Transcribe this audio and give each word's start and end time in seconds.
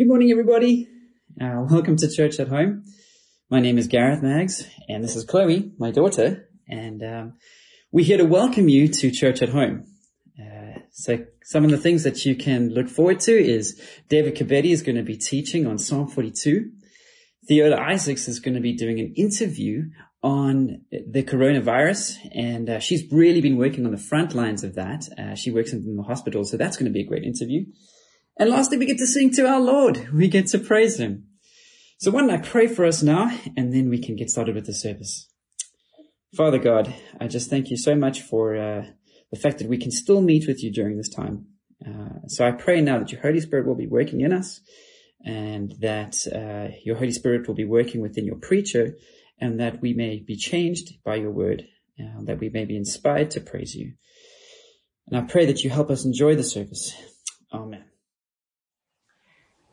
Good 0.00 0.08
morning, 0.08 0.30
everybody. 0.30 0.88
Uh, 1.38 1.66
welcome 1.68 1.94
to 1.98 2.10
Church 2.10 2.40
at 2.40 2.48
Home. 2.48 2.84
My 3.50 3.60
name 3.60 3.76
is 3.76 3.86
Gareth 3.86 4.22
Maggs, 4.22 4.66
and 4.88 5.04
this 5.04 5.14
is 5.14 5.26
Chloe, 5.26 5.72
my 5.76 5.90
daughter, 5.90 6.48
and 6.66 7.02
um, 7.02 7.34
we're 7.92 8.06
here 8.06 8.16
to 8.16 8.24
welcome 8.24 8.70
you 8.70 8.88
to 8.88 9.10
Church 9.10 9.42
at 9.42 9.50
Home. 9.50 9.84
Uh, 10.40 10.78
so 10.90 11.26
some 11.44 11.64
of 11.64 11.70
the 11.70 11.76
things 11.76 12.04
that 12.04 12.24
you 12.24 12.34
can 12.34 12.70
look 12.70 12.88
forward 12.88 13.20
to 13.20 13.32
is 13.32 13.78
David 14.08 14.36
Cabetti 14.36 14.70
is 14.70 14.80
going 14.80 14.96
to 14.96 15.02
be 15.02 15.18
teaching 15.18 15.66
on 15.66 15.76
Psalm 15.76 16.08
42. 16.08 16.70
Theola 17.46 17.76
Isaacs 17.76 18.26
is 18.26 18.40
going 18.40 18.54
to 18.54 18.60
be 18.62 18.72
doing 18.72 19.00
an 19.00 19.12
interview 19.18 19.82
on 20.22 20.80
the 20.90 21.22
coronavirus, 21.22 22.16
and 22.34 22.70
uh, 22.70 22.78
she's 22.78 23.04
really 23.12 23.42
been 23.42 23.58
working 23.58 23.84
on 23.84 23.92
the 23.92 23.98
front 23.98 24.34
lines 24.34 24.64
of 24.64 24.76
that. 24.76 25.06
Uh, 25.18 25.34
she 25.34 25.50
works 25.50 25.74
in 25.74 25.94
the 25.94 26.02
hospital, 26.04 26.42
so 26.44 26.56
that's 26.56 26.78
going 26.78 26.90
to 26.90 26.90
be 26.90 27.02
a 27.02 27.06
great 27.06 27.24
interview. 27.24 27.66
And 28.38 28.50
lastly, 28.50 28.78
we 28.78 28.86
get 28.86 28.98
to 28.98 29.06
sing 29.06 29.30
to 29.34 29.46
our 29.46 29.60
Lord. 29.60 30.12
We 30.12 30.28
get 30.28 30.46
to 30.48 30.58
praise 30.58 30.98
Him. 30.98 31.26
So 31.98 32.10
why 32.10 32.22
don't 32.22 32.30
I 32.30 32.38
pray 32.38 32.66
for 32.66 32.86
us 32.86 33.02
now, 33.02 33.30
and 33.56 33.74
then 33.74 33.90
we 33.90 34.02
can 34.02 34.16
get 34.16 34.30
started 34.30 34.54
with 34.54 34.64
the 34.64 34.74
service. 34.74 35.28
Father 36.34 36.58
God, 36.58 36.94
I 37.20 37.26
just 37.26 37.50
thank 37.50 37.70
you 37.70 37.76
so 37.76 37.94
much 37.94 38.22
for 38.22 38.56
uh, 38.56 38.86
the 39.30 39.38
fact 39.38 39.58
that 39.58 39.68
we 39.68 39.76
can 39.76 39.90
still 39.90 40.22
meet 40.22 40.46
with 40.48 40.62
you 40.62 40.72
during 40.72 40.96
this 40.96 41.10
time. 41.10 41.46
Uh, 41.86 42.26
so 42.28 42.46
I 42.46 42.52
pray 42.52 42.80
now 42.80 42.98
that 42.98 43.12
your 43.12 43.20
Holy 43.20 43.40
Spirit 43.40 43.66
will 43.66 43.74
be 43.74 43.86
working 43.86 44.22
in 44.22 44.32
us, 44.32 44.60
and 45.24 45.74
that 45.80 46.16
uh, 46.34 46.74
your 46.84 46.96
Holy 46.96 47.12
Spirit 47.12 47.46
will 47.46 47.54
be 47.54 47.66
working 47.66 48.00
within 48.00 48.24
your 48.24 48.36
preacher, 48.36 48.96
and 49.38 49.60
that 49.60 49.82
we 49.82 49.92
may 49.92 50.20
be 50.20 50.36
changed 50.36 51.02
by 51.04 51.16
your 51.16 51.32
word, 51.32 51.66
uh, 51.98 52.22
that 52.22 52.40
we 52.40 52.48
may 52.48 52.64
be 52.64 52.76
inspired 52.76 53.30
to 53.32 53.40
praise 53.40 53.74
you. 53.74 53.92
And 55.06 55.18
I 55.18 55.22
pray 55.22 55.46
that 55.46 55.64
you 55.64 55.70
help 55.70 55.90
us 55.90 56.04
enjoy 56.04 56.36
the 56.36 56.44
service. 56.44 56.94
Amen. 57.52 57.89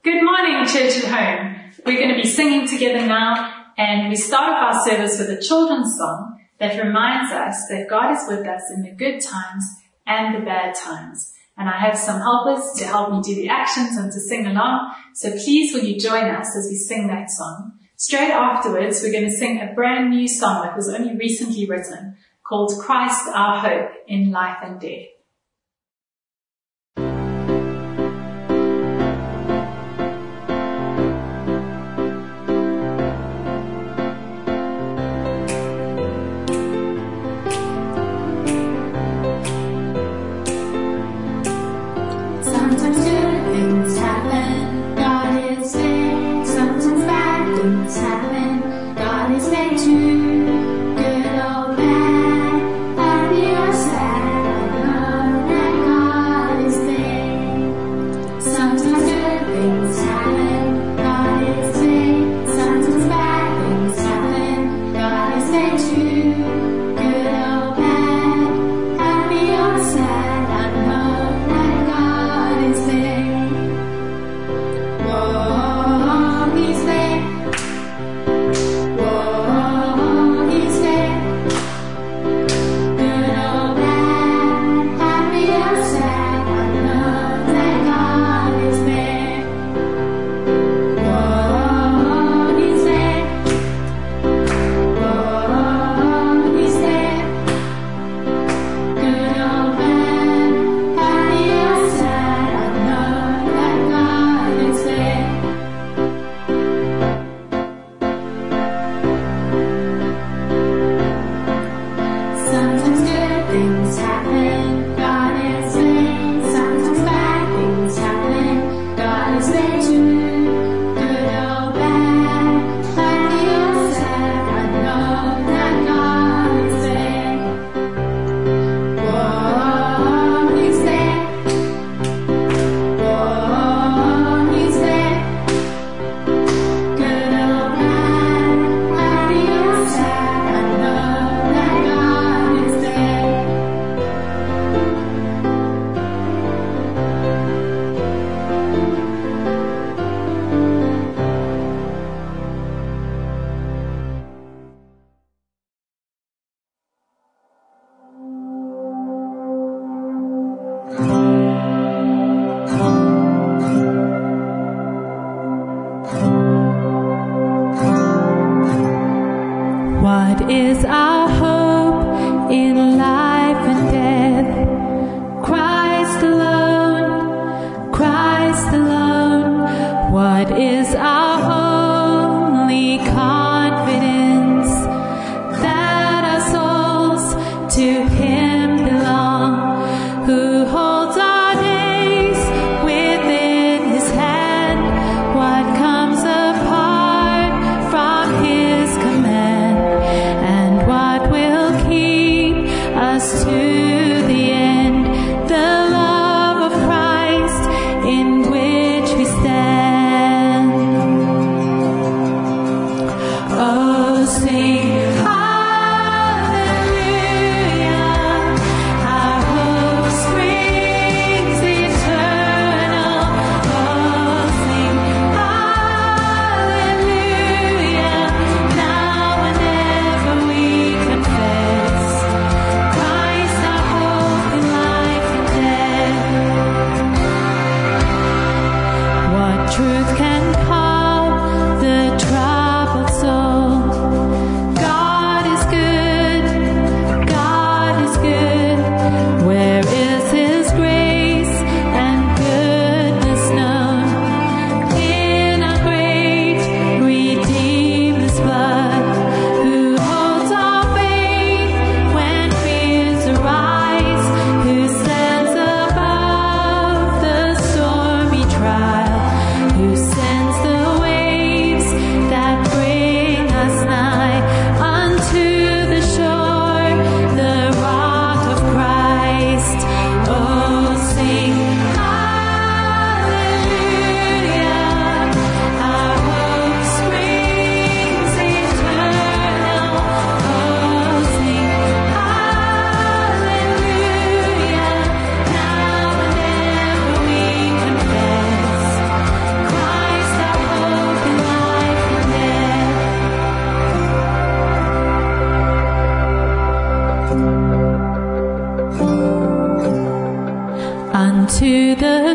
Good 0.07 0.23
morning, 0.23 0.66
Church 0.66 1.03
at 1.03 1.11
Home. 1.11 1.73
We're 1.85 1.97
going 1.97 2.16
to 2.16 2.21
be 2.21 2.29
singing 2.29 2.66
together 2.66 3.05
now, 3.05 3.66
and 3.77 4.08
we 4.08 4.16
start 4.16 4.53
off 4.53 4.75
our 4.75 4.86
service 4.86 5.19
with 5.19 5.30
a 5.31 5.41
children's 5.41 5.97
song 5.97 6.39
that 6.61 6.81
reminds 6.81 7.33
us 7.33 7.67
that 7.69 7.89
God 7.89 8.14
is 8.14 8.23
with 8.25 8.47
us 8.47 8.61
in 8.73 8.83
the 8.83 8.91
good 8.91 9.19
times 9.19 9.66
and 10.05 10.33
the 10.33 10.45
bad 10.45 10.75
times. 10.75 11.33
And 11.58 11.67
I 11.67 11.77
have 11.77 11.97
some 11.97 12.22
helpers 12.22 12.64
to 12.77 12.86
help 12.86 13.11
me 13.11 13.22
do 13.22 13.36
the 13.36 13.49
actions 13.49 13.97
and 13.97 14.09
to 14.09 14.19
sing 14.22 14.45
along. 14.45 14.94
So 15.14 15.30
please 15.31 15.73
will 15.73 15.83
you 15.83 15.99
join 15.99 16.23
us 16.23 16.55
as 16.55 16.69
we 16.69 16.77
sing 16.77 17.08
that 17.08 17.30
song. 17.30 17.73
Straight 17.97 18.31
afterwards, 18.31 19.02
we're 19.03 19.11
going 19.11 19.30
to 19.30 19.38
sing 19.38 19.59
a 19.59 19.73
brand 19.73 20.11
new 20.11 20.30
song 20.30 20.64
that 20.64 20.77
was 20.77 20.88
only 20.88 21.17
recently 21.17 21.66
written 21.66 22.16
called 22.45 22.71
Christ 22.80 23.27
Our 23.33 23.59
Hope 23.59 23.92
in 24.08 24.31
Life 24.31 24.59
and 24.64 24.80
Death. 24.80 25.17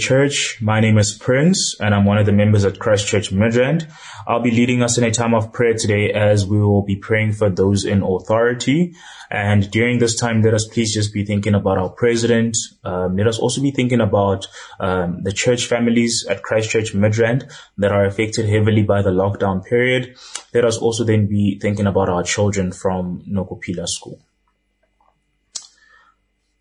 Church. 0.00 0.58
My 0.60 0.80
name 0.80 0.98
is 0.98 1.16
Prince 1.16 1.76
and 1.78 1.94
I'm 1.94 2.04
one 2.04 2.18
of 2.18 2.26
the 2.26 2.32
members 2.32 2.64
at 2.64 2.78
Christ 2.78 3.06
Church 3.06 3.30
Midrand. 3.30 3.88
I'll 4.26 4.40
be 4.40 4.50
leading 4.50 4.82
us 4.82 4.98
in 4.98 5.04
a 5.04 5.10
time 5.10 5.34
of 5.34 5.52
prayer 5.52 5.74
today 5.74 6.12
as 6.12 6.46
we 6.46 6.58
will 6.60 6.82
be 6.82 6.96
praying 6.96 7.34
for 7.34 7.50
those 7.50 7.84
in 7.84 8.02
authority. 8.02 8.94
And 9.30 9.70
during 9.70 9.98
this 9.98 10.16
time, 10.16 10.42
let 10.42 10.54
us 10.54 10.66
please 10.66 10.92
just 10.92 11.12
be 11.12 11.24
thinking 11.24 11.54
about 11.54 11.78
our 11.78 11.90
president. 11.90 12.56
Um, 12.82 13.16
let 13.16 13.26
us 13.26 13.38
also 13.38 13.60
be 13.60 13.70
thinking 13.70 14.00
about 14.00 14.46
um, 14.80 15.22
the 15.22 15.32
church 15.32 15.66
families 15.66 16.26
at 16.28 16.42
Christ 16.42 16.70
Church 16.70 16.92
Midrand 16.94 17.50
that 17.78 17.92
are 17.92 18.04
affected 18.04 18.48
heavily 18.48 18.82
by 18.82 19.02
the 19.02 19.10
lockdown 19.10 19.64
period. 19.64 20.16
Let 20.52 20.64
us 20.64 20.78
also 20.78 21.04
then 21.04 21.26
be 21.26 21.58
thinking 21.60 21.86
about 21.86 22.08
our 22.08 22.22
children 22.22 22.72
from 22.72 23.22
Nokuphila 23.30 23.86
School. 23.86 24.20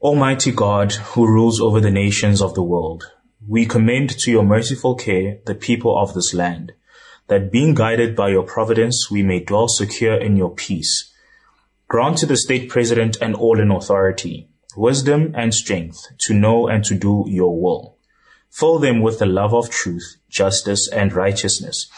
Almighty 0.01 0.53
God, 0.53 0.93
who 0.93 1.27
rules 1.27 1.59
over 1.59 1.81
the 1.81 1.91
nations 1.91 2.41
of 2.41 2.53
the 2.53 2.63
world, 2.63 3.11
we 3.47 3.65
commend 3.65 4.09
to 4.19 4.31
your 4.31 4.43
merciful 4.43 4.95
care 4.95 5.39
the 5.45 5.55
people 5.55 5.97
of 5.97 6.13
this 6.13 6.33
land, 6.33 6.73
that 7.27 7.51
being 7.51 7.73
guided 7.73 8.15
by 8.15 8.29
your 8.29 8.43
providence, 8.43 9.09
we 9.09 9.23
may 9.23 9.39
dwell 9.39 9.67
secure 9.67 10.15
in 10.15 10.35
your 10.35 10.53
peace. 10.53 11.11
Grant 11.87 12.17
to 12.17 12.25
the 12.25 12.37
state 12.37 12.69
president 12.69 13.17
and 13.21 13.35
all 13.35 13.59
in 13.59 13.71
authority 13.71 14.47
wisdom 14.77 15.33
and 15.35 15.53
strength 15.53 16.07
to 16.19 16.33
know 16.33 16.67
and 16.67 16.85
to 16.85 16.95
do 16.95 17.25
your 17.27 17.59
will. 17.59 17.97
Fill 18.49 18.79
them 18.79 19.01
with 19.01 19.19
the 19.19 19.25
love 19.25 19.53
of 19.53 19.69
truth, 19.69 20.17
justice, 20.29 20.87
and 20.87 21.11
righteousness, 21.11 21.89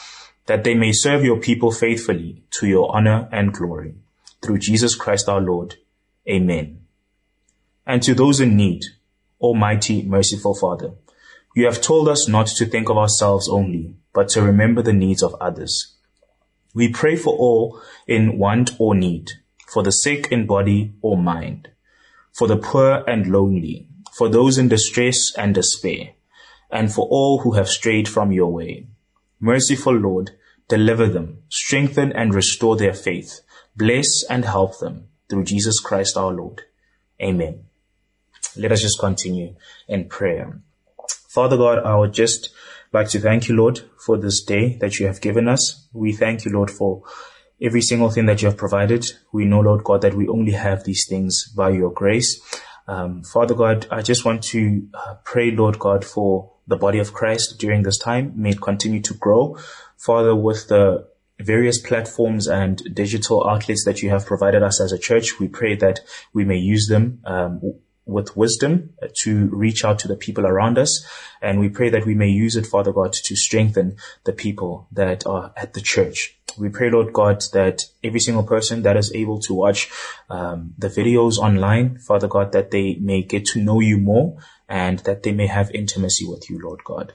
that 0.46 0.64
they 0.64 0.74
may 0.74 0.92
serve 0.92 1.24
your 1.24 1.38
people 1.38 1.72
faithfully 1.72 2.44
to 2.52 2.68
your 2.68 2.96
honor 2.96 3.28
and 3.32 3.54
glory. 3.54 3.96
Through 4.42 4.60
Jesus 4.60 4.96
Christ 4.96 5.28
our 5.28 5.42
Lord. 5.42 5.76
Amen 6.28 6.82
and 7.86 8.02
to 8.04 8.14
those 8.14 8.40
in 8.40 8.56
need, 8.56 8.86
Almighty, 9.40 10.04
merciful 10.04 10.56
Father. 10.56 10.92
You 11.54 11.66
have 11.66 11.82
told 11.82 12.08
us 12.08 12.28
not 12.30 12.48
to 12.48 12.66
think 12.66 12.90
of 12.90 12.98
ourselves 12.98 13.50
only, 13.50 13.96
but 14.14 14.30
to 14.30 14.42
remember 14.42 14.82
the 14.82 14.94
needs 14.94 15.22
of 15.22 15.36
others. 15.36 15.96
We 16.74 16.90
pray 16.90 17.18
for 17.18 17.38
all 17.38 17.82
in 18.08 18.38
want 18.38 18.72
or 18.80 18.96
need, 18.96 19.32
for 19.68 19.84
the 19.84 19.92
sick 19.92 20.30
in 20.32 20.46
body 20.46 20.94
or 21.02 21.18
mind, 21.18 21.70
for 22.34 22.48
the 22.48 22.56
poor 22.56 23.04
and 23.06 23.28
lonely, 23.28 23.88
for 24.14 24.30
those 24.30 24.58
in 24.58 24.70
distress 24.70 25.34
and 25.38 25.54
despair, 25.54 26.12
and 26.70 26.94
for 26.94 27.06
all 27.10 27.40
who 27.40 27.54
have 27.54 27.68
strayed 27.68 28.08
from 28.08 28.32
your 28.32 28.52
way. 28.52 28.88
Merciful 29.42 29.96
Lord, 29.96 30.32
deliver 30.70 31.08
them, 31.08 31.44
strengthen 31.50 32.14
and 32.14 32.34
restore 32.34 32.78
their 32.78 32.94
faith, 32.94 33.42
bless 33.76 34.24
and 34.30 34.46
help 34.46 34.80
them, 34.80 35.10
through 35.30 35.44
Jesus 35.44 35.82
Christ 35.82 36.16
our 36.16 36.32
Lord. 36.32 36.62
Amen. 37.22 37.66
Let 38.56 38.72
us 38.72 38.82
just 38.82 39.00
continue 39.00 39.56
in 39.90 40.08
prayer. 40.08 40.62
Father 41.32 41.56
God, 41.56 41.80
I 41.86 41.96
would 41.96 42.14
just 42.14 42.50
like 42.92 43.08
to 43.12 43.20
thank 43.20 43.48
you, 43.48 43.56
Lord, 43.56 43.80
for 44.06 44.18
this 44.18 44.44
day 44.44 44.78
that 44.82 45.00
you 45.00 45.08
have 45.08 45.22
given 45.22 45.48
us. 45.48 45.88
We 45.94 46.12
thank 46.12 46.44
you, 46.44 46.52
Lord, 46.52 46.70
for 46.70 47.04
every 47.62 47.82
single 47.82 48.10
thing 48.10 48.26
that 48.26 48.42
you 48.42 48.50
have 48.50 48.58
provided. 48.58 49.06
We 49.32 49.46
know, 49.46 49.62
Lord 49.62 49.86
God, 49.86 50.02
that 50.02 50.14
we 50.14 50.28
only 50.28 50.52
have 50.52 50.84
these 50.84 51.08
things 51.08 51.48
by 51.56 51.70
your 51.70 51.90
grace. 51.90 52.42
Um, 52.86 53.24
Father 53.24 53.54
God, 53.54 53.88
I 53.90 54.02
just 54.02 54.26
want 54.26 54.44
to 54.46 54.86
uh, 54.94 55.16
pray, 55.24 55.52
Lord 55.52 55.80
God, 55.80 56.04
for 56.04 56.52
the 56.68 56.76
body 56.76 57.00
of 57.00 57.14
Christ 57.14 57.58
during 57.58 57.84
this 57.84 57.98
time. 57.98 58.34
May 58.36 58.50
it 58.50 58.62
continue 58.62 59.02
to 59.04 59.14
grow. 59.14 59.58
Father, 59.96 60.36
with 60.36 60.68
the 60.68 61.08
various 61.40 61.80
platforms 61.80 62.48
and 62.48 62.84
digital 62.94 63.48
outlets 63.48 63.86
that 63.86 64.02
you 64.02 64.10
have 64.10 64.26
provided 64.26 64.64
us 64.64 64.82
as 64.82 64.92
a 64.92 65.00
church, 65.00 65.40
we 65.40 65.48
pray 65.48 65.76
that 65.76 66.02
we 66.34 66.44
may 66.44 66.58
use 66.58 66.88
them 66.88 67.22
um, 67.24 67.62
with 68.06 68.36
wisdom 68.36 68.94
to 69.24 69.48
reach 69.48 69.86
out 69.86 70.00
to 70.00 70.08
the 70.08 70.16
people 70.16 70.46
around 70.46 70.78
us. 70.78 71.06
And 71.42 71.60
we 71.60 71.70
pray 71.70 71.90
that 71.90 72.06
we 72.06 72.16
may 72.16 72.30
use 72.30 72.56
it, 72.56 72.66
Father 72.66 72.92
God, 72.92 73.14
to 73.14 73.36
strengthen 73.36 73.98
the 74.24 74.34
people 74.34 74.88
that 74.92 75.26
are 75.26 75.54
at 75.56 75.74
the 75.74 75.82
church. 75.82 76.38
We 76.58 76.70
pray, 76.70 76.90
Lord 76.90 77.14
God, 77.14 77.44
that 77.54 77.84
every 78.04 78.20
single 78.20 78.44
person 78.44 78.82
that 78.84 78.98
is 78.98 79.14
able 79.14 79.40
to 79.42 79.54
watch 79.54 79.90
um, 80.30 80.74
the 80.78 80.90
videos 80.90 81.38
online, 81.38 82.00
Father 82.00 82.28
God, 82.28 82.52
that 82.52 82.72
they 82.72 82.96
may 82.96 83.22
get 83.22 83.46
to 83.48 83.62
know 83.62 83.80
you 83.80 83.98
more 83.98 84.38
and 84.68 85.00
that 85.00 85.24
they 85.24 85.32
may 85.32 85.48
have 85.48 85.72
intimacy 85.72 86.26
with 86.26 86.50
you, 86.50 86.60
Lord 86.62 86.84
God. 86.84 87.14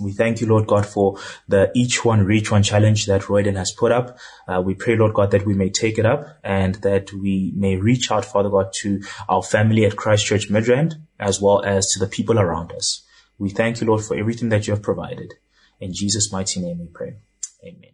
We 0.00 0.12
thank 0.12 0.40
you, 0.40 0.46
Lord 0.46 0.66
God, 0.66 0.86
for 0.86 1.18
the 1.48 1.70
each 1.74 2.04
one 2.04 2.24
reach 2.24 2.50
one 2.50 2.62
challenge 2.62 3.06
that 3.06 3.22
Royden 3.22 3.56
has 3.56 3.72
put 3.72 3.92
up. 3.92 4.18
Uh, 4.46 4.62
we 4.64 4.74
pray, 4.74 4.96
Lord 4.96 5.14
God, 5.14 5.30
that 5.32 5.44
we 5.44 5.54
may 5.54 5.70
take 5.70 5.98
it 5.98 6.06
up 6.06 6.38
and 6.44 6.76
that 6.76 7.12
we 7.12 7.52
may 7.56 7.76
reach 7.76 8.10
out, 8.10 8.24
Father 8.24 8.48
God, 8.48 8.72
to 8.80 9.02
our 9.28 9.42
family 9.42 9.84
at 9.84 9.96
Christ 9.96 10.26
Church 10.26 10.48
Midrand 10.48 10.94
as 11.18 11.40
well 11.40 11.64
as 11.64 11.88
to 11.92 11.98
the 11.98 12.06
people 12.06 12.38
around 12.38 12.72
us. 12.72 13.04
We 13.38 13.50
thank 13.50 13.80
you, 13.80 13.86
Lord, 13.86 14.02
for 14.02 14.16
everything 14.16 14.48
that 14.50 14.66
you 14.66 14.74
have 14.74 14.82
provided. 14.82 15.34
In 15.80 15.92
Jesus' 15.92 16.32
mighty 16.32 16.60
name 16.60 16.78
we 16.80 16.86
pray. 16.86 17.16
Amen. 17.64 17.92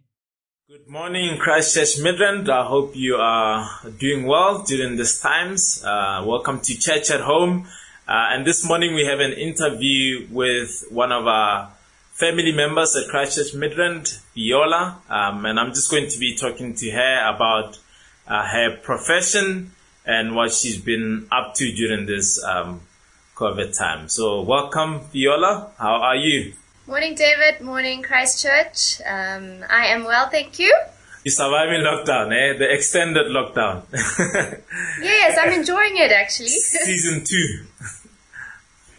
Good 0.67 0.87
morning, 0.87 1.37
Christchurch 1.37 1.97
Midrand. 1.97 2.49
I 2.49 2.65
hope 2.65 2.95
you 2.95 3.15
are 3.15 3.67
doing 3.99 4.25
well 4.25 4.63
during 4.63 4.97
these 4.97 5.19
times. 5.19 5.83
Uh, 5.83 6.23
welcome 6.25 6.59
to 6.61 6.77
Church 6.77 7.09
at 7.11 7.21
Home. 7.21 7.67
Uh, 8.07 8.33
and 8.33 8.45
this 8.45 8.63
morning 8.65 8.93
we 8.93 9.05
have 9.05 9.19
an 9.19 9.33
interview 9.33 10.27
with 10.31 10.85
one 10.91 11.11
of 11.11 11.25
our 11.25 11.71
family 12.15 12.53
members 12.53 12.95
at 12.95 13.09
Christchurch 13.09 13.53
Midrand, 13.53 14.21
Viola, 14.33 15.01
um, 15.09 15.45
and 15.45 15.59
I'm 15.59 15.73
just 15.73 15.91
going 15.91 16.07
to 16.07 16.17
be 16.17 16.35
talking 16.35 16.73
to 16.73 16.89
her 16.91 17.35
about 17.35 17.77
uh, 18.25 18.47
her 18.47 18.77
profession 18.77 19.73
and 20.05 20.33
what 20.33 20.53
she's 20.53 20.81
been 20.81 21.27
up 21.29 21.55
to 21.55 21.71
during 21.73 22.05
this 22.05 22.41
um, 22.41 22.79
COVID 23.35 23.77
time. 23.77 24.07
So, 24.07 24.41
welcome, 24.43 25.01
Viola. 25.11 25.71
How 25.77 25.95
are 25.95 26.15
you? 26.15 26.53
Morning, 26.87 27.15
David. 27.15 27.59
Morning, 27.59 28.01
Christchurch. 28.01 29.01
Um, 29.01 29.65
I 29.69 29.87
am 29.87 30.05
well, 30.05 30.29
thank 30.29 30.57
you. 30.57 30.73
You're 31.25 31.33
surviving 31.33 31.81
lockdown, 31.81 32.31
eh? 32.31 32.57
The 32.57 32.71
extended 32.71 33.25
lockdown. 33.27 33.83
yes, 35.01 35.37
I'm 35.41 35.51
enjoying 35.51 35.97
it 35.97 36.11
actually. 36.11 36.47
Season 36.47 37.23
two. 37.25 37.65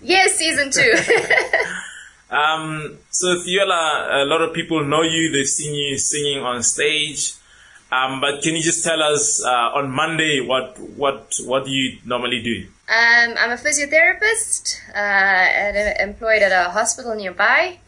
yes, 0.03 0.37
season 0.37 0.71
two. 0.71 0.93
Um, 2.31 2.99
so 3.11 3.41
Viola, 3.43 4.23
a 4.23 4.25
lot 4.27 4.43
of 4.43 4.53
people 4.55 4.85
know 4.85 5.03
you. 5.03 5.33
They've 5.33 5.47
seen 5.47 5.75
you 5.75 5.99
singing 5.99 6.43
on 6.43 6.63
stage. 6.63 7.35
Um, 7.91 8.21
but 8.21 8.43
can 8.43 8.57
you 8.57 8.63
just 8.63 8.83
tell 8.83 9.01
us 9.01 9.45
uh, 9.45 9.79
on 9.79 9.91
Monday 9.91 10.41
what 10.41 10.77
what 10.97 11.33
what 11.45 11.65
do 11.65 11.71
you 11.71 11.99
normally 12.05 12.43
do? 12.43 12.67
Um, 12.89 13.35
I'm 13.39 13.51
a 13.51 13.57
physiotherapist, 13.57 14.81
uh, 14.91 14.97
at 14.99 16.01
employed 16.01 16.43
at 16.43 16.53
a 16.53 16.71
hospital 16.71 17.15
nearby. 17.15 17.79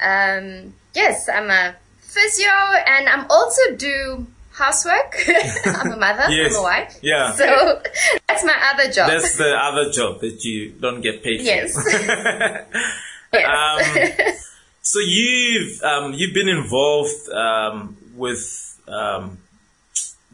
Um, 0.00 0.74
yes, 0.92 1.28
I'm 1.28 1.50
a 1.50 1.76
physio, 2.00 2.50
and 2.86 3.08
I'm 3.08 3.26
also 3.30 3.76
do 3.76 4.26
housework. 4.52 5.16
I'm 5.66 5.92
a 5.92 5.96
mother. 5.96 6.30
yes. 6.30 6.52
I'm 6.54 6.60
a 6.60 6.62
wife. 6.62 6.98
Yeah. 7.02 7.32
So 7.32 7.80
that's 8.28 8.44
my 8.44 8.56
other 8.72 8.90
job. 8.90 9.08
That's 9.08 9.36
the 9.36 9.54
other 9.54 9.90
job 9.90 10.20
that 10.20 10.44
you 10.44 10.70
don't 10.80 11.00
get 11.00 11.22
paid 11.22 11.38
for. 11.38 11.44
yes. 11.44 11.74
Yes. 13.34 14.28
um, 14.28 14.34
so 14.82 14.98
you've 15.00 15.82
um, 15.82 16.12
you've 16.12 16.34
been 16.34 16.48
involved 16.48 17.28
um, 17.30 17.96
with 18.14 18.80
um, 18.88 19.38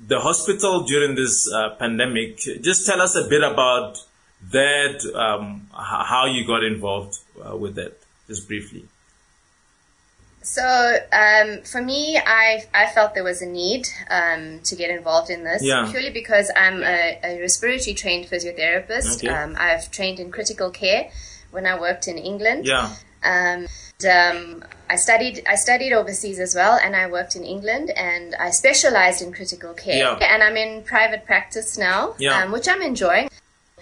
the 0.07 0.21
hospital 0.21 0.83
during 0.85 1.15
this 1.15 1.51
uh, 1.53 1.71
pandemic. 1.79 2.39
Just 2.61 2.87
tell 2.87 3.01
us 3.01 3.15
a 3.17 3.29
bit 3.29 3.43
about 3.43 3.99
that, 4.53 5.05
um, 5.15 5.69
how 5.73 6.27
you 6.27 6.47
got 6.47 6.65
involved 6.65 7.19
uh, 7.45 7.57
with 7.57 7.75
that, 7.75 7.99
just 8.27 8.49
briefly. 8.49 8.85
So 10.43 10.97
um, 11.13 11.63
for 11.65 11.83
me, 11.83 12.19
I 12.19 12.65
I 12.73 12.87
felt 12.87 13.15
there 13.15 13.25
was 13.25 13.43
a 13.43 13.47
need 13.47 13.87
um, 14.11 14.61
to 14.65 14.75
get 14.75 14.91
involved 14.91 15.29
in 15.29 15.45
this 15.45 15.63
yeah. 15.63 15.87
purely 15.91 16.11
because 16.11 16.51
I'm 16.57 16.83
a, 16.83 17.21
a 17.23 17.41
respiratory 17.41 17.95
trained 17.95 18.27
physiotherapist. 18.27 19.19
Okay. 19.19 19.29
Um, 19.29 19.55
I've 19.59 19.91
trained 19.91 20.19
in 20.19 20.31
critical 20.33 20.71
care 20.71 21.11
when 21.51 21.67
I 21.67 21.79
worked 21.81 22.09
in 22.09 22.19
England. 22.19 22.67
Yeah. 22.67 22.93
Um, 23.23 23.67
and, 24.03 24.07
um, 24.07 24.65
I 24.89 24.97
studied 24.97 25.45
I 25.47 25.57
studied 25.57 25.93
overseas 25.93 26.41
as 26.41 26.55
well, 26.55 26.79
and 26.83 26.97
I 26.97 27.07
worked 27.07 27.37
in 27.37 27.45
England, 27.45 27.91
and 27.91 28.35
I 28.35 28.51
specialized 28.51 29.23
in 29.23 29.33
critical 29.33 29.73
care. 29.75 29.99
Yeah. 29.99 30.15
And 30.33 30.43
I'm 30.43 30.57
in 30.57 30.83
private 30.83 31.25
practice 31.27 31.79
now, 31.79 32.15
Yeah. 32.19 32.43
um, 32.43 32.51
which 32.53 32.69
I'm 32.69 32.83
enjoying. 32.83 33.29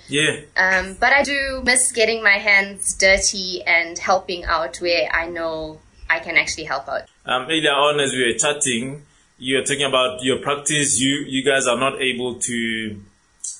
Yeah. 0.08 0.40
Um, 0.56 0.96
but 0.98 1.12
I 1.12 1.22
do 1.22 1.62
miss 1.64 1.92
getting 1.92 2.22
my 2.22 2.38
hands 2.38 2.94
dirty 2.94 3.62
and 3.66 3.98
helping 3.98 4.44
out 4.44 4.76
where 4.78 5.08
I 5.12 5.28
know 5.28 5.80
I 6.10 6.18
can 6.18 6.36
actually 6.36 6.64
help 6.64 6.88
out. 6.88 7.02
Um, 7.26 7.42
earlier 7.44 7.72
on, 7.72 8.00
as 8.00 8.12
we 8.12 8.26
were 8.26 8.38
chatting, 8.38 9.02
you 9.38 9.56
were 9.56 9.62
talking 9.64 9.84
about 9.84 10.22
your 10.22 10.38
practice. 10.38 10.98
You 11.00 11.24
you 11.28 11.44
guys 11.44 11.66
are 11.66 11.78
not 11.78 12.00
able 12.00 12.34
to 12.40 13.00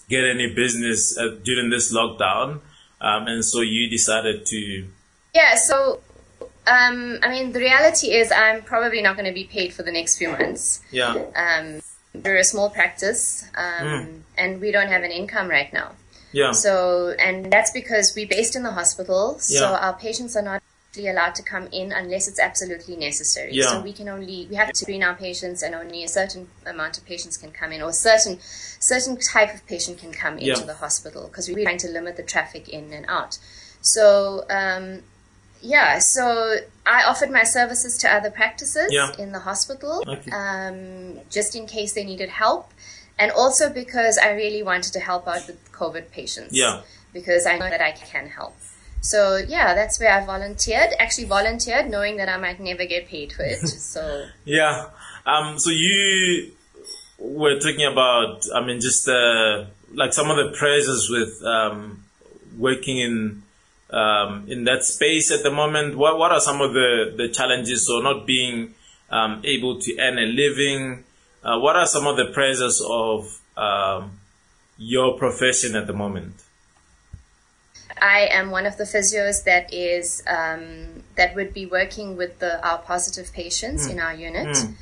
get 0.09 0.25
any 0.25 0.53
business 0.55 1.17
uh, 1.19 1.37
during 1.45 1.71
this 1.71 1.93
lockdown, 1.95 2.61
um, 3.00 3.26
and 3.26 3.45
so 3.45 3.61
you 3.61 3.88
decided 3.90 4.47
to. 4.47 4.87
Yeah. 5.35 5.57
So, 5.57 6.00
um, 6.67 7.19
I 7.23 7.28
mean, 7.28 7.52
the 7.52 7.61
reality 7.61 8.09
is, 8.12 8.33
I'm 8.33 8.62
probably 8.62 9.02
not 9.02 9.17
going 9.17 9.26
to 9.26 9.33
be 9.33 9.45
paid 9.45 9.73
for 9.73 9.83
the 9.83 9.93
next 9.93 10.19
few 10.19 10.31
months. 10.31 10.81
Yeah. 10.90 11.14
Um, 11.37 11.81
we're 12.25 12.38
a 12.38 12.45
small 12.45 12.71
practice, 12.71 13.45
um, 13.55 13.87
Mm. 13.87 14.21
and 14.37 14.61
we 14.61 14.73
don't 14.73 14.88
have 14.88 15.02
an 15.02 15.11
income 15.12 15.49
right 15.49 15.73
now. 15.73 15.93
Yeah. 16.33 16.52
So, 16.52 17.14
and 17.19 17.50
that's 17.50 17.71
because 17.71 18.12
we're 18.17 18.26
based 18.28 18.57
in 18.57 18.62
the 18.62 18.73
hospital, 18.73 19.38
so 19.38 19.71
Yeah. 19.71 19.78
our 19.78 19.95
patients 19.95 20.37
are 20.37 20.43
not 20.43 20.62
allowed 21.07 21.35
to 21.37 21.43
come 21.43 21.69
in 21.71 21.93
unless 21.93 22.26
it's 22.26 22.40
absolutely 22.40 22.97
necessary. 22.97 23.52
Yeah. 23.52 23.67
So 23.71 23.81
we 23.81 23.93
can 23.93 24.09
only 24.09 24.47
we 24.50 24.57
have 24.57 24.71
to 24.71 24.75
screen 24.75 25.05
our 25.05 25.14
patients, 25.14 25.62
and 25.62 25.75
only 25.75 26.02
a 26.02 26.09
certain 26.09 26.49
amount 26.67 26.99
of 26.99 27.05
patients 27.07 27.37
can 27.37 27.52
come 27.52 27.73
in, 27.73 27.81
or 27.83 27.93
certain 27.93 28.38
certain 28.40 29.17
type 29.19 29.55
of 29.55 29.64
patient 29.67 29.99
can 29.99 30.12
come 30.12 30.35
into 30.38 30.61
Yeah. 30.61 30.67
the 30.67 30.75
hospital 30.75 31.28
because 31.28 31.49
we're 31.49 31.64
trying 31.64 31.78
to 31.78 31.88
limit 31.88 32.17
the 32.17 32.23
traffic 32.25 32.69
in 32.69 32.93
and 32.93 33.07
out. 33.09 33.38
So. 33.81 34.45
Um, 34.50 35.02
yeah, 35.61 35.99
so 35.99 36.59
I 36.87 37.02
offered 37.02 37.33
my 37.33 37.43
services 37.43 37.99
to 37.99 38.09
other 38.14 38.31
practices 38.31 38.93
Yeah. 38.93 39.11
in 39.19 39.33
the 39.33 39.40
hospital, 39.40 40.05
Okay. 40.07 40.31
um, 40.31 41.19
just 41.31 41.57
in 41.57 41.67
case 41.67 41.95
they 41.95 42.05
needed 42.05 42.28
help, 42.28 42.71
and 43.19 43.33
also 43.33 43.69
because 43.69 44.19
I 44.19 44.28
really 44.31 44.62
wanted 44.62 44.93
to 44.93 45.00
help 45.00 45.26
out 45.26 45.49
with 45.49 45.59
COVID 45.73 46.12
patients 46.12 46.52
Yeah. 46.57 46.83
because 47.12 47.45
I 47.45 47.59
know 47.59 47.69
that 47.69 47.81
I 47.81 47.90
can 47.90 48.28
help. 48.28 48.55
So 49.00 49.37
yeah, 49.37 49.75
that's 49.75 50.00
where 50.00 50.12
I 50.12 50.25
volunteered. 50.25 50.90
Actually, 50.99 51.26
volunteered 51.26 51.88
knowing 51.88 52.17
that 52.17 52.28
I 52.28 52.37
might 52.37 52.61
never 52.61 52.85
get 52.85 53.07
paid 53.09 53.33
for 53.33 53.45
it. 53.45 53.61
So 53.69 54.26
Yeah. 54.45 54.90
Um, 55.25 55.59
so 55.59 55.71
you 55.71 56.52
were 57.19 57.59
talking 57.59 57.85
about, 57.85 58.43
I 58.55 58.64
mean, 58.64 58.81
just 58.81 59.09
uh, 59.09 59.67
like 59.95 60.12
some 60.12 60.31
of 60.31 60.37
the 60.37 60.57
pressures 60.57 61.09
with 61.11 61.43
um, 61.45 62.05
working 62.57 62.99
in 62.99 63.43
um, 63.90 64.45
in 64.49 64.64
that 64.64 64.85
space 64.85 65.31
at 65.31 65.43
the 65.43 65.50
moment. 65.50 65.97
What 65.97 66.19
what 66.19 66.33
are 66.33 66.40
some 66.40 66.61
of 66.61 66.73
the 66.73 67.14
the 67.17 67.28
challenges? 67.28 67.87
So 67.87 68.00
not 68.00 68.26
being 68.26 68.75
um, 69.11 69.43
able 69.45 69.81
to 69.81 69.99
earn 69.99 70.19
a 70.19 70.26
living. 70.26 71.05
Uh, 71.43 71.59
what 71.59 71.76
are 71.76 71.87
some 71.87 72.07
of 72.07 72.17
the 72.17 72.26
pressures 72.33 72.83
of 72.87 73.40
um, 73.57 74.19
your 74.76 75.17
profession 75.17 75.76
at 75.76 75.87
the 75.87 75.93
moment? 75.93 76.35
I 78.02 78.28
am 78.31 78.50
one 78.50 78.67
of 78.67 78.76
the 78.76 78.85
physios 78.85 79.45
that 79.45 79.73
is 79.73 80.23
um, 80.26 81.05
that 81.17 81.35
would 81.35 81.52
be 81.55 81.67
working 81.67 82.17
with 82.17 82.38
the 82.38 82.64
our 82.67 82.78
positive 82.78 83.33
patients 83.33 83.87
in 83.87 83.99
our 84.00 84.14
unit 84.14 84.49
Mm. 84.57 84.75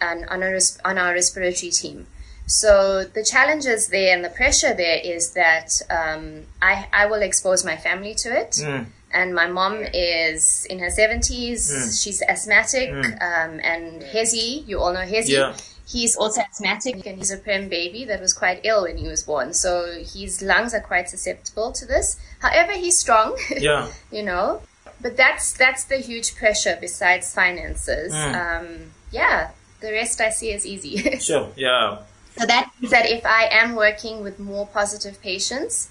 and 0.00 0.26
on 0.28 0.42
our 0.42 0.58
on 0.84 0.98
our 0.98 1.12
respiratory 1.12 1.70
team. 1.70 2.06
So 2.46 3.04
the 3.04 3.22
challenges 3.24 3.88
there 3.88 4.12
and 4.14 4.24
the 4.24 4.30
pressure 4.30 4.74
there 4.74 4.98
is 5.04 5.32
that 5.34 5.80
um, 5.90 6.46
I 6.60 6.86
I 6.92 7.06
will 7.06 7.22
expose 7.22 7.64
my 7.64 7.76
family 7.76 8.14
to 8.16 8.28
it. 8.36 8.52
Mm. 8.52 8.86
And 9.12 9.34
my 9.34 9.48
mom 9.48 9.82
is 9.92 10.66
in 10.70 10.78
her 10.78 10.86
70s. 10.88 12.00
She's 12.00 12.22
asthmatic. 12.22 12.90
Um, 13.20 13.58
and 13.60 14.02
Hezi, 14.02 14.64
you 14.68 14.78
all 14.78 14.92
know 14.92 15.00
Hezi. 15.04 15.30
Yeah. 15.30 15.56
He's 15.90 16.14
also 16.16 16.40
asthmatic 16.42 17.04
and 17.06 17.18
he's 17.18 17.30
a 17.32 17.36
prem 17.38 17.68
baby 17.68 18.04
that 18.04 18.20
was 18.20 18.32
quite 18.32 18.60
ill 18.64 18.82
when 18.84 18.96
he 18.98 19.08
was 19.08 19.22
born. 19.24 19.54
So 19.54 20.02
his 20.14 20.40
lungs 20.42 20.72
are 20.74 20.80
quite 20.80 21.08
susceptible 21.08 21.72
to 21.72 21.84
this. 21.86 22.18
However, 22.40 22.72
he's 22.72 22.98
strong, 22.98 23.36
Yeah. 23.58 23.88
you 24.12 24.22
know. 24.22 24.62
But 25.00 25.16
that's 25.16 25.52
that's 25.52 25.84
the 25.84 25.96
huge 25.96 26.36
pressure 26.36 26.76
besides 26.80 27.34
finances. 27.34 28.12
Um, 28.14 28.92
yeah, 29.10 29.50
the 29.80 29.90
rest 29.92 30.20
I 30.20 30.30
see 30.30 30.52
as 30.52 30.64
easy. 30.66 31.18
Sure. 31.20 31.48
Yeah. 31.56 32.02
So 32.38 32.46
that 32.46 32.70
means 32.78 32.90
that 32.92 33.06
if 33.06 33.24
I 33.26 33.48
am 33.50 33.74
working 33.74 34.22
with 34.22 34.38
more 34.38 34.66
positive 34.66 35.20
patients, 35.20 35.88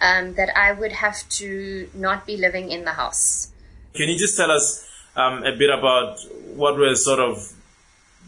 um, 0.00 0.34
that 0.34 0.50
I 0.56 0.72
would 0.72 0.92
have 0.92 1.28
to 1.40 1.88
not 1.94 2.26
be 2.26 2.36
living 2.36 2.70
in 2.70 2.84
the 2.84 2.92
house. 2.92 3.48
Can 3.94 4.08
you 4.08 4.18
just 4.18 4.36
tell 4.36 4.50
us 4.50 4.86
um, 5.16 5.42
a 5.42 5.56
bit 5.56 5.70
about 5.70 6.18
what 6.54 6.76
were 6.78 6.94
sort 6.94 7.18
of 7.18 7.52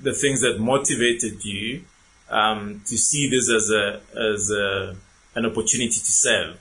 the 0.03 0.13
things 0.13 0.41
that 0.41 0.59
motivated 0.59 1.45
you 1.45 1.85
um, 2.29 2.83
to 2.87 2.97
see 2.97 3.31
this 3.31 3.49
as 3.51 3.71
a 3.71 4.01
as 4.33 4.51
a, 4.51 4.97
an 5.35 5.47
opportunity 5.47 5.89
to 6.09 6.13
serve? 6.13 6.59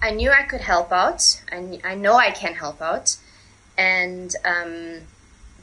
I 0.00 0.10
knew 0.12 0.30
I 0.30 0.42
could 0.42 0.60
help 0.60 0.92
out. 0.92 1.42
I, 1.50 1.80
I 1.84 1.94
know 1.94 2.14
I 2.16 2.30
can 2.30 2.54
help 2.54 2.80
out, 2.80 3.16
and 3.76 4.34
um, 4.44 5.00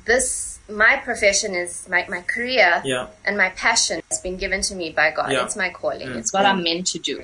this 0.05 0.60
my 0.70 0.98
profession 0.98 1.53
is 1.53 1.88
my, 1.89 2.05
my 2.10 2.22
career 2.22 2.82
Yeah. 2.84 3.08
and 3.24 3.38
my 3.38 3.50
passion 3.50 4.01
has 4.10 4.20
been 4.20 4.36
given 4.38 4.62
to 4.62 4.74
me 4.75 4.89
by 4.89 5.12
God. 5.12 5.32
Yeah. 5.32 5.44
It's 5.46 5.55
my 5.55 5.70
calling. 5.70 6.08
Mm. 6.08 6.15
It's 6.17 6.34
what 6.34 6.44
I'm 6.46 6.63
meant 6.63 6.88
to 6.88 7.00
do. 7.00 7.24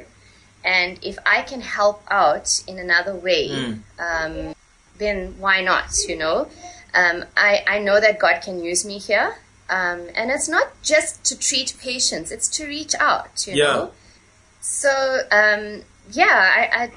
And 0.63 0.99
if 1.03 1.17
I 1.25 1.41
can 1.41 1.61
help 1.61 2.03
out 2.11 2.63
in 2.67 2.77
another 2.77 3.15
way, 3.15 3.49
Mm. 3.49 3.79
um, 3.97 4.55
then 4.99 5.35
why 5.39 5.61
not? 5.61 5.89
You 6.07 6.17
know, 6.17 6.47
um, 6.93 7.25
I 7.35 7.63
I 7.67 7.79
know 7.79 7.99
that 7.99 8.19
God 8.19 8.41
can 8.43 8.63
use 8.63 8.85
me 8.85 8.99
here, 8.99 9.35
um, 9.71 9.99
and 10.13 10.29
it's 10.29 10.47
not 10.49 10.67
just 10.83 11.23
to 11.25 11.33
treat 11.39 11.73
patients; 11.81 12.29
it's 12.31 12.47
to 12.57 12.67
reach 12.67 12.93
out. 12.99 13.47
You 13.47 13.55
Yeah. 13.55 13.73
know, 13.73 13.91
so 14.59 15.21
um, 15.31 15.81
yeah, 16.11 16.51
I, 16.59 16.83
I 16.83 16.91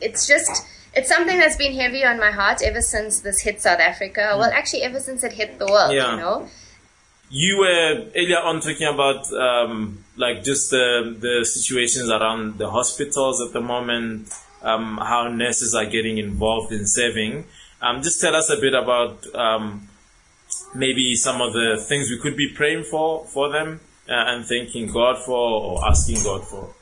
it's 0.00 0.26
just. 0.26 0.64
It's 0.98 1.10
something 1.10 1.38
that's 1.38 1.58
been 1.58 1.74
heavy 1.74 2.02
on 2.06 2.18
my 2.18 2.30
heart 2.30 2.62
ever 2.62 2.80
since 2.80 3.20
this 3.20 3.40
hit 3.40 3.60
South 3.60 3.80
Africa. 3.80 4.34
Well, 4.38 4.50
actually, 4.50 4.80
ever 4.80 4.98
since 4.98 5.22
it 5.22 5.32
hit 5.34 5.58
the 5.58 5.66
world, 5.66 5.92
Yeah. 5.92 6.12
you 6.12 6.16
know. 6.22 6.48
You 7.28 7.58
were 7.58 8.06
earlier 8.16 8.38
on 8.38 8.60
talking 8.60 8.86
about 8.86 9.30
um, 9.34 10.02
like 10.16 10.42
just 10.42 10.70
the 10.70 11.14
the 11.20 11.44
situations 11.44 12.08
around 12.08 12.56
the 12.56 12.70
hospitals 12.70 13.42
at 13.46 13.52
the 13.52 13.60
moment, 13.60 14.32
um, 14.62 14.96
how 14.96 15.28
nurses 15.28 15.74
are 15.74 15.84
getting 15.84 16.16
involved 16.16 16.72
in 16.72 16.86
serving. 16.86 17.44
Um, 17.82 18.00
just 18.00 18.18
tell 18.22 18.34
us 18.34 18.48
a 18.48 18.56
bit 18.56 18.72
about 18.72 19.26
um, 19.34 19.86
maybe 20.74 21.14
some 21.14 21.40
of 21.40 21.52
the 21.52 21.82
things 21.88 22.10
we 22.10 22.18
could 22.18 22.36
be 22.36 22.52
praying 22.54 22.84
for 22.84 23.24
for 23.26 23.50
them 23.50 23.80
uh, 24.08 24.12
and 24.12 24.44
thanking 24.46 24.90
God 24.92 25.16
for 25.24 25.38
or 25.62 25.88
asking 25.88 26.22
God 26.22 26.46
for. 26.46 26.74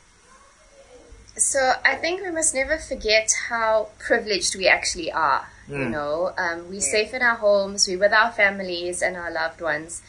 So 1.36 1.72
I 1.84 1.96
think 1.96 2.22
we 2.22 2.30
must 2.30 2.54
never 2.54 2.78
forget 2.78 3.28
how 3.48 3.88
privileged 3.98 4.54
we 4.56 4.68
actually 4.68 5.10
are. 5.10 5.48
Hmm. 5.66 5.72
You 5.80 5.88
know, 5.88 6.32
um, 6.38 6.68
we're 6.68 6.80
safe 6.80 7.12
in 7.14 7.22
our 7.22 7.36
homes, 7.36 7.88
we're 7.88 7.98
with 7.98 8.12
our 8.12 8.30
families 8.30 9.02
and 9.02 9.16
our 9.16 9.30
loved 9.32 9.60
ones, 9.60 10.02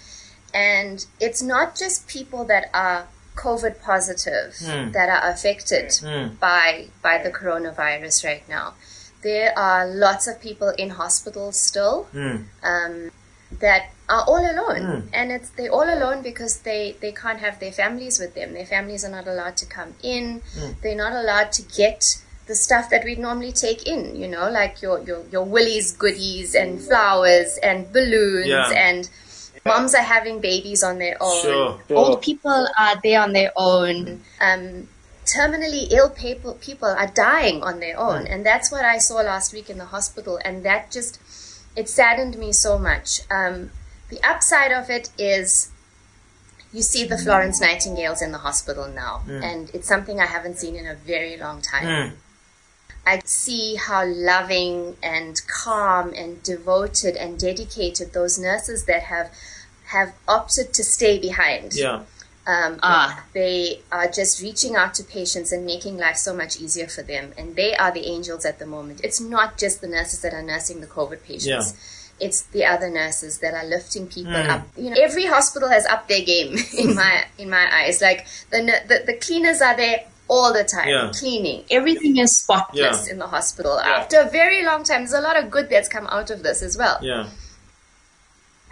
and 0.54 1.06
it's 1.20 1.42
not 1.42 1.76
just 1.78 2.08
people 2.08 2.44
that 2.46 2.70
are 2.74 3.08
COVID 3.36 3.82
positive 3.82 4.56
Hmm. 4.60 4.92
that 4.92 5.10
are 5.10 5.30
affected 5.32 5.94
Hmm. 5.96 6.36
by 6.40 6.88
by 7.02 7.18
the 7.18 7.32
coronavirus 7.32 8.24
right 8.26 8.48
now. 8.48 8.76
There 9.24 9.58
are 9.58 9.88
lots 9.88 10.28
of 10.28 10.40
people 10.40 10.70
in 10.78 10.92
hospitals 10.92 11.60
still 11.60 12.08
Mm. 12.14 12.46
um, 12.62 13.12
that 13.60 13.92
are 14.10 14.24
all 14.28 14.40
alone, 14.40 14.82
Mm. 14.82 15.10
and 15.14 15.32
it's 15.32 15.50
they're 15.50 15.72
all 15.72 15.88
alone 15.92 16.22
because 16.22 16.60
they 16.60 16.96
they 17.00 17.12
can't 17.12 17.40
have 17.40 17.60
their 17.60 17.72
families 17.72 18.20
with 18.20 18.34
them. 18.36 18.54
Their 18.54 18.66
families 18.66 19.04
are 19.06 19.10
not 19.12 19.28
allowed 19.28 19.58
to 19.58 19.66
come 19.66 19.96
in. 20.04 20.42
Mm. 20.58 20.76
They're 20.82 20.96
not 20.96 21.14
allowed 21.14 21.52
to 21.54 21.62
get 21.62 22.18
the 22.48 22.56
stuff 22.56 22.90
that 22.92 23.04
we'd 23.04 23.18
normally 23.20 23.52
take 23.52 23.88
in. 23.88 24.16
You 24.16 24.28
know, 24.28 24.50
like 24.50 24.82
your 24.82 25.00
your 25.02 25.24
your 25.32 25.44
Woolies 25.46 25.92
goodies 25.94 26.54
and 26.56 26.82
flowers 26.82 27.58
and 27.62 27.92
balloons 27.92 28.48
Yeah. 28.48 28.70
and. 28.70 29.10
Moms 29.68 29.96
are 29.96 30.04
having 30.04 30.42
babies 30.42 30.84
on 30.84 31.00
their 31.00 31.18
own. 31.20 31.42
Sure. 31.42 31.80
Old 31.90 32.22
people 32.22 32.68
are 32.78 32.96
there 33.02 33.20
on 33.20 33.34
their 33.34 33.52
own. 33.56 34.22
Um, 34.40 34.88
terminally 35.26 35.92
ill 35.92 36.12
people 36.12 36.54
people 36.62 36.88
are 36.88 37.08
dying 37.08 37.64
on 37.64 37.80
their 37.80 37.98
own, 37.98 38.28
and 38.28 38.46
that's 38.46 38.72
what 38.72 38.86
I 38.86 39.00
saw 39.00 39.16
last 39.22 39.54
week 39.54 39.70
in 39.72 39.80
the 39.80 39.86
hospital, 39.86 40.40
and 40.46 40.64
that 40.66 40.92
just 40.92 41.18
it 41.76 41.90
saddened 41.90 42.38
me 42.38 42.52
so 42.52 42.78
much. 42.78 43.22
Um, 43.30 43.72
the 44.10 44.22
upside 44.24 44.72
of 44.72 44.90
it 44.90 45.10
is 45.18 45.72
you 46.72 46.82
see 46.82 47.06
the 47.06 47.18
Florence 47.18 47.62
Nightingales 47.62 48.22
in 48.22 48.32
the 48.32 48.40
hospital 48.40 48.88
now, 48.88 49.24
and 49.28 49.70
it's 49.74 49.88
something 49.88 50.20
I 50.20 50.26
haven't 50.26 50.58
seen 50.58 50.76
in 50.76 50.86
a 50.86 50.96
very 50.96 51.38
long 51.38 51.62
time. 51.62 51.86
Mm. 51.86 52.12
I 53.06 53.22
see 53.24 53.76
how 53.76 54.06
loving 54.06 54.98
and 55.02 55.40
calm 55.48 56.14
and 56.14 56.42
devoted 56.42 57.16
and 57.16 57.40
dedicated 57.40 58.14
those 58.14 58.40
nurses 58.40 58.86
that 58.86 59.04
have 59.04 59.32
have 59.86 60.16
opted 60.28 60.74
to 60.74 60.84
stay 60.84 61.20
behind 61.20 61.76
Yeah. 61.76 62.02
Um, 62.48 62.80
are. 62.84 63.24
They 63.34 63.82
are 63.92 64.08
just 64.08 64.42
reaching 64.42 64.76
out 64.76 64.94
to 64.96 65.04
patients 65.04 65.52
and 65.52 65.66
making 65.66 65.98
life 65.98 66.18
so 66.18 66.34
much 66.36 66.60
easier 66.62 66.88
for 66.88 67.02
them. 67.02 67.34
And 67.38 67.56
they 67.56 67.76
are 67.76 67.92
the 67.92 68.06
angels 68.06 68.46
at 68.46 68.60
the 68.60 68.66
moment. 68.66 69.02
It's 69.04 69.20
not 69.20 69.58
just 69.58 69.82
the 69.82 69.88
nurses 69.88 70.22
that 70.22 70.34
are 70.34 70.44
nursing 70.44 70.82
the 70.82 70.88
COVID 70.88 71.24
patients. 71.24 71.76
It's 72.20 72.44
the 72.44 72.64
other 72.66 72.90
nurses 72.90 73.40
that 73.40 73.54
are 73.54 73.66
lifting 73.66 74.08
people 74.08 74.32
Mm. 74.34 74.50
up. 74.50 74.68
You 74.78 74.90
know, 74.92 75.02
every 75.02 75.26
hospital 75.26 75.68
has 75.70 75.86
upped 75.86 76.08
their 76.08 76.24
game 76.24 76.56
in 76.78 76.96
my 76.96 77.26
in 77.38 77.50
my 77.50 77.68
eyes. 77.84 78.02
Like 78.02 78.26
the 78.52 78.60
the, 78.88 79.04
the 79.06 79.14
cleaners 79.18 79.62
are 79.62 79.76
there 79.76 80.06
all 80.28 80.54
the 80.54 80.64
time, 80.64 80.88
Yeah. 80.88 81.12
cleaning. 81.14 81.66
Everything 81.70 82.18
is 82.18 82.38
spotless 82.40 83.06
Yeah. 83.08 83.12
in 83.14 83.20
the 83.20 83.28
hospital. 83.28 83.80
After 83.80 84.22
a 84.22 84.30
very 84.30 84.64
long 84.64 84.84
time, 84.84 85.02
there's 85.02 85.14
a 85.14 85.22
lot 85.22 85.36
of 85.38 85.52
good 85.52 85.70
that's 85.70 85.90
come 85.90 86.08
out 86.08 86.30
of 86.32 86.42
this 86.42 86.62
as 86.64 86.78
well. 86.78 86.98
Yeah. 87.02 87.28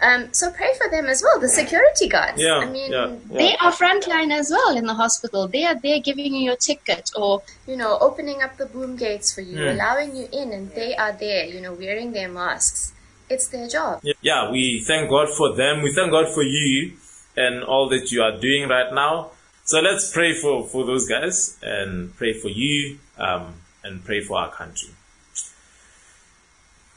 Um, 0.00 0.32
so 0.32 0.50
pray 0.50 0.72
for 0.76 0.90
them 0.90 1.06
as 1.06 1.22
well. 1.22 1.40
The 1.40 1.48
security 1.48 2.08
guards. 2.08 2.40
Yeah, 2.40 2.56
I 2.58 2.66
mean, 2.66 2.92
yeah, 2.92 3.06
yeah. 3.30 3.38
they 3.38 3.56
are 3.56 3.72
frontline 3.72 4.32
as 4.32 4.50
well 4.50 4.76
in 4.76 4.86
the 4.86 4.94
hospital. 4.94 5.48
They 5.48 5.64
are 5.64 5.76
there 5.80 6.00
giving 6.00 6.34
you 6.34 6.42
your 6.44 6.56
ticket 6.56 7.10
or, 7.16 7.42
you 7.66 7.76
know, 7.76 7.96
opening 8.00 8.42
up 8.42 8.56
the 8.56 8.66
boom 8.66 8.96
gates 8.96 9.32
for 9.32 9.40
you, 9.40 9.56
Mm. 9.56 9.74
allowing 9.74 10.16
you 10.16 10.28
in, 10.32 10.52
and 10.52 10.70
they 10.72 10.94
are 10.96 11.12
there, 11.12 11.46
you 11.46 11.60
know, 11.60 11.72
wearing 11.72 12.12
their 12.12 12.28
masks. 12.28 12.92
It's 13.30 13.48
their 13.48 13.68
job. 13.68 14.02
Yeah, 14.20 14.50
we 14.50 14.84
thank 14.86 15.08
God 15.08 15.28
for 15.30 15.54
them. 15.54 15.82
We 15.82 15.94
thank 15.94 16.10
God 16.10 16.28
for 16.34 16.42
you 16.42 16.92
and 17.36 17.64
all 17.64 17.88
that 17.88 18.10
you 18.12 18.22
are 18.22 18.38
doing 18.38 18.68
right 18.68 18.92
now. 18.92 19.30
So 19.64 19.80
let's 19.80 20.12
pray 20.12 20.34
for, 20.34 20.66
for 20.66 20.84
those 20.84 21.08
guys 21.08 21.56
and 21.62 22.14
pray 22.16 22.34
for 22.34 22.48
you 22.48 22.98
um, 23.16 23.54
and 23.82 24.04
pray 24.04 24.20
for 24.20 24.38
our 24.38 24.50
country. 24.50 24.90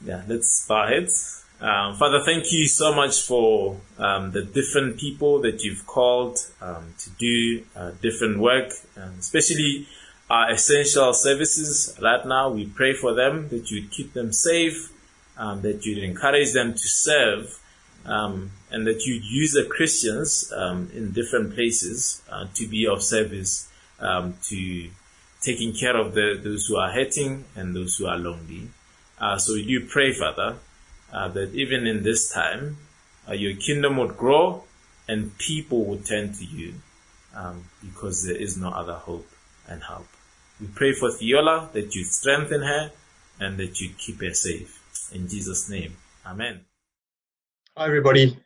Yeah, 0.04 0.22
let's 0.28 0.66
bow 0.68 0.86
heads. 0.86 1.37
Um, 1.60 1.96
Father, 1.96 2.22
thank 2.24 2.52
you 2.52 2.68
so 2.68 2.94
much 2.94 3.22
for 3.22 3.80
um, 3.98 4.30
the 4.30 4.42
different 4.42 4.96
people 4.96 5.40
that 5.42 5.64
you've 5.64 5.86
called 5.86 6.38
um, 6.60 6.94
to 6.98 7.10
do 7.10 7.64
uh, 7.74 7.90
different 8.00 8.38
work, 8.38 8.70
um, 8.96 9.14
especially 9.18 9.88
our 10.30 10.52
essential 10.52 11.12
services 11.12 11.98
right 12.00 12.24
now. 12.24 12.50
We 12.50 12.66
pray 12.66 12.92
for 12.92 13.12
them 13.12 13.48
that 13.48 13.72
you'd 13.72 13.90
keep 13.90 14.12
them 14.12 14.32
safe, 14.32 14.92
um, 15.36 15.62
that 15.62 15.84
you'd 15.84 16.04
encourage 16.04 16.52
them 16.52 16.74
to 16.74 16.88
serve, 16.88 17.58
um, 18.06 18.52
and 18.70 18.86
that 18.86 19.04
you'd 19.04 19.24
use 19.24 19.52
the 19.52 19.64
Christians 19.64 20.52
um, 20.56 20.92
in 20.94 21.10
different 21.10 21.54
places 21.56 22.22
uh, 22.30 22.46
to 22.54 22.68
be 22.68 22.86
of 22.86 23.02
service 23.02 23.68
to 24.00 24.90
taking 25.42 25.72
care 25.72 25.96
of 25.96 26.14
the, 26.14 26.40
those 26.40 26.66
who 26.66 26.76
are 26.76 26.92
hurting 26.92 27.44
and 27.56 27.74
those 27.74 27.96
who 27.96 28.06
are 28.06 28.18
lonely. 28.18 28.68
Uh, 29.20 29.36
so 29.36 29.54
we 29.54 29.66
do 29.66 29.84
pray, 29.86 30.12
Father, 30.12 30.56
uh, 31.12 31.28
that 31.28 31.54
even 31.54 31.86
in 31.86 32.02
this 32.02 32.32
time, 32.32 32.76
uh, 33.28 33.32
your 33.32 33.54
kingdom 33.56 33.96
would 33.96 34.16
grow 34.16 34.64
and 35.08 35.36
people 35.38 35.84
would 35.84 36.04
turn 36.04 36.32
to 36.32 36.44
you 36.44 36.74
um, 37.34 37.64
because 37.82 38.24
there 38.24 38.36
is 38.36 38.56
no 38.56 38.68
other 38.70 38.94
hope 38.94 39.28
and 39.68 39.82
help. 39.82 40.06
We 40.60 40.66
pray 40.66 40.92
for 40.92 41.10
Theola 41.10 41.70
that 41.72 41.94
you 41.94 42.04
strengthen 42.04 42.62
her 42.62 42.90
and 43.40 43.56
that 43.58 43.80
you 43.80 43.90
keep 43.96 44.20
her 44.20 44.34
safe. 44.34 44.74
In 45.12 45.28
Jesus' 45.28 45.70
name, 45.70 45.96
Amen. 46.26 46.60
Hi, 47.76 47.86
everybody. 47.86 48.36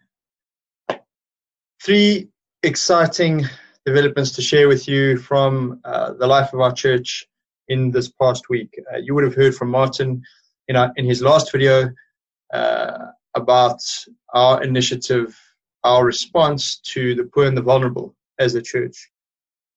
Three 1.83 2.29
exciting 2.62 3.44
developments 3.85 4.31
to 4.33 4.42
share 4.42 4.68
with 4.68 4.87
you 4.87 5.18
from 5.18 5.81
uh, 5.85 6.12
the 6.12 6.29
life 6.29 6.53
of 6.53 6.61
our 6.61 6.72
church 6.72 7.27
in 7.66 7.90
this 7.90 8.09
past 8.09 8.48
week. 8.48 8.79
Uh, 8.94 8.98
you 8.98 9.16
would 9.16 9.25
have 9.25 9.35
heard 9.35 9.55
from 9.57 9.68
Martin 9.68 10.22
in, 10.68 10.77
our, 10.77 10.92
in 10.94 11.05
his 11.05 11.22
last 11.22 11.51
video 11.51 11.90
uh, 12.52 13.06
about 13.34 13.82
our 14.34 14.62
initiative, 14.62 15.38
our 15.84 16.04
response 16.04 16.76
to 16.78 17.14
the 17.14 17.24
poor 17.24 17.46
and 17.46 17.56
the 17.56 17.62
vulnerable 17.62 18.14
as 18.38 18.54
a 18.54 18.62
church. 18.62 19.10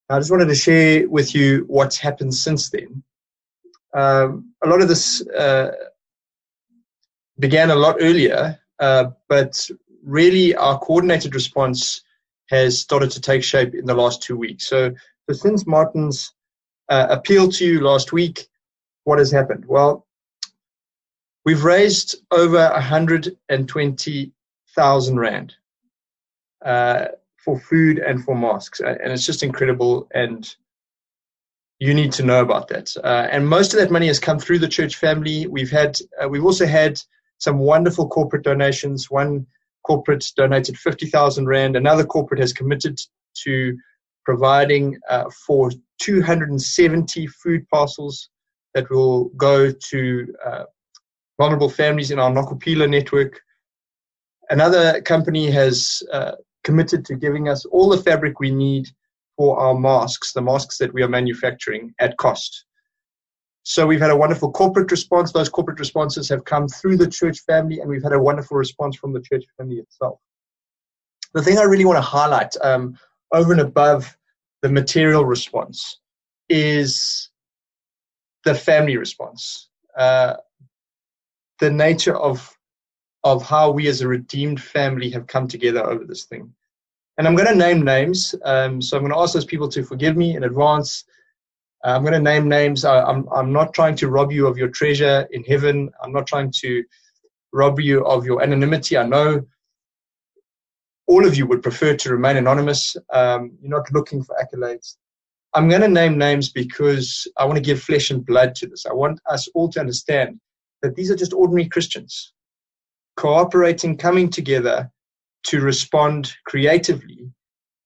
I 0.09 0.19
just 0.19 0.31
wanted 0.31 0.47
to 0.49 0.55
share 0.55 1.09
with 1.09 1.33
you 1.33 1.65
what's 1.67 1.97
happened 1.97 2.33
since 2.33 2.69
then. 2.69 3.03
Um, 3.93 4.53
a 4.63 4.67
lot 4.67 4.81
of 4.81 4.88
this 4.88 5.25
uh, 5.27 5.71
began 7.39 7.71
a 7.71 7.75
lot 7.75 7.97
earlier, 7.99 8.59
uh, 8.79 9.05
but 9.29 9.69
really 10.03 10.55
our 10.55 10.77
coordinated 10.79 11.33
response 11.33 12.01
has 12.49 12.79
started 12.79 13.09
to 13.11 13.21
take 13.21 13.43
shape 13.43 13.73
in 13.73 13.85
the 13.85 13.93
last 13.93 14.21
two 14.21 14.38
weeks. 14.38 14.67
So, 14.67 14.93
so 15.27 15.33
since 15.35 15.65
Martin's 15.65 16.33
uh, 16.89 17.07
appeal 17.09 17.49
to 17.53 17.65
you 17.65 17.81
last 17.81 18.13
week, 18.13 18.47
what 19.05 19.17
has 19.17 19.31
happened? 19.31 19.65
Well, 19.65 20.05
we've 21.45 21.63
raised 21.63 22.15
over 22.31 22.69
120,000 22.71 25.19
Rand 25.19 25.55
uh, 26.65 27.05
for 27.38 27.60
food 27.60 27.99
and 27.99 28.23
for 28.23 28.36
masks. 28.36 28.81
Uh, 28.81 28.95
And 29.01 29.13
it's 29.13 29.25
just 29.25 29.43
incredible. 29.43 30.08
And 30.13 30.53
you 31.79 31.93
need 31.93 32.12
to 32.13 32.23
know 32.23 32.41
about 32.41 32.67
that. 32.69 32.95
Uh, 33.03 33.27
and 33.31 33.47
most 33.47 33.73
of 33.73 33.79
that 33.79 33.91
money 33.91 34.08
has 34.08 34.19
come 34.19 34.39
through 34.39 34.60
the 34.60 34.67
church 34.67 34.95
family. 34.95 35.47
We've 35.47 35.71
had, 35.71 35.97
uh, 36.21 36.27
we've 36.27 36.45
also 36.45 36.65
had 36.65 36.99
some 37.38 37.60
wonderful 37.60 38.08
corporate 38.08 38.43
donations. 38.43 39.12
One 39.12 39.45
corporate 39.86 40.25
donated 40.36 40.77
50,000 40.77 41.45
Rand. 41.45 41.75
Another 41.75 42.05
corporate 42.05 42.39
has 42.39 42.53
committed 42.53 42.99
to 43.43 43.77
providing 44.23 44.97
uh, 45.10 45.29
for 45.45 45.69
270 46.01 47.27
food 47.27 47.67
parcels 47.69 48.29
that 48.73 48.89
will 48.89 49.25
go 49.38 49.71
to 49.71 50.34
uh, 50.43 50.63
vulnerable 51.38 51.69
families 51.69 52.12
in 52.12 52.19
our 52.19 52.32
Nokuphila 52.32 52.89
network. 52.89 53.41
another 54.50 55.02
company 55.02 55.50
has 55.50 56.04
uh, 56.12 56.34
committed 56.63 57.04
to 57.06 57.15
giving 57.15 57.50
us 57.50 57.65
all 57.65 57.89
the 57.89 58.02
fabric 58.02 58.39
we 58.39 58.52
need 58.52 58.88
for 59.38 59.60
our 59.60 59.78
masks, 59.78 60.34
the 60.34 60.41
masks 60.41 60.78
that 60.78 60.93
we 60.93 61.04
are 61.04 61.10
manufacturing 61.10 61.93
at 62.00 62.17
cost. 62.17 62.65
So 63.63 63.88
we've 63.88 64.00
had 64.00 64.12
a 64.12 64.15
wonderful 64.15 64.52
corporate 64.52 64.91
response. 64.91 65.32
Those 65.32 65.50
corporate 65.50 65.80
responses 65.80 66.30
have 66.30 66.45
come 66.45 66.67
through 66.67 66.98
the 66.98 67.08
church 67.08 67.39
family, 67.39 67.80
and 67.80 67.89
we've 67.89 68.04
had 68.04 68.13
a 68.13 68.19
wonderful 68.19 68.58
response 68.58 68.95
from 68.95 69.12
the 69.12 69.21
church 69.21 69.43
family 69.58 69.78
itself. 69.78 70.19
The 71.34 71.41
thing 71.41 71.58
I 71.58 71.63
really 71.63 71.84
want 71.84 71.98
to 71.98 72.02
highlight, 72.02 72.56
um, 72.62 72.98
over 73.32 73.52
and 73.52 73.62
above 73.62 74.15
the 74.62 74.69
material 74.69 75.26
response, 75.26 76.00
is 76.48 77.32
the 78.43 78.54
family 78.54 78.98
response, 78.98 79.69
uh, 79.98 80.36
the 81.60 81.72
nature 81.72 82.15
of 82.15 82.56
of 83.24 83.41
how 83.44 83.72
we 83.72 83.88
as 83.88 84.02
a 84.02 84.08
redeemed 84.08 84.62
family 84.62 85.10
have 85.10 85.26
come 85.26 85.48
together 85.48 85.84
over 85.84 86.06
this 86.06 86.26
thing. 86.26 86.54
And 87.18 87.28
I'm 87.28 87.36
going 87.36 87.48
to 87.48 87.56
name 87.56 87.84
names. 87.84 88.36
Um, 88.44 88.82
so 88.82 88.96
I'm 88.96 89.04
going 89.04 89.13
to 89.13 89.20
ask 89.20 89.34
those 89.34 89.46
people 89.46 89.68
to 89.70 89.84
forgive 89.84 90.15
me 90.15 90.36
in 90.36 90.44
advance. 90.44 91.06
Uh, 91.84 91.96
I'm 91.96 92.04
going 92.04 92.13
to 92.13 92.20
name 92.20 92.48
names. 92.48 92.86
I, 92.86 93.02
I'm, 93.02 93.28
I'm 93.34 93.52
not 93.52 93.74
trying 93.74 93.96
to 93.96 94.10
rob 94.10 94.32
you 94.32 94.46
of 94.46 94.60
your 94.60 94.68
treasure 94.68 95.28
in 95.32 95.44
heaven. 95.44 95.89
I'm 96.04 96.13
not 96.13 96.28
trying 96.28 96.52
to 96.58 96.84
rob 97.52 97.80
you 97.80 98.06
of 98.06 98.26
your 98.26 98.44
anonymity. 98.44 98.96
I 98.96 99.08
know 99.08 99.44
all 101.08 101.26
of 101.26 101.36
you 101.36 101.48
would 101.48 101.63
prefer 101.63 101.96
to 101.96 102.12
remain 102.12 102.38
anonymous. 102.38 102.96
Um, 103.12 103.58
you're 103.60 103.72
not 103.72 103.91
looking 103.91 104.24
for 104.24 104.36
accolades. 104.36 104.98
I'm 105.54 105.70
going 105.70 105.82
to 105.82 105.88
name 105.88 106.18
names 106.18 106.50
because 106.50 107.28
I 107.38 107.46
want 107.46 107.58
to 107.58 107.63
give 107.63 107.82
flesh 107.82 108.12
and 108.12 108.26
blood 108.26 108.54
to 108.56 108.68
this. 108.68 108.86
I 108.86 108.94
want 108.94 109.20
us 109.30 109.48
all 109.56 109.70
to 109.70 109.80
understand 109.80 110.39
that 110.86 110.95
these 110.95 111.10
are 111.10 111.15
just 111.15 111.34
ordinary 111.34 111.67
Christians 111.67 112.32
cooperating, 113.17 113.98
coming 113.98 114.30
together 114.30 114.91
to 115.45 115.62
respond 115.62 116.32
creatively 116.45 117.32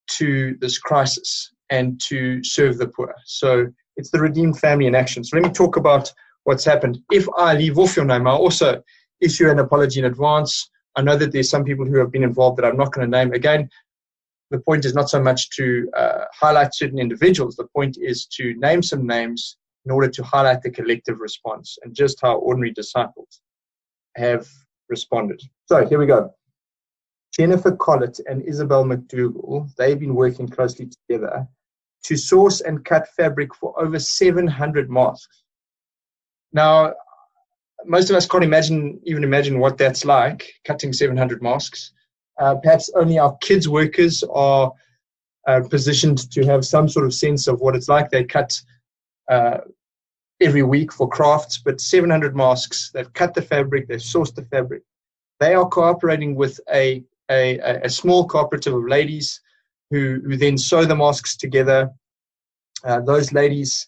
to 0.08 0.58
this 0.60 0.78
crisis 0.78 1.52
and 1.70 2.02
to 2.02 2.44
serve 2.44 2.78
the 2.78 2.88
poor. 2.88 3.16
So 3.26 3.68
it's 3.96 4.12
the 4.12 4.20
redeemed 4.20 4.60
family 4.60 4.88
in 4.88 4.96
action. 4.96 5.24
So 5.24 5.38
let 5.38 5.46
me 5.46 5.54
talk 5.54 5.78
about 5.78 6.12
what's 6.44 6.66
happened. 6.66 7.00
If 7.10 7.26
I 7.38 7.54
leave 7.54 7.78
off 7.78 7.96
your 7.96 8.06
name, 8.06 8.28
I'll 8.28 8.38
also 8.38 8.82
issue 9.22 9.50
an 9.50 9.60
apology 9.60 10.00
in 10.00 10.06
advance. 10.06 10.70
I 10.98 11.02
know 11.02 11.16
that 11.16 11.32
there's 11.32 11.50
some 11.50 11.64
people 11.64 11.86
who 11.86 12.00
have 12.00 12.12
been 12.12 12.24
involved 12.24 12.58
that 12.58 12.66
I'm 12.66 12.78
not 12.78 12.92
going 12.92 13.10
to 13.10 13.18
name. 13.18 13.32
Again, 13.32 13.70
the 14.52 14.60
point 14.60 14.84
is 14.84 14.96
not 14.96 15.10
so 15.10 15.22
much 15.22 15.52
to 15.52 15.90
uh, 15.96 16.26
highlight 16.34 16.74
certain 16.74 17.00
individuals. 17.00 17.56
The 17.56 17.68
point 17.76 17.98
is 18.02 18.26
to 18.38 18.56
name 18.56 18.82
some 18.82 19.08
names 19.08 19.58
in 19.86 19.92
order 19.92 20.10
to 20.10 20.24
highlight 20.24 20.62
the 20.62 20.70
collective 20.70 21.20
response 21.20 21.78
and 21.84 21.96
just 21.96 22.20
how 22.22 22.36
ordinary 22.38 22.72
disciples 22.72 23.42
have 24.16 24.48
responded. 24.90 25.42
So 25.68 25.86
here 25.86 26.00
we 26.00 26.06
go. 26.06 26.34
Jennifer 27.32 27.76
Collett 27.76 28.20
and 28.28 28.42
Isabel 28.42 28.84
McDougall, 28.84 29.74
they've 29.78 30.00
been 30.00 30.16
working 30.16 30.48
closely 30.48 30.90
together 31.08 31.48
to 32.04 32.18
source 32.18 32.62
and 32.62 32.84
cut 32.84 33.08
fabric 33.16 33.54
for 33.56 33.80
over 33.82 34.00
700 34.00 34.90
masks. 34.90 35.44
Now, 36.52 36.94
most 37.86 38.10
of 38.10 38.16
us 38.16 38.28
can't 38.28 38.44
imagine, 38.44 39.00
even 39.04 39.24
imagine 39.24 39.60
what 39.60 39.78
that's 39.78 40.04
like, 40.04 40.52
cutting 40.66 40.92
700 40.92 41.42
masks. 41.42 41.94
Uh, 42.40 42.56
perhaps 42.56 42.90
only 42.96 43.20
our 43.20 43.38
kids' 43.38 43.70
workers 43.70 44.24
are 44.32 44.72
uh, 45.48 45.62
positioned 45.70 46.30
to 46.32 46.46
have 46.46 46.66
some 46.66 46.90
sort 46.90 47.06
of 47.06 47.14
sense 47.14 47.48
of 47.48 47.60
what 47.60 47.76
it's 47.76 47.90
like. 47.90 48.10
They 48.10 48.24
cut 48.24 48.60
uh, 49.30 49.60
every 50.42 50.64
week 50.64 50.92
for 50.92 51.08
crafts, 51.08 51.58
but 51.58 51.82
700 51.82 52.36
masks. 52.36 52.92
They've 52.94 53.12
cut 53.14 53.34
the 53.34 53.42
fabric, 53.42 53.88
they've 53.88 54.00
sourced 54.00 54.34
the 54.36 54.46
fabric. 54.46 54.84
They 55.40 55.54
are 55.54 55.68
cooperating 55.68 56.36
with 56.36 56.60
a, 56.72 57.04
a, 57.30 57.60
a 57.84 57.90
small 57.90 58.28
cooperative 58.28 58.74
of 58.74 58.88
ladies 58.88 59.42
who, 59.92 60.22
who 60.26 60.38
then 60.38 60.58
sew 60.58 60.86
the 60.86 60.96
masks 60.96 61.36
together. 61.36 61.90
Uh, 62.84 63.02
those 63.02 63.34
ladies, 63.34 63.88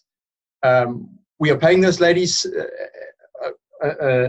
um, 0.62 1.08
we 1.38 1.50
are 1.50 1.58
paying 1.58 1.80
those 1.80 2.00
ladies 2.00 2.46
uh, 2.46 3.48
a, 3.82 3.88
a, 3.88 4.24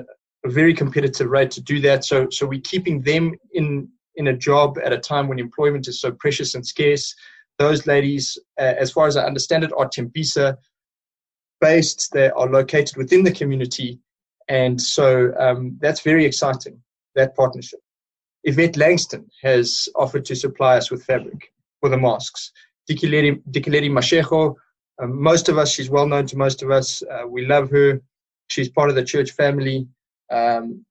a, 0.46 0.50
very 0.50 0.74
competitive 0.74 1.30
rate 1.30 1.52
to 1.52 1.62
do 1.62 1.80
that. 1.82 2.04
So, 2.04 2.28
so 2.30 2.46
we're 2.46 2.62
keeping 2.62 3.02
them 3.02 3.34
in, 3.54 3.88
in 4.16 4.28
a 4.28 4.38
job 4.38 4.78
at 4.84 4.94
a 4.94 4.98
time 4.98 5.28
when 5.28 5.40
employment 5.40 5.88
is 5.88 6.02
so 6.02 6.12
precious 6.12 6.56
and 6.56 6.66
scarce. 6.66 7.14
Those 7.60 7.86
ladies, 7.86 8.38
uh, 8.60 8.74
as 8.78 8.92
far 8.92 9.08
as 9.08 9.16
I 9.16 9.26
understand 9.26 9.64
it, 9.64 9.72
are 9.78 9.88
Tembisa 9.88 10.58
based, 11.70 12.00
they 12.12 12.30
are 12.40 12.50
located 12.60 12.96
within 12.98 13.24
the 13.24 13.38
community, 13.40 13.90
and 14.50 14.76
so 14.96 15.08
um, 15.46 15.60
that's 15.84 16.02
very 16.02 16.26
exciting, 16.26 16.76
that 17.16 17.36
partnership. 17.36 17.80
Yvette 18.44 18.78
Langston 18.78 19.24
has 19.42 19.68
offered 19.96 20.26
to 20.26 20.36
supply 20.36 20.74
us 20.80 20.92
with 20.92 21.06
fabric 21.06 21.54
for 21.80 21.90
the 21.90 21.98
masks. 21.98 22.52
Dikileri, 22.90 23.42
Dikileri 23.56 23.90
Mashejo, 23.98 24.56
um, 25.02 25.22
most 25.32 25.50
of 25.50 25.58
us, 25.58 25.72
she's 25.72 25.90
well 25.90 26.08
known 26.08 26.26
to 26.28 26.38
most 26.38 26.62
of 26.64 26.70
us. 26.72 27.02
Uh, 27.04 27.26
we 27.28 27.46
love 27.46 27.70
her. 27.72 28.02
She's 28.48 28.70
part 28.70 28.90
of 28.90 28.96
the 28.96 29.04
church 29.04 29.32
family. 29.32 29.88
Um, 30.30 30.86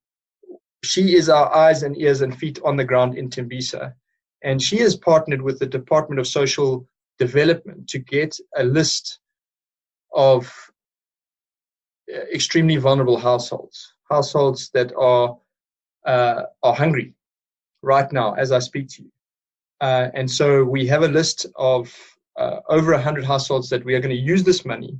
she 0.82 1.14
is 1.16 1.28
our 1.28 1.54
eyes 1.54 1.82
and 1.82 1.96
ears 1.96 2.22
and 2.22 2.37
feet 2.37 2.58
on 2.64 2.76
the 2.76 2.85
ground 2.85 3.16
in 3.16 3.28
Tembisa. 3.28 3.92
And 4.42 4.61
she 4.61 4.78
has 4.78 4.96
partnered 4.96 5.42
with 5.42 5.58
the 5.58 5.66
Department 5.66 6.18
of 6.18 6.26
Social 6.26 6.87
Development 7.18 7.88
to 7.88 7.98
get 7.98 8.37
a 8.56 8.64
list 8.64 9.20
of 10.14 10.53
uh, 12.12 12.20
extremely 12.35 12.77
vulnerable 12.77 13.18
households, 13.18 13.94
households 14.11 14.70
that 14.70 14.92
are 14.96 15.37
uh, 16.07 16.42
are 16.62 16.75
hungry 16.75 17.14
right 17.83 18.12
now 18.12 18.35
as 18.35 18.53
I 18.53 18.59
speak 18.59 18.88
to 18.90 19.03
you. 19.03 19.11
Uh, 19.81 20.09
and 20.14 20.31
so 20.31 20.64
we 20.64 20.87
have 20.87 21.03
a 21.03 21.09
list 21.09 21.46
of 21.57 21.92
uh, 22.37 22.61
over 22.68 22.92
100 22.92 23.25
households 23.25 23.68
that 23.70 23.85
we 23.85 23.94
are 23.94 24.01
going 24.01 24.14
to 24.14 24.22
use 24.22 24.42
this 24.44 24.64
money 24.64 24.98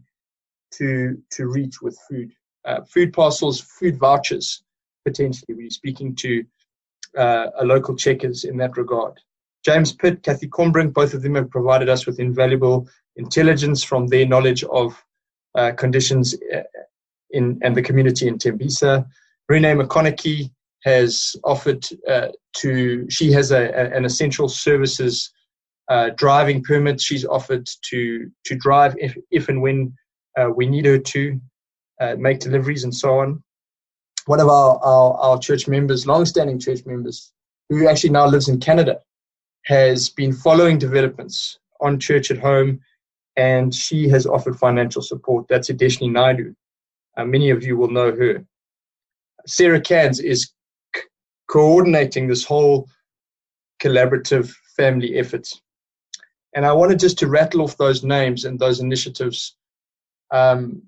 to 0.72 1.20
to 1.31 1.46
reach 1.46 1.81
with 1.83 1.98
food, 2.09 2.33
uh, 2.64 2.83
food 2.83 3.12
parcels, 3.12 3.61
food 3.61 3.98
vouchers. 3.98 4.62
Potentially, 5.05 5.55
we're 5.55 5.70
speaking 5.70 6.14
to 6.16 6.44
uh, 7.16 7.46
a 7.59 7.64
local 7.64 7.96
checkers 7.96 8.44
in 8.44 8.57
that 8.59 8.77
regard. 8.77 9.18
James 9.64 9.92
Pitt, 9.92 10.22
Kathy 10.22 10.48
Combrink, 10.48 10.92
both 10.92 11.14
of 11.14 11.22
them 11.22 11.37
have 11.37 11.51
provided 11.51 11.88
us 11.88 12.07
with 12.07 12.18
invaluable 12.18 12.88
intelligence 13.16 13.83
from 13.85 14.07
their 14.09 14.27
knowledge 14.27 14.64
of 14.64 15.03
uh, 15.55 15.72
conditions 15.72 16.35
uh, 16.55 16.62
in 17.31 17.59
and 17.62 17.77
the 17.77 17.83
community 17.83 18.27
in 18.29 18.38
Tembisa. 18.38 19.07
Renee 19.48 19.75
McConaughey 19.75 20.51
has 20.85 21.37
offered 21.44 21.87
uh, 22.09 22.29
to, 22.57 23.09
she 23.09 23.31
has 23.33 23.53
a, 23.53 23.68
a, 23.68 23.96
an 23.96 24.05
essential 24.05 24.48
services 24.48 25.31
uh, 25.88 26.11
driving 26.16 26.62
permit. 26.62 27.01
She's 27.01 27.25
offered 27.25 27.68
to, 27.90 28.31
to 28.44 28.55
drive 28.57 28.94
if, 28.98 29.16
if 29.31 29.48
and 29.48 29.62
when 29.62 29.94
uh, 30.38 30.51
we 30.55 30.66
need 30.66 30.87
her 30.87 30.98
to 30.98 31.40
uh, 32.01 32.16
make 32.18 32.40
deliveries 32.40 32.85
and 32.85 32.94
so 32.94 33.20
on. 33.20 33.42
One 34.27 34.40
of 34.40 34.48
our, 34.48 34.79
our, 34.83 35.14
our 35.14 35.38
church 35.38 35.68
members, 35.68 36.07
long-standing 36.07 36.59
church 36.59 36.85
members, 36.87 37.33
who 37.68 37.88
actually 37.88 38.11
now 38.11 38.27
lives 38.27 38.48
in 38.48 38.61
Canada, 38.61 39.01
has 39.64 40.09
been 40.09 40.33
following 40.33 40.79
developments 40.79 41.59
on 41.81 41.98
Church 41.98 42.31
at 42.31 42.38
Home, 42.38 42.81
and 43.37 43.75
she 43.75 44.09
has 44.09 44.27
offered 44.27 44.59
financial 44.59 45.03
support. 45.03 45.46
That's 45.48 45.70
Adeshni 45.70 46.11
Naidu. 46.11 46.55
Uh, 47.16 47.25
many 47.25 47.51
of 47.51 47.62
you 47.64 47.77
will 47.77 47.90
know 47.90 48.14
her. 48.14 48.44
Sarah 49.46 49.81
Cans 49.81 50.20
is 50.20 50.53
c- 50.94 51.03
coordinating 51.48 52.27
this 52.27 52.44
whole 52.44 52.88
collaborative 53.83 54.55
family 54.77 55.16
effort. 55.16 55.48
And 56.55 56.66
I 56.66 56.72
wanted 56.72 56.98
just 56.98 57.18
to 57.18 57.27
rattle 57.27 57.62
off 57.62 57.77
those 57.77 58.05
names 58.05 58.44
and 58.44 58.59
those 58.59 58.81
initiatives 58.81 59.57
um, 60.31 60.83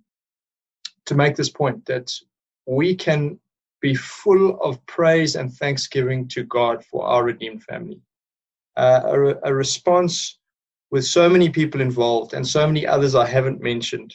to 1.06 1.14
make 1.14 1.36
this 1.36 1.48
point 1.48 1.84
that 1.86 2.12
we 2.66 2.94
can 2.94 3.38
be 3.80 3.94
full 3.94 4.60
of 4.62 4.84
praise 4.86 5.36
and 5.36 5.52
thanksgiving 5.52 6.28
to 6.28 6.42
God 6.44 6.84
for 6.84 7.04
our 7.06 7.24
redeemed 7.24 7.62
family 7.64 8.00
uh, 8.76 9.00
a, 9.04 9.50
a 9.50 9.54
response 9.54 10.38
with 10.90 11.04
so 11.04 11.28
many 11.28 11.48
people 11.48 11.80
involved 11.80 12.34
and 12.34 12.46
so 12.46 12.66
many 12.66 12.86
others 12.86 13.14
I 13.14 13.26
haven't 13.26 13.62
mentioned, 13.62 14.14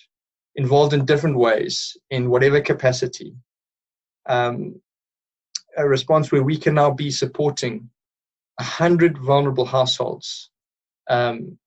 involved 0.55 0.93
in 0.93 1.05
different 1.05 1.37
ways 1.37 1.97
in 2.09 2.29
whatever 2.29 2.61
capacity. 2.61 3.33
Um, 4.27 4.79
a 5.77 5.87
response 5.87 6.31
where 6.31 6.43
we 6.43 6.57
can 6.57 6.75
now 6.75 6.91
be 6.91 7.11
supporting 7.11 7.89
100 8.55 9.17
vulnerable 9.17 9.65
households, 9.65 10.49
um, 11.09 11.57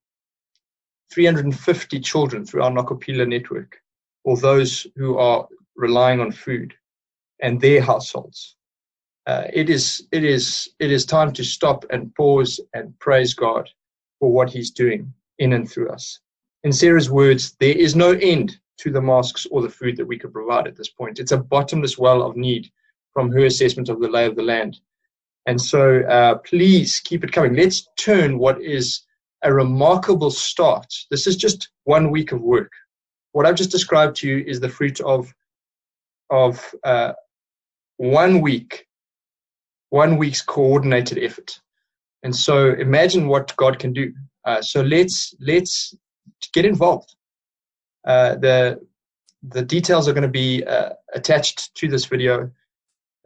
350 1.12 2.00
children 2.00 2.44
through 2.44 2.62
our 2.62 2.70
Nokuphila 2.70 3.26
network, 3.26 3.78
or 4.24 4.36
those 4.36 4.86
who 4.96 5.18
are 5.18 5.46
relying 5.76 6.20
on 6.20 6.32
food 6.32 6.74
and 7.40 7.60
their 7.60 7.82
households 7.82 8.56
uh, 9.26 9.44
it 9.52 9.70
is 9.70 10.06
it 10.12 10.24
is 10.24 10.68
it 10.78 10.90
is 10.90 11.04
time 11.06 11.32
to 11.32 11.44
stop 11.44 11.84
and 11.90 12.14
pause 12.14 12.60
and 12.74 12.98
praise 12.98 13.34
God 13.34 13.68
for 14.18 14.32
what 14.32 14.50
He's 14.50 14.70
doing 14.70 15.12
in 15.38 15.52
and 15.52 15.70
through 15.70 15.90
us. 15.90 16.18
In 16.64 16.72
Sarah's 16.72 17.10
words, 17.10 17.56
there 17.60 17.76
is 17.76 17.96
no 17.96 18.12
end 18.12 18.56
to 18.78 18.90
the 18.90 19.00
masks 19.00 19.46
or 19.50 19.62
the 19.62 19.68
food 19.68 19.96
that 19.96 20.06
we 20.06 20.18
could 20.18 20.32
provide 20.32 20.66
at 20.66 20.76
this 20.76 20.88
point. 20.88 21.18
It's 21.18 21.32
a 21.32 21.38
bottomless 21.38 21.98
well 21.98 22.22
of 22.22 22.36
need 22.36 22.70
from 23.12 23.30
her 23.32 23.44
assessment 23.46 23.88
of 23.88 24.00
the 24.00 24.08
lay 24.08 24.26
of 24.26 24.36
the 24.36 24.42
land. 24.42 24.78
And 25.46 25.60
so 25.60 26.02
uh, 26.02 26.36
please 26.38 27.00
keep 27.00 27.24
it 27.24 27.32
coming. 27.32 27.54
Let's 27.54 27.88
turn 27.98 28.38
what 28.38 28.60
is 28.60 29.02
a 29.42 29.52
remarkable 29.52 30.30
start. 30.30 30.86
This 31.10 31.26
is 31.26 31.36
just 31.36 31.70
one 31.84 32.10
week 32.10 32.32
of 32.32 32.40
work. 32.40 32.70
What 33.32 33.46
I've 33.46 33.56
just 33.56 33.70
described 33.70 34.16
to 34.16 34.28
you 34.28 34.44
is 34.46 34.60
the 34.60 34.68
fruit 34.68 35.00
of 35.00 35.32
of 36.30 36.74
uh, 36.84 37.12
one 37.96 38.40
week, 38.40 38.86
one 39.92 40.16
week's 40.16 40.40
coordinated 40.40 41.18
effort. 41.18 41.60
And 42.22 42.34
so 42.34 42.72
imagine 42.72 43.28
what 43.28 43.54
God 43.56 43.78
can 43.78 43.92
do. 43.92 44.14
Uh, 44.46 44.62
so 44.62 44.80
let's 44.80 45.34
let's 45.38 45.94
get 46.54 46.64
involved. 46.64 47.14
Uh, 48.06 48.36
the 48.36 48.80
the 49.42 49.62
details 49.62 50.08
are 50.08 50.14
going 50.14 50.30
to 50.32 50.40
be 50.44 50.64
uh, 50.64 50.90
attached 51.12 51.74
to 51.74 51.88
this 51.88 52.06
video. 52.06 52.50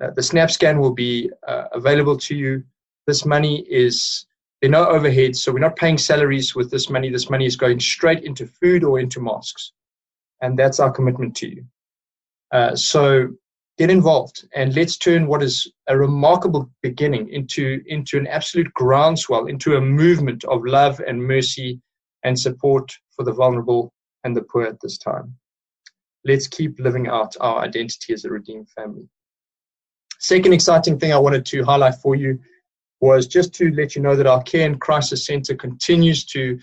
Uh, 0.02 0.10
the 0.16 0.22
SnapScan 0.22 0.80
will 0.80 0.92
be 0.92 1.30
uh, 1.46 1.66
available 1.72 2.16
to 2.18 2.34
you. 2.34 2.64
This 3.06 3.24
money 3.24 3.60
is 3.70 4.26
there 4.60 4.68
are 4.68 4.72
no 4.72 4.86
overheads, 4.86 5.36
so 5.36 5.52
we're 5.52 5.68
not 5.68 5.76
paying 5.76 5.98
salaries 5.98 6.56
with 6.56 6.70
this 6.72 6.90
money. 6.90 7.10
This 7.10 7.30
money 7.30 7.46
is 7.46 7.56
going 7.56 7.78
straight 7.78 8.24
into 8.24 8.44
food 8.44 8.82
or 8.82 8.98
into 8.98 9.20
mosques, 9.20 9.72
and 10.40 10.58
that's 10.58 10.80
our 10.80 10.90
commitment 10.90 11.36
to 11.36 11.48
you. 11.48 11.64
Uh, 12.50 12.74
so 12.74 13.28
get 13.78 13.90
involved 13.90 14.48
and 14.54 14.74
let's 14.74 14.96
turn 14.96 15.26
what 15.26 15.42
is 15.42 15.70
a 15.88 15.96
remarkable 15.96 16.70
beginning 16.82 17.28
into 17.28 17.82
into 17.86 18.16
an 18.16 18.26
absolute 18.26 18.72
groundswell, 18.74 19.46
into 19.46 19.76
a 19.76 19.80
movement 19.80 20.44
of 20.44 20.64
love 20.64 21.00
and 21.06 21.22
mercy 21.22 21.80
and 22.24 22.38
support 22.38 22.92
for 23.14 23.24
the 23.24 23.32
vulnerable 23.32 23.92
and 24.24 24.36
the 24.36 24.42
poor 24.42 24.64
at 24.64 24.80
this 24.80 24.98
time. 24.98 25.34
Let's 26.24 26.46
keep 26.46 26.80
living 26.80 27.06
out 27.06 27.36
our 27.40 27.60
identity 27.60 28.12
as 28.12 28.24
a 28.24 28.30
redeemed 28.30 28.68
family. 28.70 29.08
Second 30.18 30.54
exciting 30.54 30.98
thing 30.98 31.12
I 31.12 31.18
wanted 31.18 31.46
to 31.46 31.64
highlight 31.64 31.96
for 31.96 32.16
you 32.16 32.40
was 33.00 33.26
just 33.26 33.52
to 33.54 33.70
let 33.72 33.94
you 33.94 34.02
know 34.02 34.16
that 34.16 34.26
our 34.26 34.42
Care 34.42 34.66
and 34.66 34.80
Crisis 34.80 35.26
Center 35.26 35.54
continues 35.54 36.24
to, 36.24 36.58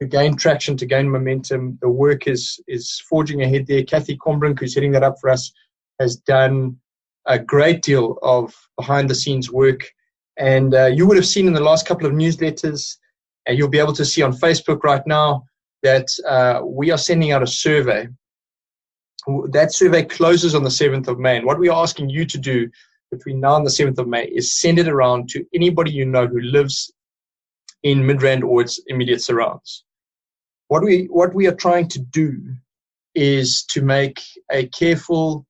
to 0.00 0.06
gain 0.06 0.36
traction, 0.36 0.76
to 0.76 0.86
gain 0.86 1.08
momentum. 1.08 1.78
The 1.80 1.88
work 1.88 2.26
is, 2.26 2.60
is 2.66 3.00
forging 3.08 3.42
ahead 3.42 3.66
there. 3.66 3.84
Kathy 3.84 4.18
Combrink, 4.18 4.58
who's 4.58 4.74
heading 4.74 4.92
that 4.92 5.04
up 5.04 5.16
for 5.20 5.30
us, 5.30 5.52
has 6.00 6.16
done 6.16 6.78
a 7.26 7.38
great 7.38 7.82
deal 7.82 8.18
of 8.22 8.54
behind 8.76 9.10
the 9.10 9.14
scenes 9.14 9.50
work. 9.50 9.90
And 10.38 10.74
uh, 10.74 10.86
you 10.86 11.06
would 11.06 11.16
have 11.16 11.26
seen 11.26 11.46
in 11.46 11.54
the 11.54 11.60
last 11.60 11.86
couple 11.86 12.06
of 12.06 12.12
newsletters, 12.12 12.96
and 13.46 13.56
you'll 13.56 13.68
be 13.68 13.78
able 13.78 13.94
to 13.94 14.04
see 14.04 14.22
on 14.22 14.32
Facebook 14.32 14.82
right 14.84 15.04
now 15.06 15.44
that 15.82 16.08
uh, 16.28 16.60
we 16.64 16.90
are 16.90 16.98
sending 16.98 17.32
out 17.32 17.42
a 17.42 17.46
survey. 17.46 18.08
That 19.50 19.74
survey 19.74 20.04
closes 20.04 20.54
on 20.54 20.62
the 20.62 20.70
7th 20.70 21.08
of 21.08 21.18
May. 21.18 21.36
And 21.36 21.46
what 21.46 21.58
we 21.58 21.68
are 21.68 21.82
asking 21.82 22.10
you 22.10 22.24
to 22.26 22.38
do 22.38 22.68
between 23.10 23.40
now 23.40 23.56
and 23.56 23.66
the 23.66 23.70
7th 23.70 23.98
of 23.98 24.08
May 24.08 24.26
is 24.26 24.60
send 24.60 24.78
it 24.78 24.88
around 24.88 25.28
to 25.30 25.44
anybody 25.54 25.90
you 25.90 26.04
know 26.04 26.26
who 26.26 26.40
lives 26.40 26.92
in 27.82 28.02
Midrand 28.02 28.42
or 28.42 28.60
its 28.60 28.80
immediate 28.86 29.22
surrounds. 29.22 29.84
What 30.68 30.82
we, 30.82 31.06
what 31.10 31.34
we 31.34 31.46
are 31.46 31.54
trying 31.54 31.88
to 31.88 32.00
do 32.00 32.40
is 33.14 33.64
to 33.66 33.82
make 33.82 34.20
a 34.50 34.66
careful 34.66 35.46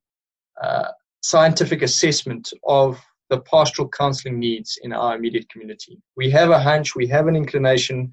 uh, 0.61 0.89
scientific 1.21 1.81
assessment 1.81 2.51
of 2.67 2.99
the 3.29 3.39
pastoral 3.41 3.89
counseling 3.89 4.39
needs 4.39 4.79
in 4.83 4.93
our 4.93 5.15
immediate 5.15 5.49
community. 5.49 5.99
We 6.15 6.29
have 6.31 6.49
a 6.49 6.59
hunch, 6.59 6.95
we 6.95 7.07
have 7.07 7.27
an 7.27 7.35
inclination, 7.35 8.11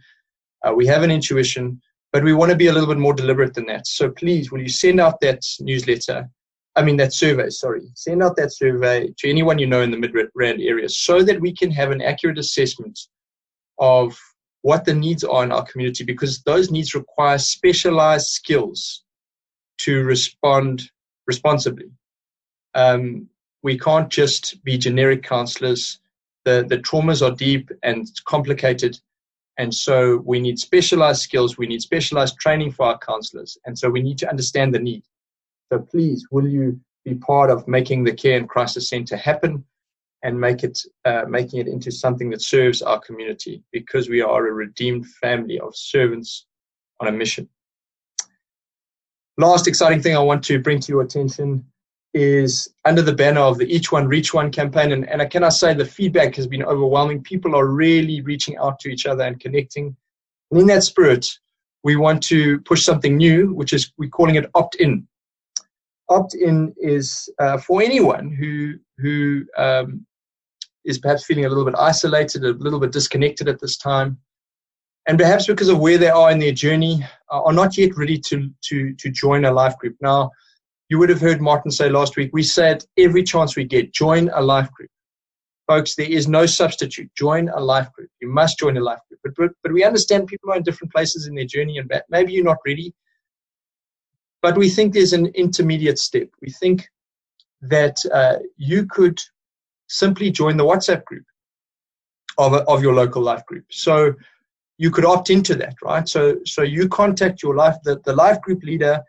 uh, 0.67 0.73
we 0.73 0.87
have 0.87 1.03
an 1.03 1.11
intuition, 1.11 1.81
but 2.13 2.25
we 2.25 2.33
want 2.33 2.51
to 2.51 2.57
be 2.57 2.67
a 2.67 2.73
little 2.73 2.89
bit 2.89 2.99
more 2.99 3.15
deliberate 3.15 3.55
than 3.55 3.67
that. 3.67 3.87
So 3.87 4.11
please, 4.11 4.51
will 4.51 4.61
you 4.61 4.69
send 4.69 5.01
out 5.01 5.21
that 5.21 5.43
newsletter 5.61 6.29
I 6.77 6.83
mean, 6.83 6.97
that 6.97 7.13
survey, 7.13 7.51
sorry. 7.51 7.83
Send 7.95 8.23
out 8.23 8.37
that 8.37 8.53
survey 8.53 9.13
to 9.19 9.31
anyone 9.31 9.59
you 9.59 9.67
know 9.67 9.83
in 9.83 9.93
the 9.93 9.97
Midrand 9.97 10.67
area 10.67 10.89
so 10.89 11.23
that 11.23 11.41
we 11.41 11.55
can 11.55 11.71
have 11.71 11.93
an 11.93 12.03
accurate 12.03 12.39
assessment 12.39 12.99
of 13.79 14.19
what 14.63 14.85
the 14.85 14.95
needs 14.95 15.23
are 15.23 15.45
in 15.45 15.53
our 15.53 15.65
community 15.65 16.05
because 16.05 16.43
those 16.43 16.71
needs 16.71 16.95
require 16.95 17.39
specialized 17.39 18.27
skills 18.27 19.05
to 19.79 20.03
respond 20.03 20.91
responsibly. 21.27 21.87
Um, 22.75 23.29
we 23.63 23.79
can't 23.79 24.11
just 24.11 24.63
be 24.65 24.77
generic 24.77 25.23
counselors. 25.23 25.99
The, 26.45 26.67
the 26.69 26.79
traumas 26.79 27.27
are 27.27 27.35
deep 27.35 27.71
and 27.83 28.07
complicated. 28.27 28.99
And 29.57 29.73
so 29.73 30.19
we 30.19 30.41
need 30.41 30.59
specialized 30.59 31.23
skills. 31.23 31.57
We 31.57 31.67
need 31.67 31.81
specialized 31.81 32.39
training 32.39 32.73
for 32.73 32.87
our 32.87 32.99
counselors. 32.99 33.57
And 33.65 33.79
so 33.79 33.89
we 33.89 34.03
need 34.03 34.19
to 34.19 34.29
understand 34.29 34.75
the 34.75 34.81
need. 34.81 35.05
So 35.73 35.79
please, 35.79 36.27
will 36.31 36.47
you 36.47 36.79
be 37.05 37.15
part 37.15 37.51
of 37.51 37.67
making 37.67 38.05
the 38.05 38.13
Care 38.13 38.37
and 38.37 38.49
Crisis 38.49 38.89
Center 38.89 39.17
happen 39.17 39.65
and 40.23 40.39
make 40.39 40.63
it, 40.63 40.81
uh, 41.05 41.25
making 41.29 41.61
it 41.61 41.69
into 41.69 41.91
something 41.91 42.31
that 42.31 42.43
serves 42.43 42.83
our 42.83 42.99
community 43.01 43.63
because 43.73 44.09
we 44.09 44.21
are 44.21 44.47
a 44.47 44.53
redeemed 44.53 45.07
family 45.07 45.61
of 45.61 45.77
servants 45.77 46.47
on 47.01 47.09
a 47.09 47.13
mission. 47.13 47.49
Last 49.37 49.67
exciting 49.67 50.01
thing 50.01 50.17
I 50.17 50.21
want 50.21 50.45
to 50.45 50.59
bring 50.59 50.81
to 50.81 50.93
your 50.93 51.03
attention 51.03 51.65
is 52.15 52.69
under 52.85 53.03
the 53.03 53.13
banner 53.13 53.41
of 53.41 53.59
the 53.59 53.67
Each 53.67 53.93
One 53.93 54.09
Reach 54.09 54.33
One 54.33 54.51
campaign. 54.51 54.93
And, 54.93 55.09
and 55.09 55.21
I 55.21 55.27
cannot 55.27 55.53
say 55.53 55.75
the 55.75 55.85
feedback 55.85 56.37
has 56.37 56.47
been 56.47 56.63
overwhelming. 56.63 57.23
People 57.23 57.55
are 57.55 57.67
really 57.67 58.21
reaching 58.23 58.57
out 58.57 58.79
to 58.81 58.89
each 58.89 59.05
other 59.05 59.25
and 59.25 59.39
connecting. 59.39 59.97
And 60.51 60.61
in 60.61 60.67
that 60.69 60.85
spirit, 60.85 61.27
we 61.83 61.97
want 61.97 62.23
to 62.25 62.61
push 62.61 62.83
something 62.85 63.17
new, 63.17 63.53
which 63.53 63.73
is 63.73 63.93
we're 63.99 64.09
calling 64.09 64.37
it 64.37 64.49
opt 64.55 64.77
in 64.77 65.07
opt-in 66.09 66.75
is 66.79 67.29
uh, 67.39 67.59
for 67.59 67.83
anyone 67.83 68.31
who 68.31 68.75
who 68.99 69.45
um, 69.57 70.07
is 70.85 70.99
perhaps 70.99 71.25
feeling 71.25 71.47
a 71.47 71.49
little 71.49 71.65
bit 71.65 71.75
isolated, 71.79 72.45
a 72.45 72.53
little 72.53 72.81
bit 72.81 72.93
disconnected 72.93 73.49
at 73.49 73.61
this 73.61 73.77
time, 73.77 74.19
and 75.07 75.19
perhaps 75.19 75.47
because 75.47 75.69
of 75.69 75.79
where 75.79 75.99
they 75.99 76.11
are 76.11 76.31
in 76.31 76.39
their 76.39 76.53
journey, 76.53 77.05
uh, 77.31 77.43
are 77.43 77.53
not 77.53 77.77
yet 77.77 77.97
ready 77.97 78.19
to 78.19 78.51
to 78.63 78.95
to 78.95 79.11
join 79.11 79.45
a 79.45 79.53
life 79.53 79.77
group. 79.79 79.97
Now, 80.01 80.31
you 80.89 80.99
would 80.99 81.09
have 81.09 81.21
heard 81.21 81.41
Martin 81.41 81.71
say 81.71 81.89
last 81.89 82.17
week. 82.17 82.31
We 82.33 82.43
said 82.43 82.85
every 82.99 83.23
chance 83.23 83.57
we 83.57 83.65
get, 83.65 83.93
join 83.93 84.31
a 84.35 84.41
life 84.41 84.71
group, 84.73 84.91
folks. 85.67 85.95
There 85.95 86.11
is 86.11 86.29
no 86.29 86.47
substitute. 86.47 87.11
Join 87.15 87.49
a 87.49 87.61
life 87.61 87.91
group. 87.93 88.11
You 88.21 88.29
must 88.29 88.59
join 88.59 88.77
a 88.77 88.81
life 88.81 89.01
group. 89.09 89.21
But 89.25 89.35
but, 89.37 89.51
but 89.63 89.73
we 89.73 89.85
understand 89.85 90.27
people 90.27 90.51
are 90.51 90.57
in 90.57 90.63
different 90.63 90.93
places 90.93 91.27
in 91.27 91.35
their 91.35 91.47
journey, 91.47 91.79
and 91.79 91.91
maybe 92.11 92.33
you're 92.33 92.45
not 92.45 92.59
ready 92.67 92.95
but 94.45 94.59
we 94.59 94.69
think 94.69 94.93
there's 94.93 95.15
an 95.15 95.29
intermediate 95.29 95.99
step. 95.99 96.29
We 96.43 96.51
think 96.51 96.87
that 97.63 97.97
uh, 98.13 98.41
you 98.59 98.85
could 98.85 99.19
simply 99.89 100.31
join 100.31 100.59
the 100.59 100.65
WhatsApp 100.65 101.03
group 101.07 101.25
of, 102.37 102.53
a, 102.53 102.59
of 102.65 102.83
your 102.83 102.93
local 102.93 103.23
life 103.23 103.47
group. 103.47 103.65
So 103.71 104.13
you 104.77 104.91
could 104.91 105.07
opt 105.07 105.31
into 105.31 105.55
that, 105.55 105.77
right? 105.83 106.07
So 106.07 106.41
so 106.45 106.61
you 106.61 106.91
contact 106.91 107.43
your 107.43 107.57
life 107.57 107.77
the, 107.85 108.03
the 108.05 108.13
life 108.13 108.39
group 108.43 108.63
leader 108.63 109.03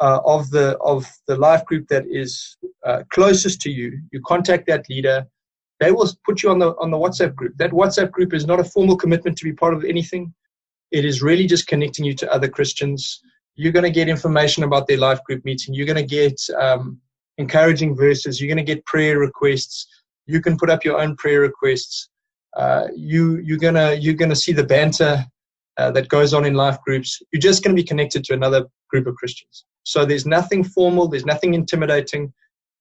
uh, 0.00 0.20
of 0.24 0.50
the 0.50 0.76
of 0.78 1.06
the 1.26 1.36
life 1.36 1.64
group 1.64 1.88
that 1.88 2.04
is 2.08 2.56
uh, 2.84 3.02
closest 3.10 3.60
to 3.62 3.70
you. 3.70 3.98
You 4.12 4.20
contact 4.26 4.66
that 4.66 4.88
leader. 4.88 5.26
They 5.80 5.92
will 5.92 6.08
put 6.24 6.42
you 6.42 6.50
on 6.50 6.58
the 6.58 6.70
on 6.78 6.90
the 6.90 6.98
WhatsApp 6.98 7.34
group. 7.34 7.56
That 7.56 7.70
WhatsApp 7.70 8.10
group 8.10 8.34
is 8.34 8.46
not 8.46 8.60
a 8.60 8.64
formal 8.64 8.96
commitment 8.96 9.36
to 9.38 9.44
be 9.44 9.52
part 9.52 9.74
of 9.74 9.84
anything. 9.84 10.34
It 10.90 11.04
is 11.04 11.22
really 11.22 11.46
just 11.46 11.66
connecting 11.66 12.04
you 12.04 12.14
to 12.14 12.32
other 12.32 12.48
Christians 12.48 13.20
you're 13.56 13.72
going 13.72 13.84
to 13.84 13.90
get 13.90 14.08
information 14.08 14.62
about 14.62 14.86
their 14.86 14.98
life 14.98 15.22
group 15.24 15.44
meeting. 15.44 15.74
You're 15.74 15.86
going 15.86 15.96
to 15.96 16.02
get 16.02 16.40
um, 16.60 17.00
encouraging 17.38 17.96
verses. 17.96 18.40
You're 18.40 18.54
going 18.54 18.64
to 18.64 18.74
get 18.74 18.84
prayer 18.84 19.18
requests. 19.18 19.86
You 20.26 20.40
can 20.40 20.56
put 20.58 20.70
up 20.70 20.84
your 20.84 21.00
own 21.00 21.16
prayer 21.16 21.40
requests. 21.40 22.08
Uh, 22.56 22.88
you 22.94 23.36
you're 23.38 23.58
gonna 23.58 23.92
you're 23.94 24.14
gonna 24.14 24.34
see 24.34 24.52
the 24.52 24.64
banter 24.64 25.22
uh, 25.76 25.90
that 25.90 26.08
goes 26.08 26.32
on 26.32 26.46
in 26.46 26.54
life 26.54 26.78
groups. 26.86 27.20
You're 27.30 27.40
just 27.40 27.62
going 27.62 27.76
to 27.76 27.82
be 27.82 27.86
connected 27.86 28.24
to 28.24 28.34
another 28.34 28.64
group 28.88 29.06
of 29.06 29.14
Christians. 29.16 29.66
So 29.86 30.04
there's 30.04 30.26
nothing 30.26 30.64
formal. 30.64 31.06
There's 31.06 31.24
nothing 31.24 31.54
intimidating. 31.54 32.32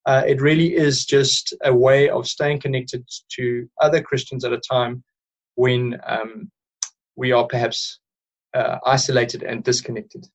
Uh, 0.08 0.24
it 0.26 0.42
really 0.42 0.76
is 0.76 1.06
just 1.06 1.54
a 1.64 1.74
way 1.74 2.10
of 2.10 2.28
staying 2.28 2.60
connected 2.60 3.08
to 3.36 3.70
other 3.80 4.02
Christians 4.02 4.44
at 4.44 4.54
a 4.54 4.58
time 4.58 5.04
when 5.54 6.00
um, 6.08 6.52
we 7.16 7.32
are 7.32 7.46
perhaps 7.46 8.00
uh, 8.56 8.80
isolated 8.88 9.44
and 9.44 9.64
disconnected. 9.64 10.28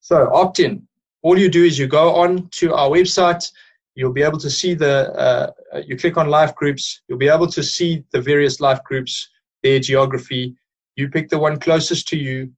So 0.00 0.30
opt 0.34 0.60
in. 0.60 0.86
All 1.22 1.38
you 1.38 1.48
do 1.48 1.64
is 1.64 1.78
you 1.78 1.86
go 1.86 2.14
on 2.14 2.48
to 2.60 2.74
our 2.74 2.90
website. 2.90 3.50
You'll 3.94 4.12
be 4.12 4.22
able 4.22 4.38
to 4.38 4.50
see 4.50 4.74
the, 4.74 5.10
uh, 5.14 5.50
uh, 5.74 5.80
you 5.86 5.96
click 5.96 6.18
on 6.18 6.28
life 6.28 6.54
groups. 6.54 7.00
You'll 7.08 7.18
be 7.18 7.28
able 7.28 7.48
to 7.48 7.62
see 7.62 8.04
the 8.12 8.20
various 8.20 8.60
life 8.60 8.84
groups, 8.84 9.30
their 9.62 9.80
geography. 9.80 10.56
You 10.96 11.08
pick 11.08 11.30
the 11.30 11.38
one 11.38 11.58
closest 11.58 12.06
to 12.08 12.18
you 12.18 12.52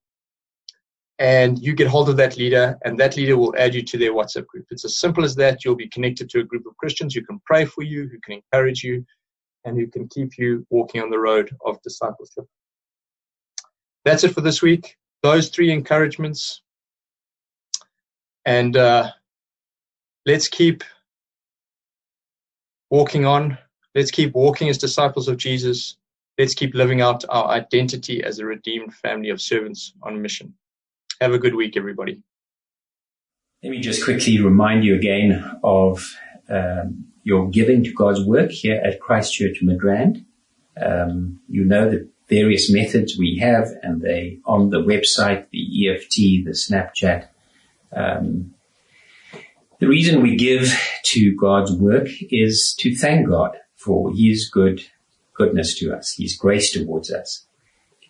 and 1.21 1.59
you 1.59 1.75
get 1.75 1.87
hold 1.87 2.09
of 2.09 2.17
that 2.17 2.37
leader 2.37 2.77
and 2.85 2.99
that 2.99 3.17
leader 3.17 3.37
will 3.37 3.55
add 3.57 3.75
you 3.75 3.83
to 3.83 3.97
their 3.97 4.13
WhatsApp 4.13 4.47
group. 4.47 4.67
It's 4.71 4.85
as 4.85 4.99
simple 4.99 5.25
as 5.25 5.37
that. 5.37 5.65
You'll 5.65 5.77
be 5.77 5.89
connected 5.89 6.29
to 6.31 6.41
a 6.41 6.45
group 6.45 6.67
of 6.67 6.77
Christians 6.77 7.15
who 7.15 7.23
can 7.23 7.41
pray 7.47 7.65
for 7.65 7.83
you, 7.83 8.09
who 8.09 8.19
can 8.21 8.35
encourage 8.35 8.83
you, 8.83 9.05
and 9.65 9.79
who 9.79 9.87
can 9.87 10.09
keep 10.09 10.37
you 10.37 10.67
walking 10.71 11.01
on 11.01 11.11
the 11.11 11.19
road 11.19 11.51
of 11.65 11.81
discipleship. 11.83 12.45
That's 14.05 14.25
it 14.25 14.35
for 14.35 14.41
this 14.41 14.63
week. 14.63 14.97
Those 15.23 15.51
three 15.51 15.71
encouragements 15.71 16.63
and 18.47 18.77
uh, 18.77 19.11
let's 20.27 20.49
keep 20.49 20.83
walking 22.91 23.27
on 23.27 23.59
Let's 23.95 24.13
keep 24.13 24.35
walking 24.35 24.69
as 24.69 24.79
disciples 24.79 25.27
of 25.27 25.37
Jesus. 25.37 25.97
Let's 26.39 26.55
keep 26.55 26.75
living 26.75 27.01
out 27.01 27.25
our 27.29 27.49
identity 27.49 28.23
as 28.23 28.39
a 28.39 28.47
redeemed 28.47 28.95
family 28.95 29.31
of 29.31 29.41
servants 29.41 29.95
on 30.03 30.23
mission. 30.23 30.55
Have 31.21 31.35
a 31.35 31.39
good 31.39 31.55
week, 31.55 31.77
everybody. 31.77 32.23
Let 33.63 33.71
me 33.71 33.81
just 33.81 34.05
quickly 34.05 34.41
remind 34.41 34.85
you 34.85 34.95
again 34.95 35.59
of 35.63 36.17
um, 36.49 37.09
your 37.25 37.51
giving 37.51 37.85
to 37.85 37.93
God's 37.93 38.25
work 38.25 38.51
here 38.51 38.81
at 38.83 39.01
Christchurch 39.01 39.63
Midrand. 39.63 40.25
Um, 40.81 41.41
you 41.47 41.67
know 41.67 41.91
the 41.91 42.09
various 42.31 42.73
methods 42.73 43.19
we 43.19 43.37
have, 43.43 43.69
and 43.83 44.01
they 44.01 44.39
on 44.47 44.71
the 44.71 44.81
website, 44.81 45.51
the 45.51 45.91
EFT, 45.91 46.47
the 46.47 46.53
SnapScan. 46.53 47.29
Um, 47.95 48.55
the 49.79 49.89
reason 49.89 50.23
we 50.23 50.37
give 50.37 50.73
to 51.05 51.37
God's 51.37 51.73
work 51.73 52.09
is 52.31 52.75
to 52.79 52.97
thank 52.97 53.29
God 53.29 53.59
for 53.77 54.11
His 54.11 54.49
good 54.49 54.87
goodness 55.35 55.79
to 55.81 55.95
us, 55.95 56.15
His 56.17 56.35
grace 56.35 56.73
towards 56.73 57.13
us. 57.13 57.47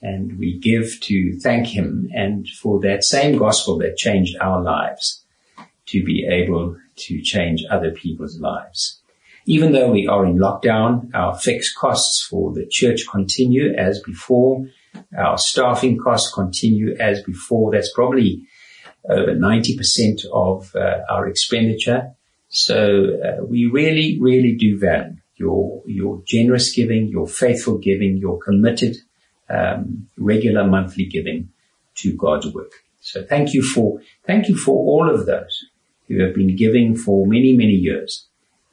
And 0.03 0.39
we 0.39 0.59
give 0.59 0.99
to 1.03 1.39
thank 1.41 1.67
Him 1.67 2.09
and 2.15 2.49
for 2.49 2.81
that 2.81 3.05
same 3.05 3.37
gospel 3.37 3.79
that 3.79 3.97
changed 3.97 4.37
our 4.41 4.63
lives 4.63 5.25
to 5.87 6.03
be 6.05 6.27
able 6.27 6.77
to 6.97 7.21
change 7.23 7.65
other 7.71 7.91
people's 7.91 8.39
lives. 8.41 9.01
Even 9.47 9.73
though 9.73 9.91
we 9.91 10.07
are 10.07 10.25
in 10.25 10.39
lockdown, 10.39 11.11
our 11.15 11.37
fixed 11.39 11.77
costs 11.77 12.25
for 12.25 12.53
the 12.53 12.67
church 12.67 13.05
continue 13.11 13.75
as 13.75 14.01
before. 14.01 14.67
Our 15.17 15.39
staffing 15.39 15.99
costs 15.99 16.33
continue 16.33 16.97
as 16.99 17.23
before. 17.23 17.73
That's 17.73 17.93
probably 17.93 18.47
over 19.09 19.35
90% 19.35 20.25
of 20.33 20.75
uh, 20.77 21.01
our 21.11 21.27
expenditure. 21.27 22.15
So 22.49 23.19
uh, 23.25 23.45
we 23.45 23.67
really, 23.67 24.19
really 24.21 24.57
do 24.57 24.79
value 24.79 25.17
your, 25.41 25.83
your 25.87 26.23
generous 26.27 26.73
giving, 26.73 27.09
your 27.09 27.27
faithful 27.27 27.79
giving, 27.79 28.19
your 28.19 28.39
committed, 28.39 28.97
regular 30.17 30.67
monthly 30.67 31.07
giving 31.07 31.51
to 31.97 32.17
God's 32.17 32.47
work. 32.53 32.73
So 33.01 33.25
thank 33.25 33.55
you 33.55 33.63
for, 33.63 34.01
thank 34.27 34.49
you 34.49 34.57
for 34.57 34.77
all 34.77 35.13
of 35.13 35.27
those 35.27 35.65
who 36.09 36.21
have 36.21 36.35
been 36.35 36.57
giving 36.57 36.97
for 36.97 37.27
many, 37.27 37.53
many 37.53 37.73
years. 37.73 38.27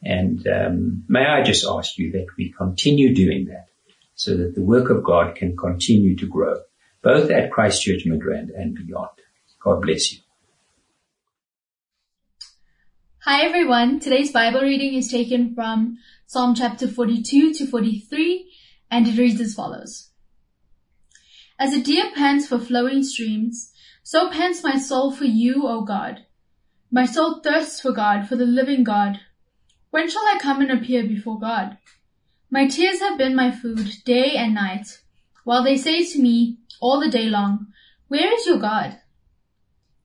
And 0.03 0.45
um, 0.47 1.03
may 1.07 1.25
I 1.25 1.43
just 1.43 1.65
ask 1.65 1.97
you 1.97 2.11
that 2.11 2.27
we 2.37 2.51
continue 2.51 3.13
doing 3.13 3.45
that 3.45 3.67
so 4.15 4.35
that 4.35 4.55
the 4.55 4.61
work 4.61 4.89
of 4.89 5.03
God 5.03 5.35
can 5.35 5.55
continue 5.55 6.15
to 6.17 6.27
grow, 6.27 6.57
both 7.01 7.29
at 7.31 7.51
Christchurch 7.51 8.05
Midrand 8.05 8.49
and 8.55 8.75
beyond. 8.75 9.09
God 9.59 9.81
bless 9.81 10.13
you. 10.13 10.19
Hi 13.19 13.45
everyone. 13.45 13.99
Today's 13.99 14.31
Bible 14.31 14.61
reading 14.61 14.93
is 14.93 15.11
taken 15.11 15.53
from 15.53 15.97
Psalm 16.27 16.55
chapter 16.55 16.87
42 16.87 17.53
to 17.55 17.67
43 17.67 18.51
and 18.89 19.07
it 19.07 19.17
reads 19.17 19.41
as 19.41 19.53
follows. 19.53 20.06
As 21.59 21.73
a 21.73 21.81
deer 21.81 22.11
pants 22.13 22.47
for 22.47 22.59
flowing 22.59 23.01
streams, 23.01 23.71
so 24.03 24.29
pants 24.29 24.63
my 24.63 24.77
soul 24.77 25.11
for 25.11 25.25
you, 25.25 25.67
O 25.67 25.81
God. 25.81 26.25
My 26.91 27.05
soul 27.05 27.39
thirsts 27.39 27.81
for 27.81 27.91
God, 27.91 28.27
for 28.29 28.35
the 28.35 28.45
living 28.45 28.83
God. 28.83 29.19
When 29.89 30.07
shall 30.07 30.21
I 30.27 30.37
come 30.39 30.61
and 30.61 30.71
appear 30.71 31.03
before 31.03 31.39
God? 31.39 31.77
My 32.51 32.67
tears 32.67 32.99
have 32.99 33.17
been 33.17 33.35
my 33.35 33.49
food 33.49 33.91
day 34.05 34.35
and 34.35 34.53
night, 34.53 35.01
while 35.43 35.63
they 35.63 35.77
say 35.77 36.05
to 36.05 36.21
me 36.21 36.59
all 36.79 36.99
the 36.99 37.09
day 37.09 37.25
long, 37.25 37.67
Where 38.07 38.31
is 38.33 38.45
your 38.45 38.59
God? 38.59 38.99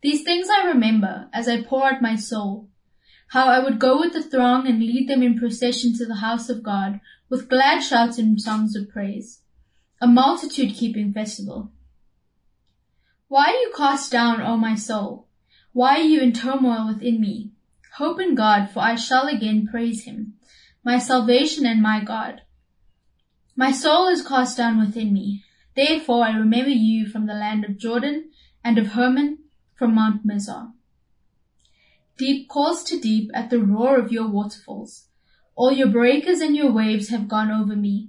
These 0.00 0.24
things 0.24 0.48
I 0.48 0.66
remember 0.66 1.28
as 1.34 1.48
I 1.48 1.62
pour 1.62 1.84
out 1.84 2.00
my 2.00 2.16
soul, 2.16 2.70
how 3.28 3.48
I 3.48 3.58
would 3.58 3.78
go 3.78 4.00
with 4.00 4.14
the 4.14 4.22
throng 4.22 4.66
and 4.66 4.80
lead 4.80 5.06
them 5.08 5.22
in 5.22 5.38
procession 5.38 5.94
to 5.98 6.06
the 6.06 6.16
house 6.16 6.48
of 6.48 6.62
God 6.62 7.00
with 7.28 7.48
glad 7.48 7.80
shouts 7.80 8.18
and 8.18 8.40
songs 8.40 8.74
of 8.74 8.88
praise, 8.88 9.41
a 10.02 10.06
multitude 10.08 10.74
keeping 10.74 11.12
festival. 11.12 11.70
Why 13.28 13.44
are 13.44 13.60
you 13.60 13.72
cast 13.76 14.10
down, 14.10 14.42
O 14.42 14.56
my 14.56 14.74
soul? 14.74 15.28
Why 15.72 16.00
are 16.00 16.02
you 16.02 16.20
in 16.20 16.32
turmoil 16.32 16.88
within 16.88 17.20
me? 17.20 17.52
Hope 17.98 18.20
in 18.20 18.34
God, 18.34 18.68
for 18.68 18.80
I 18.80 18.96
shall 18.96 19.28
again 19.28 19.68
praise 19.70 20.02
him, 20.02 20.34
my 20.84 20.98
salvation 20.98 21.64
and 21.64 21.80
my 21.80 22.02
God. 22.02 22.42
My 23.54 23.70
soul 23.70 24.08
is 24.08 24.26
cast 24.26 24.56
down 24.56 24.80
within 24.80 25.12
me. 25.12 25.44
Therefore 25.76 26.24
I 26.24 26.36
remember 26.36 26.70
you 26.70 27.06
from 27.06 27.26
the 27.26 27.34
land 27.34 27.64
of 27.64 27.78
Jordan 27.78 28.30
and 28.64 28.78
of 28.78 28.88
Hermon 28.88 29.38
from 29.76 29.94
Mount 29.94 30.26
Mizar. 30.26 30.72
Deep 32.18 32.48
calls 32.48 32.82
to 32.84 32.98
deep 32.98 33.30
at 33.34 33.50
the 33.50 33.60
roar 33.60 33.98
of 33.98 34.10
your 34.10 34.26
waterfalls. 34.26 35.06
All 35.54 35.70
your 35.70 35.88
breakers 35.88 36.40
and 36.40 36.56
your 36.56 36.72
waves 36.72 37.10
have 37.10 37.28
gone 37.28 37.52
over 37.52 37.76
me. 37.76 38.08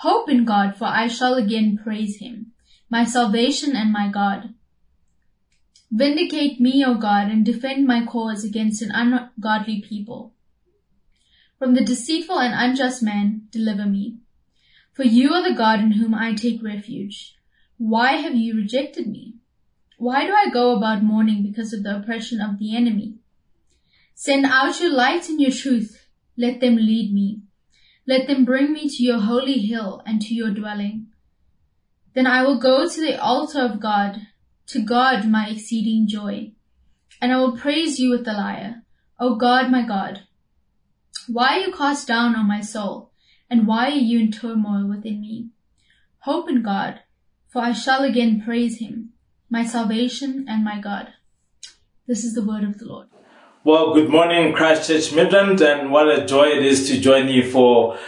Hope 0.00 0.30
in 0.30 0.46
God, 0.46 0.76
for 0.78 0.86
I 0.86 1.08
shall 1.08 1.34
again 1.34 1.76
praise 1.76 2.16
him, 2.16 2.52
my 2.88 3.04
salvation 3.04 3.76
and 3.76 3.92
my 3.92 4.08
God. 4.08 4.54
Vindicate 5.90 6.58
me, 6.58 6.82
O 6.82 6.94
God, 6.94 7.30
and 7.30 7.44
defend 7.44 7.86
my 7.86 8.06
cause 8.06 8.42
against 8.42 8.80
an 8.80 8.92
ungodly 8.92 9.82
people. 9.82 10.32
From 11.58 11.74
the 11.74 11.84
deceitful 11.84 12.38
and 12.38 12.54
unjust 12.54 13.02
man, 13.02 13.42
deliver 13.50 13.84
me. 13.84 14.16
For 14.94 15.04
you 15.04 15.34
are 15.34 15.46
the 15.46 15.54
God 15.54 15.80
in 15.80 15.92
whom 15.92 16.14
I 16.14 16.32
take 16.32 16.62
refuge. 16.62 17.34
Why 17.76 18.12
have 18.12 18.34
you 18.34 18.56
rejected 18.56 19.06
me? 19.06 19.34
Why 19.98 20.24
do 20.24 20.32
I 20.32 20.48
go 20.48 20.74
about 20.74 21.02
mourning 21.02 21.42
because 21.42 21.74
of 21.74 21.82
the 21.82 21.96
oppression 21.96 22.40
of 22.40 22.58
the 22.58 22.74
enemy? 22.74 23.16
Send 24.14 24.46
out 24.46 24.80
your 24.80 24.94
light 24.94 25.28
and 25.28 25.38
your 25.38 25.50
truth. 25.50 26.06
Let 26.38 26.60
them 26.60 26.76
lead 26.76 27.12
me. 27.12 27.42
Let 28.10 28.26
them 28.26 28.44
bring 28.44 28.72
me 28.72 28.88
to 28.88 29.02
your 29.04 29.20
holy 29.20 29.60
hill 29.60 30.02
and 30.04 30.20
to 30.22 30.34
your 30.34 30.50
dwelling. 30.50 31.06
Then 32.12 32.26
I 32.26 32.42
will 32.42 32.58
go 32.58 32.88
to 32.88 33.00
the 33.00 33.16
altar 33.22 33.60
of 33.60 33.78
God 33.78 34.22
to 34.66 34.82
God 34.82 35.28
my 35.28 35.46
exceeding 35.48 36.08
joy. 36.08 36.50
And 37.20 37.32
I 37.32 37.36
will 37.36 37.56
praise 37.56 38.00
you 38.00 38.10
with 38.10 38.24
the 38.24 38.32
lyre, 38.32 38.82
O 39.20 39.36
God 39.36 39.70
my 39.70 39.86
God. 39.86 40.22
Why 41.28 41.58
are 41.58 41.60
you 41.60 41.72
cast 41.72 42.08
down, 42.08 42.34
on 42.34 42.48
my 42.48 42.62
soul? 42.62 43.12
And 43.48 43.68
why 43.68 43.86
are 43.92 44.04
you 44.10 44.18
in 44.18 44.32
turmoil 44.32 44.88
within 44.88 45.20
me? 45.20 45.50
Hope 46.22 46.48
in 46.48 46.64
God, 46.64 46.98
for 47.48 47.62
I 47.62 47.70
shall 47.70 48.02
again 48.02 48.42
praise 48.44 48.78
him, 48.78 49.10
my 49.48 49.64
salvation 49.64 50.46
and 50.48 50.64
my 50.64 50.80
God. 50.80 51.12
This 52.08 52.24
is 52.24 52.34
the 52.34 52.44
word 52.44 52.64
of 52.64 52.78
the 52.78 52.86
Lord. 52.86 53.06
Well, 53.62 53.92
good 53.92 54.08
morning, 54.08 54.54
Christchurch 54.54 55.10
Midrand, 55.10 55.60
and 55.60 55.92
what 55.92 56.08
a 56.08 56.24
joy 56.24 56.46
it 56.46 56.64
is 56.64 56.88
to 56.88 56.98
join 56.98 57.28
you 57.28 57.50
for 57.50 57.98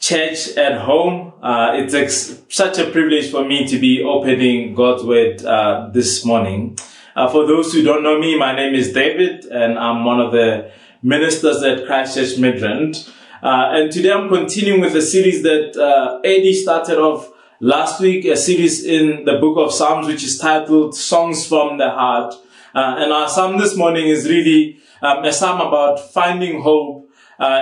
church 0.00 0.56
at 0.56 0.80
home. 0.80 1.34
Uh, 1.42 1.72
it's 1.74 1.92
ex- 1.92 2.40
such 2.48 2.78
a 2.78 2.90
privilege 2.90 3.30
for 3.30 3.44
me 3.44 3.68
to 3.68 3.78
be 3.78 4.02
opening 4.02 4.74
God's 4.74 5.04
Word 5.04 5.44
uh, 5.44 5.90
this 5.92 6.24
morning. 6.24 6.78
Uh, 7.14 7.28
for 7.28 7.46
those 7.46 7.74
who 7.74 7.82
don't 7.82 8.02
know 8.02 8.18
me, 8.18 8.38
my 8.38 8.56
name 8.56 8.74
is 8.74 8.94
David, 8.94 9.44
and 9.44 9.78
I'm 9.78 10.06
one 10.06 10.18
of 10.18 10.32
the 10.32 10.72
ministers 11.02 11.62
at 11.62 11.84
Christchurch 11.84 12.38
Midrand. 12.38 13.06
Uh, 13.42 13.68
and 13.72 13.92
today 13.92 14.12
I'm 14.12 14.30
continuing 14.30 14.80
with 14.80 14.96
a 14.96 15.02
series 15.02 15.42
that 15.42 15.76
uh, 15.76 16.20
Eddie 16.24 16.54
started 16.54 16.96
off 16.96 17.30
last 17.60 18.00
week, 18.00 18.24
a 18.24 18.34
series 18.34 18.82
in 18.82 19.26
the 19.26 19.36
book 19.36 19.58
of 19.58 19.74
Psalms, 19.74 20.06
which 20.06 20.24
is 20.24 20.38
titled 20.38 20.96
Songs 20.96 21.46
from 21.46 21.76
the 21.76 21.90
Heart. 21.90 22.32
Uh, 22.74 22.96
and 22.98 23.12
our 23.12 23.28
psalm 23.28 23.58
this 23.58 23.76
morning 23.76 24.08
is 24.08 24.26
really 24.26 24.78
um, 25.02 25.24
a 25.24 25.32
psalm 25.32 25.60
about 25.60 26.12
finding 26.12 26.62
hope 26.62 27.10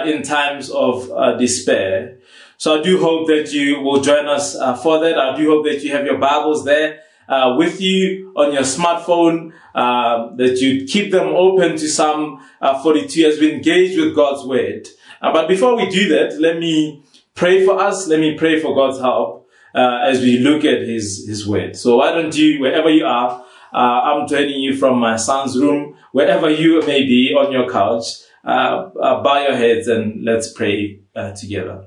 in 0.04 0.22
times 0.22 0.70
of 0.70 1.08
despair. 1.38 2.18
So 2.60 2.78
I 2.78 2.82
do 2.82 3.00
hope 3.00 3.26
that 3.28 3.54
you 3.54 3.80
will 3.80 4.02
join 4.02 4.26
us 4.26 4.54
uh, 4.54 4.76
for 4.76 5.00
that. 5.00 5.18
I 5.18 5.34
do 5.34 5.48
hope 5.48 5.64
that 5.64 5.82
you 5.82 5.92
have 5.92 6.04
your 6.04 6.18
Bibles 6.18 6.66
there 6.66 7.00
uh, 7.26 7.54
with 7.56 7.80
you 7.80 8.34
on 8.36 8.52
your 8.52 8.64
smartphone, 8.64 9.54
uh, 9.74 10.36
that 10.36 10.58
you 10.60 10.84
keep 10.84 11.10
them 11.10 11.28
open 11.28 11.78
to 11.78 11.88
Psalm 11.88 12.46
uh, 12.60 12.82
42 12.82 13.24
as 13.24 13.40
we 13.40 13.54
engage 13.54 13.96
with 13.96 14.14
God's 14.14 14.46
Word. 14.46 14.88
Uh, 15.22 15.32
but 15.32 15.48
before 15.48 15.74
we 15.74 15.88
do 15.88 16.10
that, 16.10 16.38
let 16.38 16.58
me 16.58 17.02
pray 17.34 17.64
for 17.64 17.80
us. 17.80 18.06
Let 18.08 18.20
me 18.20 18.36
pray 18.36 18.60
for 18.60 18.74
God's 18.74 19.00
help 19.00 19.48
uh, 19.74 20.00
as 20.04 20.20
we 20.20 20.40
look 20.40 20.62
at 20.62 20.82
His, 20.82 21.24
His 21.26 21.48
Word. 21.48 21.76
So 21.76 21.96
why 21.96 22.12
don't 22.12 22.36
you, 22.36 22.60
wherever 22.60 22.90
you 22.90 23.06
are, 23.06 23.42
I'm 23.72 24.28
joining 24.28 24.60
you 24.60 24.76
from 24.76 24.98
my 24.98 25.16
son's 25.16 25.56
room, 25.56 25.96
wherever 26.12 26.50
you 26.50 26.80
may 26.86 27.02
be 27.04 27.34
on 27.36 27.52
your 27.52 27.68
couch, 27.70 28.04
bow 28.44 29.46
your 29.46 29.56
heads 29.56 29.88
and 29.88 30.24
let's 30.24 30.52
pray 30.52 31.00
uh, 31.14 31.32
together. 31.32 31.86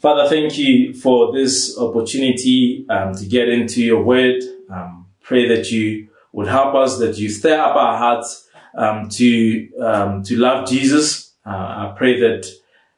Father, 0.00 0.28
thank 0.28 0.58
you 0.58 0.92
for 0.94 1.32
this 1.32 1.78
opportunity 1.78 2.84
um, 2.90 3.14
to 3.14 3.24
get 3.24 3.48
into 3.48 3.80
your 3.82 4.02
word. 4.02 4.42
Um, 4.68 5.06
pray 5.22 5.46
that 5.46 5.70
you 5.70 6.08
would 6.32 6.48
help 6.48 6.74
us, 6.74 6.98
that 6.98 7.18
you 7.18 7.28
stir 7.28 7.60
up 7.60 7.76
our 7.76 7.98
hearts 7.98 8.48
um, 8.76 9.08
to 9.10 9.68
um, 9.78 10.22
to 10.24 10.36
love 10.36 10.68
Jesus. 10.68 11.34
Uh, 11.46 11.50
I 11.50 11.94
pray 11.96 12.18
that 12.18 12.50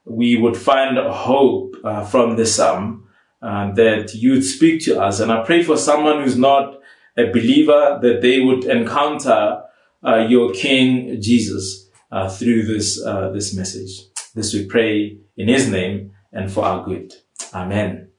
we 0.06 0.36
would 0.36 0.56
find 0.56 0.96
hope 0.96 1.76
uh, 1.84 2.04
from 2.04 2.36
this 2.36 2.54
psalm, 2.56 3.08
uh, 3.42 3.72
that 3.72 4.14
you 4.14 4.32
would 4.32 4.44
speak 4.44 4.82
to 4.84 5.00
us. 5.00 5.20
And 5.20 5.30
I 5.30 5.44
pray 5.44 5.62
for 5.62 5.76
someone 5.76 6.22
who's 6.22 6.38
not 6.38 6.80
a 7.16 7.26
believer 7.26 7.98
that 8.00 8.22
they 8.22 8.40
would 8.40 8.64
encounter 8.64 9.30
uh, 9.30 9.63
your 10.04 10.52
King 10.52 11.20
Jesus 11.20 11.88
uh, 12.10 12.28
through 12.28 12.64
this 12.64 13.02
uh, 13.04 13.30
this 13.30 13.54
message. 13.54 14.06
This 14.34 14.52
we 14.52 14.66
pray 14.66 15.18
in 15.36 15.48
His 15.48 15.68
name 15.68 16.12
and 16.32 16.50
for 16.50 16.64
our 16.64 16.84
good. 16.84 17.12
Amen. 17.52 18.10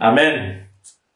Amen. 0.00 0.66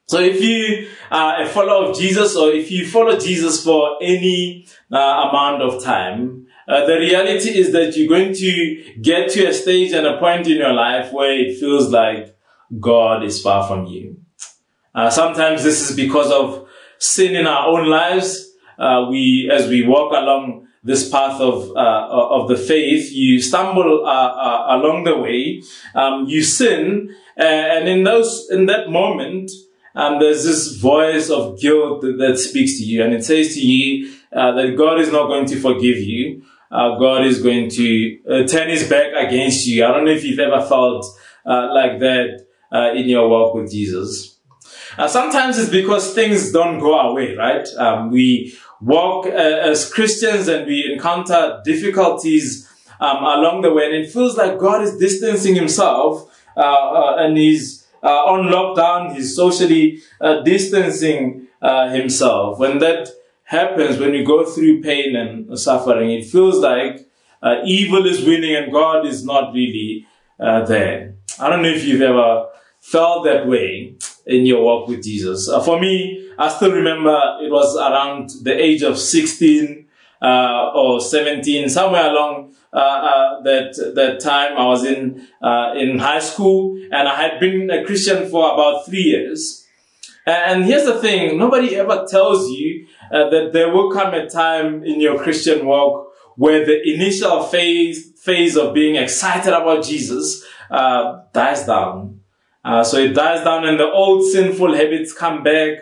So 0.07 0.21
if 0.21 0.43
you 0.43 0.89
are 1.11 1.43
a 1.43 1.47
follower 1.47 1.91
of 1.91 1.99
Jesus 1.99 2.35
or 2.35 2.51
if 2.51 2.71
you 2.71 2.87
follow 2.87 3.19
Jesus 3.19 3.63
for 3.63 3.99
any 4.03 4.67
uh, 4.91 4.97
amount 4.97 5.61
of 5.61 5.85
time, 5.85 6.47
uh, 6.67 6.87
the 6.87 6.97
reality 6.97 7.51
is 7.59 7.73
that 7.73 7.97
you're 7.97 8.09
going 8.09 8.33
to 8.35 8.95
get 9.03 9.31
to 9.33 9.47
a 9.47 9.53
stage 9.53 9.93
and 9.93 10.07
a 10.07 10.19
point 10.19 10.47
in 10.47 10.57
your 10.57 10.73
life 10.73 11.13
where 11.13 11.39
it 11.39 11.59
feels 11.59 11.91
like 11.91 12.35
God 12.81 13.23
is 13.23 13.43
far 13.43 13.67
from 13.67 13.85
you. 13.87 14.19
Uh, 14.95 15.11
sometimes 15.11 15.63
this 15.63 15.91
is 15.91 15.95
because 15.97 16.31
of 16.31 16.69
sin 16.99 17.37
in 17.37 17.47
our 17.47 17.69
own 17.69 17.89
lives. 17.89 18.48
Uh, 18.79 19.07
we, 19.11 19.51
as 19.53 19.69
we 19.69 19.87
walk 19.87 20.13
along 20.13 20.69
this 20.85 21.09
path 21.11 21.41
of 21.41 21.71
uh, 21.77 22.07
of 22.11 22.49
the 22.49 22.57
faith, 22.57 23.13
you 23.13 23.41
stumble 23.41 24.07
uh, 24.07 24.09
uh, 24.09 24.67
along 24.71 25.05
the 25.05 25.17
way, 25.17 25.63
um, 25.95 26.27
you 26.27 26.43
sin, 26.43 27.15
and 27.37 27.89
in 27.89 28.05
those 28.05 28.49
in 28.51 28.67
that 28.67 28.89
moment, 28.89 29.51
um, 29.95 30.21
there's 30.21 30.45
this 30.45 30.77
voice 30.77 31.29
of 31.29 31.61
guilt 31.61 32.03
that, 32.03 32.17
that, 32.19 32.39
speaks 32.39 32.79
to 32.79 32.85
you, 32.85 33.03
and 33.03 33.13
it 33.13 33.25
says 33.25 33.55
to 33.55 33.61
you 33.61 34.15
uh, 34.33 34.53
that 34.53 34.77
God 34.77 35.01
is 35.01 35.11
not 35.11 35.27
going 35.27 35.47
to 35.47 35.61
forgive 35.61 35.99
you. 35.99 36.45
Uh, 36.71 36.99
God 36.99 37.27
is 37.27 37.43
going 37.43 37.71
to 37.71 38.19
uh, 38.31 38.47
turn 38.47 38.69
His 38.69 38.89
back 38.89 39.13
against 39.17 39.67
you. 39.67 39.85
I 39.85 39.89
don't 39.89 40.05
know 40.05 40.13
if 40.13 40.25
you've 40.25 40.39
ever 40.39 40.65
felt 40.65 41.05
like 41.45 41.99
that 42.01 42.45
in 42.95 43.09
your 43.09 43.29
walk 43.29 43.55
with 43.55 43.71
Jesus. 43.71 44.38
Sometimes 45.07 45.59
it's 45.59 45.71
because 45.71 46.15
things 46.15 46.51
don't 46.51 46.81
go 46.81 46.99
our 46.99 47.15
way, 47.15 47.37
right? 47.37 47.67
Um, 47.77 48.11
we 48.11 48.57
walk 48.81 49.27
uh, 49.27 49.31
as 49.31 49.93
Christians 49.93 50.49
and 50.49 50.67
we 50.67 50.93
encounter 50.93 51.61
difficulties 51.65 52.69
um, 53.01 53.19
along 53.19 53.63
the 53.63 53.73
way, 53.73 53.87
and 53.87 53.95
it 53.95 54.11
feels 54.11 54.37
like 54.37 54.59
God 54.59 54.83
is 54.83 54.97
distancing 54.97 55.55
Himself 55.55 56.29
uh, 56.57 56.61
uh, 56.61 57.17
and 57.19 57.37
He's 57.37 57.87
uh, 58.03 58.09
on 58.09 58.53
lockdown. 58.53 59.15
He's 59.15 59.37
socially 59.37 60.01
uh, 60.21 60.41
distancing 60.41 61.47
uh, 61.63 61.91
Himself. 61.91 62.59
When 62.59 62.79
that 62.79 63.09
happens, 63.45 63.99
when 63.99 64.13
we 64.13 64.25
go 64.25 64.45
through 64.45 64.83
pain 64.83 65.17
and 65.17 65.59
suffering, 65.59 66.11
it 66.11 66.25
feels 66.25 66.59
like 66.59 67.07
evil 67.65 68.05
is 68.05 68.25
winning 68.25 68.57
and 68.57 68.73
God 68.73 69.07
is 69.07 69.25
not 69.25 69.55
really 69.55 70.07
there. 70.39 71.15
I 71.39 71.49
don't 71.49 71.63
know 71.63 71.69
if 71.69 71.85
you've 71.85 72.03
ever 72.03 72.49
felt 72.81 73.25
that 73.25 73.47
way 73.47 73.98
in 74.29 74.45
your 74.45 74.63
walk 74.63 74.89
with 74.89 75.03
Jesus. 75.03 75.49
Uh, 75.49 75.61
for 75.61 75.81
me, 75.81 76.31
I 76.39 76.49
still 76.49 76.71
remember 76.71 77.17
it 77.41 77.51
was 77.51 77.75
around 77.77 78.31
the 78.43 78.55
age 78.55 78.83
of 78.83 78.99
16 78.99 79.87
uh, 80.21 80.71
or 80.75 81.01
17, 81.01 81.69
somewhere 81.69 82.11
along 82.11 82.55
uh, 82.71 82.77
uh 82.77 83.43
that 83.43 83.93
that 83.95 84.21
time. 84.21 84.57
I 84.59 84.67
was 84.67 84.85
in 84.85 85.27
uh, 85.43 85.73
in 85.75 85.99
high 85.99 86.19
school, 86.19 86.77
and 86.93 87.09
I 87.09 87.15
had 87.23 87.41
been 87.41 87.71
a 87.71 87.85
Christian 87.85 88.29
for 88.29 88.53
about 88.53 88.85
three 88.85 89.03
years. 89.03 89.67
And 90.27 90.65
here's 90.65 90.85
the 90.85 91.01
thing: 91.01 91.39
nobody 91.39 91.77
ever 91.77 92.07
tells 92.07 92.51
you 92.51 92.87
uh, 93.11 93.31
that 93.31 93.53
there 93.55 93.73
will 93.73 93.91
come 93.91 94.13
a 94.13 94.29
time 94.29 94.85
in 94.85 95.01
your 95.01 95.19
Christian 95.19 95.65
walk 95.65 96.13
where 96.37 96.67
the 96.67 96.79
initial 96.93 97.45
phase 97.45 98.13
phase 98.21 98.57
of 98.57 98.75
being 98.75 98.97
excited 98.97 99.55
about 99.55 99.83
Jesus 99.83 100.45
dies 101.33 101.65
down 101.65 102.18
uh, 102.65 102.83
so 102.85 102.99
it 102.99 103.15
dies 103.15 103.45
down 103.45 103.67
and 103.67 103.79
the 103.79 103.91
old 103.91 104.25
sinful 104.31 104.75
habits 104.75 105.13
come 105.13 105.43
back. 105.43 105.79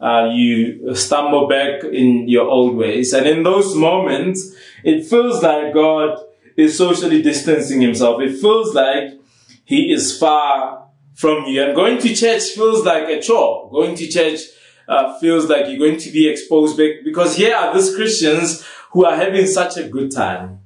Uh, 0.00 0.30
you 0.32 0.94
stumble 0.94 1.48
back 1.48 1.82
in 1.82 2.28
your 2.28 2.48
old 2.48 2.76
ways. 2.76 3.12
And 3.12 3.26
in 3.26 3.42
those 3.42 3.74
moments, 3.74 4.54
it 4.84 5.04
feels 5.04 5.42
like 5.42 5.74
God 5.74 6.18
is 6.56 6.78
socially 6.78 7.20
distancing 7.20 7.80
himself. 7.80 8.20
It 8.22 8.38
feels 8.38 8.74
like 8.74 9.18
he 9.64 9.92
is 9.92 10.16
far 10.16 10.86
from 11.14 11.44
you. 11.46 11.64
And 11.64 11.74
going 11.74 11.98
to 11.98 12.14
church 12.14 12.50
feels 12.50 12.84
like 12.84 13.08
a 13.08 13.20
chore. 13.20 13.70
Going 13.72 13.96
to 13.96 14.06
church 14.06 14.40
uh, 14.88 15.18
feels 15.18 15.48
like 15.48 15.66
you're 15.66 15.78
going 15.78 15.98
to 15.98 16.10
be 16.10 16.28
exposed 16.28 16.76
back 16.76 17.04
because 17.04 17.36
here 17.36 17.54
are 17.54 17.74
these 17.74 17.94
Christians 17.94 18.64
who 18.92 19.04
are 19.04 19.16
having 19.16 19.46
such 19.46 19.76
a 19.76 19.88
good 19.88 20.10
time. 20.10 20.60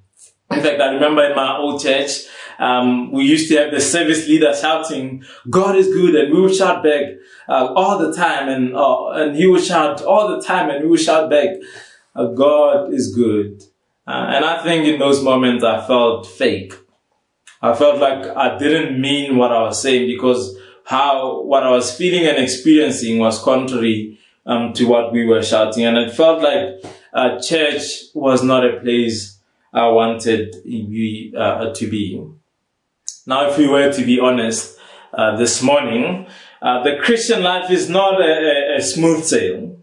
In 0.50 0.60
fact, 0.60 0.80
I 0.80 0.90
remember 0.92 1.24
in 1.24 1.34
my 1.34 1.56
old 1.56 1.82
church, 1.82 2.26
um, 2.62 3.10
we 3.10 3.24
used 3.24 3.48
to 3.50 3.56
have 3.56 3.72
the 3.72 3.80
service 3.80 4.28
leader 4.28 4.54
shouting, 4.54 5.24
God 5.50 5.74
is 5.74 5.88
good, 5.88 6.14
and 6.14 6.32
we 6.32 6.40
would 6.40 6.54
shout 6.54 6.84
back 6.84 7.02
uh, 7.48 7.72
all 7.74 7.98
the 7.98 8.14
time, 8.14 8.48
and, 8.48 8.76
uh, 8.76 9.08
and 9.10 9.34
he 9.34 9.48
would 9.48 9.64
shout 9.64 10.00
all 10.02 10.28
the 10.28 10.40
time, 10.40 10.70
and 10.70 10.84
we 10.84 10.90
would 10.90 11.00
shout 11.00 11.28
back, 11.28 11.48
uh, 12.14 12.26
God 12.26 12.94
is 12.94 13.12
good. 13.12 13.64
Uh, 14.06 14.26
and 14.34 14.44
I 14.44 14.62
think 14.62 14.86
in 14.86 15.00
those 15.00 15.24
moments 15.24 15.64
I 15.64 15.84
felt 15.84 16.24
fake. 16.24 16.74
I 17.60 17.74
felt 17.74 17.98
like 17.98 18.24
I 18.36 18.56
didn't 18.58 19.00
mean 19.00 19.36
what 19.36 19.50
I 19.50 19.62
was 19.62 19.82
saying 19.82 20.06
because 20.06 20.56
how, 20.84 21.42
what 21.42 21.64
I 21.64 21.70
was 21.70 21.96
feeling 21.96 22.26
and 22.26 22.38
experiencing 22.38 23.18
was 23.18 23.42
contrary 23.42 24.20
um, 24.46 24.72
to 24.74 24.84
what 24.84 25.12
we 25.12 25.24
were 25.26 25.42
shouting. 25.42 25.84
And 25.84 25.96
it 25.96 26.12
felt 26.12 26.42
like 26.42 27.42
church 27.42 27.82
was 28.14 28.42
not 28.42 28.64
a 28.64 28.80
place 28.80 29.38
I 29.72 29.88
wanted 29.88 30.54
uh, 31.36 31.72
to 31.72 31.86
be. 31.88 32.20
Now, 33.26 33.50
if 33.50 33.58
we 33.58 33.68
were 33.68 33.92
to 33.92 34.04
be 34.04 34.18
honest, 34.18 34.78
uh, 35.12 35.36
this 35.36 35.62
morning, 35.62 36.26
uh, 36.62 36.82
the 36.82 36.96
Christian 37.02 37.42
life 37.42 37.70
is 37.70 37.88
not 37.88 38.20
a, 38.20 38.24
a, 38.24 38.76
a, 38.76 38.82
smooth 38.82 39.24
sail. 39.24 39.78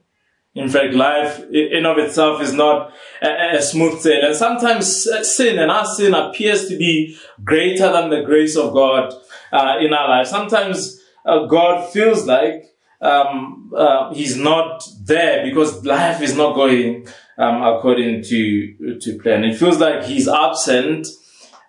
In 0.55 0.67
fact, 0.69 0.93
life 0.93 1.39
in 1.51 1.85
of 1.85 1.97
itself 1.99 2.41
is 2.41 2.51
not 2.51 2.91
a, 3.21 3.57
a, 3.57 3.61
smooth 3.61 3.99
sail. 3.99 4.25
And 4.25 4.35
sometimes 4.35 5.07
sin 5.21 5.59
and 5.59 5.69
our 5.69 5.85
sin 5.85 6.13
appears 6.13 6.67
to 6.67 6.77
be 6.77 7.15
greater 7.43 7.91
than 7.91 8.09
the 8.09 8.23
grace 8.23 8.57
of 8.57 8.73
God 8.73 9.13
uh, 9.51 9.75
in 9.79 9.93
our 9.93 10.09
life. 10.09 10.27
Sometimes 10.27 10.99
uh, 11.25 11.45
God 11.45 11.91
feels 11.91 12.25
like 12.25 12.65
um, 13.01 13.71
uh, 13.75 14.13
He's 14.13 14.35
not 14.35 14.83
there 15.03 15.45
because 15.45 15.85
life 15.85 16.21
is 16.21 16.35
not 16.35 16.55
going 16.55 17.07
um, 17.37 17.61
according 17.61 18.23
to 18.23 18.97
to 18.99 19.19
plan. 19.19 19.43
It 19.43 19.57
feels 19.57 19.77
like 19.77 20.03
He's 20.05 20.27
absent 20.27 21.07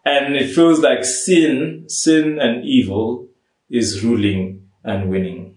and 0.04 0.34
it 0.34 0.54
feels 0.54 0.80
like 0.80 1.04
sin, 1.04 1.84
sin 1.88 2.38
and 2.38 2.64
evil 2.64 3.28
is 3.68 4.02
ruling 4.02 4.68
and 4.82 5.10
winning. 5.10 5.56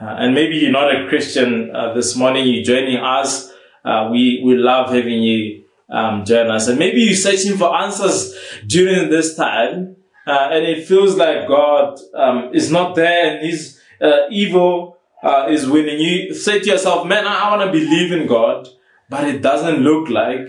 Uh, 0.00 0.16
and 0.18 0.34
maybe 0.34 0.56
you're 0.56 0.72
not 0.72 0.94
a 0.94 1.08
Christian 1.08 1.74
uh, 1.74 1.94
this 1.94 2.16
morning, 2.16 2.48
you're 2.48 2.64
joining 2.64 2.96
us. 2.96 3.52
Uh, 3.84 4.08
we, 4.10 4.42
we 4.44 4.56
love 4.56 4.92
having 4.92 5.22
you 5.22 5.64
um, 5.88 6.24
join 6.24 6.50
us. 6.50 6.66
And 6.66 6.78
maybe 6.78 7.02
you're 7.02 7.14
searching 7.14 7.56
for 7.56 7.74
answers 7.74 8.34
during 8.66 9.10
this 9.10 9.36
time, 9.36 9.96
uh, 10.26 10.48
and 10.50 10.64
it 10.64 10.86
feels 10.86 11.16
like 11.16 11.46
God 11.46 11.98
um, 12.14 12.50
is 12.52 12.70
not 12.70 12.94
there 12.94 13.36
and 13.36 13.46
His 13.46 13.80
uh, 14.00 14.28
evil 14.30 14.98
uh, 15.22 15.46
is 15.48 15.68
winning. 15.68 16.00
You 16.00 16.34
say 16.34 16.58
to 16.58 16.66
yourself, 16.66 17.06
man, 17.06 17.26
I, 17.26 17.44
I 17.44 17.56
want 17.56 17.72
to 17.72 17.78
believe 17.78 18.12
in 18.12 18.26
God, 18.26 18.68
but 19.08 19.28
it 19.28 19.40
doesn't 19.40 19.82
look 19.82 20.08
like 20.08 20.48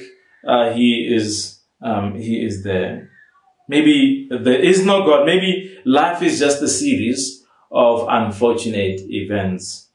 He 0.73 1.07
is 1.13 1.59
um, 1.83 2.15
he 2.15 2.43
is 2.43 2.63
there. 2.63 3.09
Maybe 3.67 4.27
there 4.29 4.59
is 4.59 4.85
no 4.85 5.05
God. 5.05 5.25
Maybe 5.25 5.77
life 5.85 6.21
is 6.21 6.39
just 6.39 6.61
a 6.61 6.67
series 6.67 7.43
of 7.71 8.05
unfortunate 8.09 9.01
events. 9.09 9.89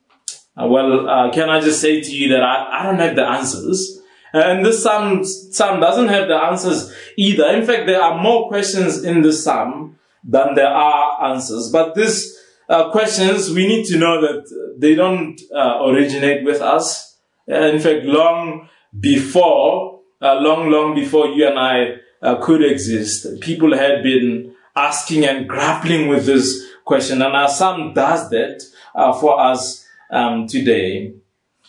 Uh, 0.56 0.66
well, 0.66 1.08
uh, 1.08 1.30
can 1.30 1.48
I 1.48 1.60
just 1.60 1.80
say 1.80 2.00
to 2.00 2.10
you 2.10 2.28
that 2.30 2.42
I, 2.42 2.80
I 2.80 2.82
don't 2.84 2.98
have 2.98 3.14
the 3.14 3.24
answers. 3.24 4.00
And 4.32 4.64
this 4.64 4.82
psalm, 4.82 5.24
psalm 5.24 5.80
doesn't 5.80 6.08
have 6.08 6.28
the 6.28 6.34
answers 6.34 6.92
either. 7.16 7.46
In 7.48 7.64
fact, 7.64 7.86
there 7.86 8.02
are 8.02 8.20
more 8.20 8.48
questions 8.48 9.04
in 9.04 9.22
this 9.22 9.42
psalm 9.42 9.98
than 10.24 10.54
there 10.54 10.68
are 10.68 11.30
answers. 11.30 11.70
But 11.72 11.94
these 11.94 12.36
uh, 12.68 12.90
questions, 12.90 13.50
we 13.50 13.66
need 13.66 13.86
to 13.86 13.98
know 13.98 14.20
that 14.20 14.74
they 14.78 14.94
don't 14.94 15.40
uh, 15.54 15.84
originate 15.86 16.44
with 16.44 16.60
us. 16.60 17.16
in 17.46 17.78
fact, 17.78 18.04
long 18.04 18.68
before 18.98 19.87
uh, 20.20 20.34
long, 20.40 20.70
long 20.70 20.94
before 20.94 21.28
you 21.28 21.46
and 21.48 21.58
I 21.58 21.96
uh, 22.22 22.36
could 22.36 22.62
exist, 22.62 23.40
people 23.40 23.76
had 23.76 24.02
been 24.02 24.54
asking 24.74 25.24
and 25.24 25.48
grappling 25.48 26.08
with 26.08 26.26
this 26.26 26.66
question, 26.84 27.22
and 27.22 27.34
our 27.34 27.48
psalm 27.48 27.94
does 27.94 28.30
that 28.30 28.62
uh, 28.94 29.12
for 29.12 29.40
us 29.40 29.86
um, 30.10 30.46
today. 30.46 31.14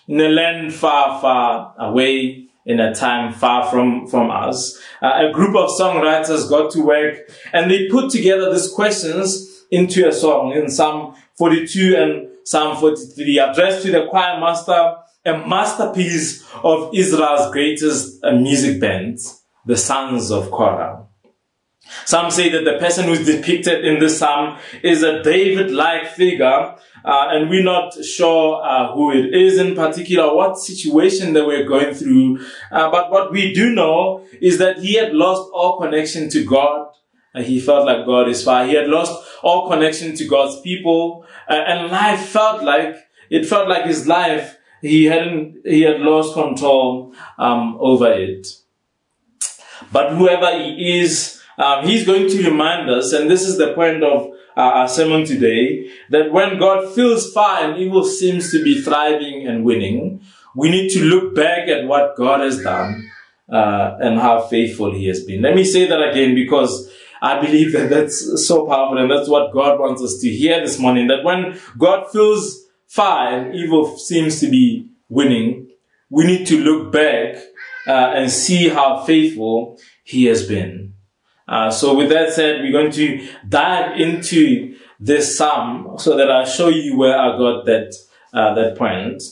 In 0.08 0.20
a 0.20 0.30
land 0.30 0.74
far, 0.74 1.22
far 1.22 1.76
away, 1.78 2.50
in 2.66 2.80
a 2.80 2.94
time 2.94 3.34
far 3.34 3.70
from, 3.70 4.08
from 4.08 4.30
us. 4.30 4.80
Uh, 5.02 5.28
a 5.28 5.32
group 5.32 5.56
of 5.56 5.70
songwriters 5.70 6.50
got 6.50 6.72
to 6.72 6.82
work 6.82 7.18
and 7.52 7.70
they 7.70 7.88
put 7.88 8.12
together 8.12 8.52
these 8.52 8.72
questions 8.72 9.66
into 9.72 10.08
a 10.08 10.12
song 10.12 10.52
in 10.52 10.70
Psalm 10.70 11.16
42 11.36 11.96
and 11.96 12.30
Psalm 12.44 12.78
43 12.78 13.40
addressed 13.40 13.84
to 13.84 13.92
the 13.92 14.06
choir 14.08 14.40
master, 14.40 14.98
a 15.26 15.38
masterpiece 15.48 16.48
of 16.64 16.92
Israel's 16.94 17.52
greatest 17.52 18.24
uh, 18.24 18.32
music 18.32 18.80
band, 18.80 19.20
the 19.66 19.78
Sons 19.78 20.32
of 20.32 20.50
Korah. 20.50 21.06
Some 22.06 22.30
say 22.30 22.50
that 22.50 22.66
the 22.66 22.78
person 22.78 23.06
who's 23.06 23.26
depicted 23.26 23.84
in 23.84 24.00
this 24.00 24.20
psalm 24.20 24.58
is 24.84 25.02
a 25.02 25.24
David-like 25.24 26.08
figure, 26.08 26.76
uh, 27.06 27.28
and 27.32 27.50
we're 27.50 27.64
not 27.64 27.94
sure 28.04 28.62
uh, 28.64 28.94
who 28.94 29.12
it 29.12 29.34
is 29.34 29.58
in 29.58 29.76
particular, 29.76 30.34
what 30.34 30.58
situation 30.58 31.34
that 31.34 31.48
we're 31.48 31.68
going 31.68 31.94
through. 31.94 32.40
Uh, 32.72 32.92
but 32.92 33.12
what 33.12 33.32
we 33.32 33.54
do 33.54 33.74
know 33.74 34.26
is 34.42 34.58
that 34.60 34.80
he 34.80 34.96
had 34.96 35.14
lost 35.14 35.50
all 35.54 35.80
connection 35.80 36.30
to 36.30 36.46
God. 36.46 36.88
he 37.36 37.60
felt 37.60 37.86
like 37.86 38.06
God 38.06 38.28
is 38.28 38.44
far. 38.44 38.66
He 38.66 38.76
had 38.76 38.88
lost 38.88 39.14
all 39.42 39.70
connection 39.70 40.16
to 40.16 40.26
God's 40.26 40.62
people, 40.62 41.26
uh, 41.50 41.54
and 41.54 41.92
life 41.92 42.26
felt 42.28 42.64
like 42.64 42.96
it 43.30 43.46
felt 43.46 43.68
like 43.68 43.86
his 43.86 44.08
life. 44.08 44.58
He 44.82 45.06
hadn't. 45.06 45.66
He 45.66 45.82
had 45.82 46.00
lost 46.00 46.34
control 46.34 47.14
um, 47.38 47.78
over 47.80 48.12
it. 48.12 48.48
But 49.92 50.16
whoever 50.16 50.58
he 50.58 51.00
is 51.00 51.40
um, 51.60 51.86
he's 51.86 52.06
going 52.06 52.30
to 52.30 52.50
remind 52.50 52.90
us, 52.90 53.12
and 53.12 53.30
this 53.30 53.42
is 53.42 53.58
the 53.58 53.74
point 53.74 54.02
of 54.02 54.32
uh, 54.56 54.62
our 54.62 54.88
sermon 54.88 55.26
today, 55.26 55.92
that 56.10 56.32
when 56.32 56.58
God 56.58 56.94
feels 56.96 57.34
far 57.34 57.62
and 57.62 57.78
evil 57.78 58.06
seems 58.06 58.50
to 58.52 58.64
be 58.64 58.82
thriving 58.82 59.46
and 59.46 59.66
winning, 59.66 60.22
we 60.56 60.72
need 60.72 60.90
to 60.92 61.04
look 61.04 61.36
back 61.36 61.68
at 61.68 61.86
what 61.86 62.16
God 62.16 62.40
has 62.40 62.64
done 62.64 63.12
uh, 63.50 63.98
and 64.00 64.20
how 64.20 64.40
faithful 64.40 64.94
He 64.94 65.08
has 65.08 65.26
been. 65.26 65.42
Let 65.42 65.54
me 65.54 65.66
say 65.66 65.86
that 65.86 66.02
again 66.02 66.34
because 66.34 66.90
I 67.22 67.42
believe 67.42 67.74
that 67.74 67.90
that's 67.90 68.48
so 68.48 68.66
powerful, 68.66 68.98
and 68.98 69.12
that's 69.12 69.28
what 69.28 69.52
God 69.52 69.82
wants 69.82 70.02
us 70.02 70.18
to 70.22 70.30
hear 70.30 70.62
this 70.62 70.80
morning. 70.80 71.08
That 71.08 71.26
when 71.26 71.60
God 71.78 72.10
feels 72.10 72.69
and 72.98 73.56
evil 73.56 73.98
seems 73.98 74.40
to 74.40 74.50
be 74.50 74.90
winning, 75.10 75.70
we 76.10 76.26
need 76.26 76.48
to 76.48 76.64
look 76.64 76.92
back 76.92 77.36
uh, 77.88 78.14
and 78.16 78.32
see 78.32 78.70
how 78.70 79.04
faithful 79.04 79.80
He 80.04 80.26
has 80.26 80.48
been. 80.48 80.94
Uh, 81.48 81.72
so 81.72 81.96
with 81.96 82.10
that 82.10 82.34
said, 82.34 82.62
we're 82.62 82.72
going 82.72 82.92
to 82.92 83.28
dive 83.48 84.00
into 84.00 84.78
this 85.00 85.38
psalm 85.38 85.98
so 85.98 86.16
that 86.16 86.30
I'll 86.30 86.46
show 86.46 86.70
you 86.70 86.98
where 86.98 87.18
I 87.18 87.38
got 87.38 87.66
that, 87.66 87.96
uh, 88.34 88.54
that 88.54 88.78
point. 88.78 89.24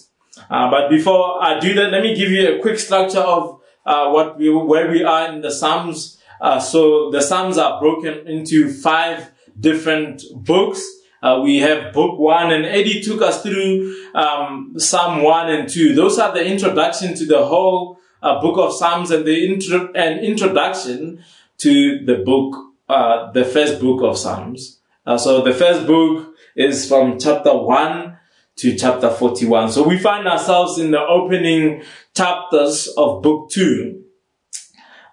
Uh, 0.49 0.71
but 0.71 0.89
before 0.89 1.43
I 1.43 1.59
do 1.59 1.73
that, 1.75 1.91
let 1.91 2.01
me 2.01 2.15
give 2.15 2.31
you 2.31 2.57
a 2.57 2.61
quick 2.61 2.79
structure 2.79 3.19
of, 3.19 3.59
uh, 3.85 4.09
what 4.09 4.37
we, 4.37 4.49
where 4.49 4.89
we 4.89 5.03
are 5.03 5.31
in 5.31 5.41
the 5.41 5.51
psalms. 5.51 6.19
Uh, 6.41 6.59
so 6.59 7.11
the 7.11 7.21
psalms 7.21 7.57
are 7.57 7.79
broken 7.79 8.27
into 8.27 8.71
five 8.71 9.31
different 9.59 10.23
books. 10.35 10.83
Uh, 11.21 11.41
we 11.43 11.57
have 11.57 11.93
book 11.93 12.19
one 12.19 12.51
and 12.51 12.65
Eddie 12.65 13.01
took 13.01 13.21
us 13.21 13.41
through, 13.41 13.95
um, 14.13 14.73
Psalm 14.77 15.23
one 15.23 15.49
and 15.49 15.67
two. 15.67 15.95
Those 15.95 16.19
are 16.19 16.33
the 16.33 16.45
introduction 16.45 17.15
to 17.15 17.25
the 17.25 17.45
whole, 17.45 17.99
book 18.21 18.57
of 18.57 18.73
Psalms 18.73 19.11
and 19.11 19.25
the 19.25 19.45
intro, 19.45 19.91
and 19.93 20.19
introduction 20.19 21.23
to 21.59 22.05
the 22.05 22.15
book, 22.15 22.55
uh, 22.89 23.31
the 23.31 23.45
first 23.45 23.79
book 23.79 24.01
of 24.03 24.17
Psalms. 24.17 24.79
Uh, 25.05 25.17
so 25.17 25.41
the 25.41 25.53
first 25.53 25.87
book 25.87 26.35
is 26.55 26.87
from 26.87 27.19
chapter 27.19 27.55
1 27.55 28.17
to 28.57 28.75
chapter 28.75 29.09
41. 29.09 29.71
So 29.71 29.87
we 29.87 29.97
find 29.97 30.27
ourselves 30.27 30.79
in 30.79 30.91
the 30.91 30.99
opening 30.99 31.83
chapters 32.15 32.87
of 32.97 33.21
book 33.21 33.49
2. 33.51 34.03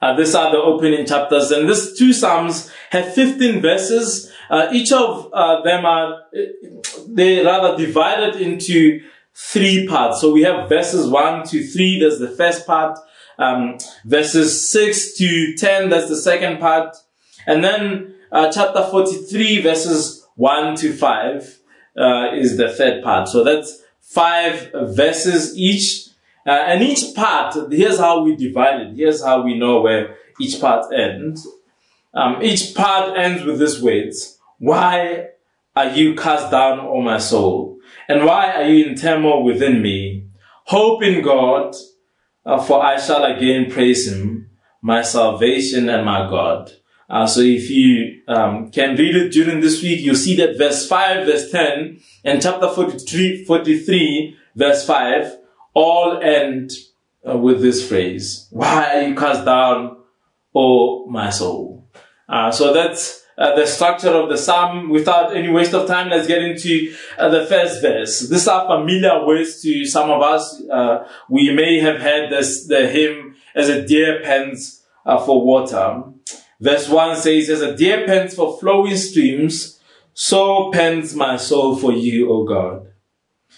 Uh, 0.02 0.16
these 0.16 0.34
are 0.34 0.50
the 0.50 0.58
opening 0.58 1.06
chapters, 1.06 1.50
and 1.50 1.68
these 1.68 1.96
two 1.96 2.12
psalms 2.12 2.70
have 2.90 3.14
15 3.14 3.62
verses. 3.62 4.30
Uh, 4.50 4.68
each 4.72 4.92
of 4.92 5.30
uh, 5.32 5.62
them 5.62 5.84
are 5.84 6.22
they 7.08 7.44
rather 7.44 7.76
divided 7.76 8.40
into 8.40 9.02
three 9.34 9.86
parts. 9.86 10.20
So 10.20 10.32
we 10.32 10.42
have 10.42 10.68
verses 10.68 11.08
one 11.08 11.46
to 11.48 11.66
three. 11.66 12.00
that's 12.00 12.18
the 12.18 12.28
first 12.28 12.66
part 12.66 12.98
um, 13.38 13.78
verses 14.04 14.68
6 14.70 15.14
to 15.14 15.56
10, 15.56 15.88
that's 15.90 16.08
the 16.08 16.16
second 16.16 16.60
part. 16.60 16.96
And 17.46 17.62
then 17.62 18.14
uh, 18.32 18.50
chapter 18.50 18.82
43, 18.84 19.62
verses 19.62 20.26
1 20.36 20.76
to 20.76 20.92
5 20.92 21.58
uh, 21.96 22.28
is 22.34 22.56
the 22.56 22.72
third 22.72 23.02
part. 23.02 23.28
So 23.28 23.44
that's 23.44 23.82
five 24.00 24.70
verses 24.72 25.56
each. 25.56 26.08
Uh, 26.46 26.50
and 26.50 26.82
each 26.82 27.14
part, 27.14 27.56
here's 27.72 27.98
how 27.98 28.22
we 28.22 28.36
divide 28.36 28.80
it. 28.80 28.96
Here's 28.96 29.22
how 29.22 29.42
we 29.42 29.58
know 29.58 29.80
where 29.80 30.16
each 30.40 30.60
part 30.60 30.92
ends. 30.92 31.46
Um, 32.12 32.42
each 32.42 32.74
part 32.74 33.16
ends 33.16 33.44
with 33.44 33.58
this 33.58 33.80
words. 33.80 34.33
Why 34.64 35.26
are 35.76 35.90
you 35.90 36.14
cast 36.14 36.50
down, 36.50 36.80
O 36.80 37.02
my 37.02 37.18
soul? 37.18 37.80
And 38.08 38.24
why 38.24 38.50
are 38.50 38.66
you 38.66 38.86
in 38.86 38.96
turmoil 38.96 39.44
within 39.44 39.82
me? 39.82 40.28
Hope 40.64 41.02
in 41.02 41.22
God, 41.22 41.74
uh, 42.46 42.62
for 42.62 42.82
I 42.82 42.98
shall 42.98 43.24
again 43.24 43.70
praise 43.70 44.10
him, 44.10 44.48
my 44.80 45.02
salvation 45.02 45.90
and 45.90 46.06
my 46.06 46.20
God. 46.30 46.72
Uh, 47.10 47.26
so 47.26 47.42
if 47.42 47.68
you 47.68 48.22
um, 48.26 48.70
can 48.70 48.96
read 48.96 49.14
it 49.14 49.32
during 49.32 49.60
this 49.60 49.82
week, 49.82 50.00
you'll 50.00 50.14
see 50.14 50.34
that 50.36 50.56
verse 50.56 50.88
5, 50.88 51.26
verse 51.26 51.50
10, 51.50 52.00
and 52.24 52.40
chapter 52.40 52.70
43, 52.70 53.44
43 53.44 54.34
verse 54.56 54.86
5, 54.86 55.36
all 55.74 56.22
end 56.22 56.70
uh, 57.28 57.36
with 57.36 57.60
this 57.60 57.86
phrase, 57.86 58.48
Why 58.50 58.94
are 58.94 59.02
you 59.08 59.14
cast 59.14 59.44
down, 59.44 59.98
O 60.54 61.04
my 61.10 61.28
soul? 61.28 61.86
Uh, 62.26 62.50
so 62.50 62.72
that's 62.72 63.23
uh, 63.36 63.54
the 63.54 63.66
structure 63.66 64.10
of 64.10 64.28
the 64.28 64.38
psalm. 64.38 64.90
Without 64.90 65.36
any 65.36 65.48
waste 65.48 65.74
of 65.74 65.86
time, 65.86 66.10
let's 66.10 66.26
get 66.26 66.42
into 66.42 66.94
uh, 67.18 67.28
the 67.28 67.46
first 67.46 67.82
verse. 67.82 68.20
These 68.28 68.48
are 68.48 68.66
familiar 68.66 69.26
words 69.26 69.60
to 69.62 69.84
some 69.84 70.10
of 70.10 70.22
us. 70.22 70.62
Uh, 70.70 71.06
we 71.28 71.52
may 71.52 71.80
have 71.80 72.00
heard 72.00 72.30
this, 72.30 72.66
the 72.66 72.86
hymn 72.86 73.36
as 73.54 73.68
a 73.68 73.86
deer 73.86 74.20
pants 74.22 74.84
uh, 75.06 75.18
for 75.18 75.44
water. 75.44 76.04
Verse 76.60 76.88
1 76.88 77.16
says, 77.16 77.50
as 77.50 77.60
a 77.60 77.76
deer 77.76 78.06
pants 78.06 78.34
for 78.34 78.58
flowing 78.58 78.96
streams, 78.96 79.80
so 80.14 80.70
pants 80.70 81.14
my 81.14 81.36
soul 81.36 81.76
for 81.76 81.92
you, 81.92 82.32
O 82.32 82.44
God. 82.44 82.86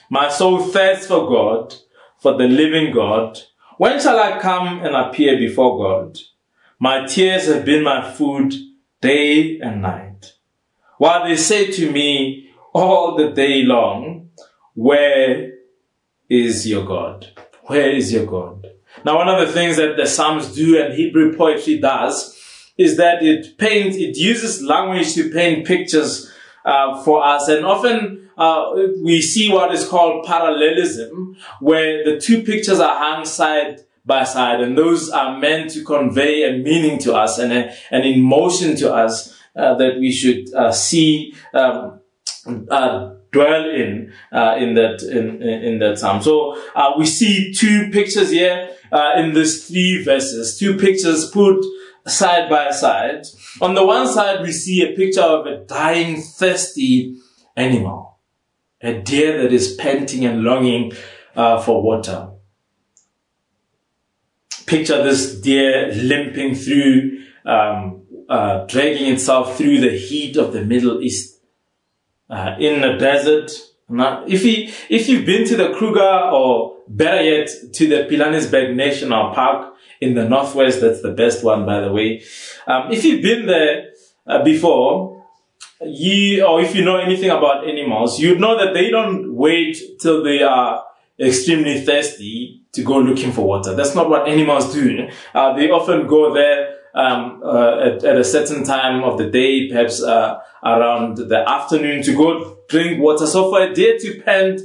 My 0.09 0.29
soul 0.29 0.63
thirsts 0.63 1.07
for 1.07 1.29
God, 1.29 1.75
for 2.19 2.37
the 2.37 2.49
living 2.49 2.95
God. 2.95 3.39
When 3.77 4.01
shall 4.01 4.19
I 4.19 4.39
come 4.41 4.81
and 4.81 4.97
appear 4.97 5.37
before 5.37 5.79
God? 5.79 6.19
My 6.79 7.07
tears 7.07 7.47
have 7.47 7.65
been 7.65 7.83
my 7.83 8.11
food 8.11 8.55
day 9.01 9.59
and 9.61 9.83
night. 9.83 10.35
While 10.99 11.25
they 11.27 11.37
say 11.37 11.71
to 11.73 11.91
me 11.91 12.51
all 12.73 13.17
the 13.17 13.31
day 13.31 13.63
long, 13.63 14.31
where 14.75 15.53
is 16.29 16.67
your 16.67 16.85
God? 16.85 17.27
Where 17.65 17.91
is 17.91 18.13
your 18.13 18.27
God? 18.27 18.67
Now, 19.05 19.17
one 19.17 19.29
of 19.29 19.47
the 19.47 19.53
things 19.53 19.77
that 19.77 19.97
the 19.97 20.07
Psalms 20.07 20.55
do 20.55 20.83
and 20.83 20.95
Hebrew 20.95 21.37
poetry 21.37 21.79
does 21.79 22.35
is 22.77 22.97
that 22.97 23.23
it 23.23 23.59
paints, 23.59 23.97
it 23.97 24.17
uses 24.17 24.63
language 24.63 25.15
to 25.15 25.31
paint 25.31 25.67
pictures 25.67 26.31
uh, 26.65 27.03
for 27.03 27.25
us. 27.25 27.49
And 27.49 27.65
often 27.65 28.31
uh, 28.37 28.73
we 29.03 29.23
see 29.23 29.51
what 29.51 29.73
is 29.73 29.87
called 29.87 30.27
parallelism, 30.27 31.37
where 31.61 32.05
the 32.05 32.21
two 32.21 32.43
pictures 32.43 32.81
are 32.81 32.99
hung 32.99 33.25
side 33.25 33.81
by 34.07 34.23
side. 34.23 34.61
And 34.61 34.79
those 34.79 35.11
are 35.11 35.37
meant 35.39 35.71
to 35.73 35.85
convey 35.85 36.49
a 36.49 36.63
meaning 36.63 36.99
to 37.01 37.15
us 37.15 37.39
and 37.39 37.53
a, 37.53 37.75
an 37.91 38.03
emotion 38.03 38.77
to 38.77 38.95
us 38.95 39.35
uh, 39.57 39.75
that 39.75 39.99
we 39.99 40.13
should 40.13 40.55
uh, 40.55 40.71
see, 40.71 41.35
um, 41.53 42.01
uh, 42.71 43.15
dwell 43.33 43.69
in, 43.69 44.13
uh, 44.33 44.55
in 44.59 44.75
that, 44.75 45.03
in, 45.03 45.43
in 45.43 45.79
that 45.81 45.99
psalm. 45.99 46.23
So, 46.23 46.57
uh, 46.75 46.93
we 46.97 47.05
see 47.05 47.53
two 47.53 47.91
pictures 47.91 48.31
here, 48.31 48.71
uh, 48.93 49.13
in 49.17 49.35
these 49.35 49.67
three 49.67 50.05
verses, 50.05 50.57
two 50.57 50.77
pictures 50.77 51.29
put 51.31 51.65
side 52.07 52.49
by 52.49 52.71
side. 52.71 53.27
On 53.61 53.75
the 53.75 53.85
one 53.85 54.07
side, 54.07 54.43
we 54.43 54.53
see 54.53 54.83
a 54.83 54.95
picture 54.95 55.23
of 55.23 55.47
a 55.47 55.65
dying, 55.65 56.23
thirsty 56.23 57.17
animal. 57.57 58.21
A 58.83 59.01
deer 59.01 59.43
that 59.43 59.53
is 59.53 59.75
panting 59.75 60.25
and 60.25 60.43
longing 60.43 60.93
for 61.35 61.83
water 61.83 62.36
picture 64.67 65.03
this 65.03 65.41
deer 65.41 65.93
limping 65.95 66.55
through, 66.55 67.23
um, 67.45 68.03
uh, 68.29 68.67
dragging 68.67 69.13
itself 69.13 69.57
through 69.57 69.81
the 69.81 69.97
heat 69.97 70.37
of 70.37 70.53
the 70.53 70.65
Middle 70.65 71.01
East, 71.01 71.41
uh, 72.29 72.57
in 72.59 72.81
the 72.81 72.95
desert. 72.99 73.53
Now, 73.89 74.25
if 74.27 74.45
you, 74.45 74.73
if 74.91 75.09
you've 75.09 75.25
been 75.25 75.47
to 75.47 75.57
the 75.57 75.73
Kruger 75.73 76.31
or 76.33 76.79
better 76.89 77.23
yet 77.23 77.49
to 77.75 77.89
the 77.89 78.09
Pilanesberg 78.11 78.75
National 78.75 79.33
Park 79.33 79.75
in 80.01 80.15
the 80.15 80.29
Northwest, 80.29 80.81
that's 80.81 81.03
the 81.03 81.13
best 81.13 81.45
one, 81.45 81.65
by 81.65 81.81
the 81.81 81.93
way. 81.93 82.23
Um, 82.67 82.91
if 82.91 83.05
you've 83.05 83.23
been 83.23 83.47
there 83.47 83.91
uh, 84.27 84.43
before, 84.43 85.25
you, 85.83 86.45
or 86.45 86.61
if 86.61 86.75
you 86.75 86.85
know 86.85 86.97
anything 86.97 87.31
about 87.31 87.69
animals, 87.69 88.19
you 88.19 88.39
know 88.39 88.59
that 88.59 88.75
they 88.75 88.91
don't 88.91 89.35
wait 89.35 89.79
till 90.01 90.25
they 90.25 90.43
are 90.43 90.83
extremely 91.19 91.81
thirsty 91.81 92.63
to 92.73 92.83
go 92.83 92.99
looking 92.99 93.33
for 93.33 93.47
water. 93.47 93.75
That's 93.75 93.95
not 93.95 94.11
what 94.11 94.29
animals 94.29 94.73
do. 94.73 95.09
Uh, 95.35 95.55
they 95.57 95.71
often 95.71 96.07
go 96.07 96.35
there 96.35 96.77
um, 96.95 97.43
uh, 97.45 97.81
at, 97.81 98.05
at, 98.05 98.19
a 98.19 98.25
certain 98.25 98.65
time 98.65 99.03
of 99.03 99.19
the 99.19 99.31
day, 99.31 99.69
perhaps 99.69 100.03
uh, 100.03 100.39
around 100.65 101.19
the 101.19 101.45
afternoon, 101.49 102.03
to 102.03 102.15
go 102.15 102.59
drink 102.69 103.01
water. 103.01 103.27
So 103.27 103.51
for 103.51 103.63
a 103.63 103.75
deer 103.75 103.99
to 103.99 104.23
pant 104.23 104.61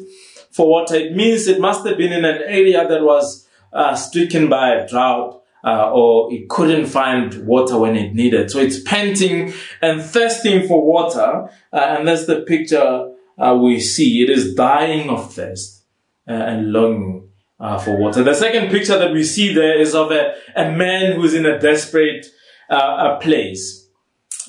for 0.52 0.68
water, 0.68 0.96
it 0.96 1.16
means 1.16 1.48
it 1.48 1.60
must 1.60 1.86
have 1.86 1.98
been 1.98 2.14
in 2.14 2.26
an 2.26 2.42
area 2.46 2.88
that 2.88 3.04
was 3.04 3.48
uh, 3.74 3.96
stricken 3.96 4.50
by 4.50 4.76
a 4.76 4.88
drought. 4.88 5.38
Uh, 5.64 5.92
or 5.92 6.34
it 6.34 6.50
couldn't 6.50 6.88
find 6.88 7.46
water 7.46 7.78
when 7.78 7.96
it 7.96 8.16
needed. 8.16 8.50
So 8.50 8.58
it's 8.58 8.82
panting 8.82 9.54
and 9.80 10.02
thirsting 10.02 10.68
for 10.68 10.84
water, 10.84 11.52
uh, 11.72 11.78
and 12.00 12.08
that's 12.08 12.26
the 12.26 12.42
picture 12.42 13.14
we 13.38 13.80
see. 13.80 14.24
It 14.24 14.32
is 14.32 14.56
dying 14.56 15.12
of 15.12 15.32
thirst 15.32 15.81
and 16.28 16.72
longing 16.72 17.30
uh, 17.60 17.78
for 17.78 17.96
water. 17.98 18.24
The 18.24 18.34
second 18.34 18.70
picture 18.70 18.98
that 18.98 19.14
we 19.14 19.24
see 19.24 19.54
there 19.54 19.80
is 19.80 19.94
of 19.94 20.12
a, 20.12 20.34
a 20.56 20.72
man 20.72 21.16
who's 21.16 21.34
in 21.34 21.46
a 21.46 21.60
desperate 21.60 22.26
uh, 22.70 23.16
a 23.16 23.20
place. 23.22 23.88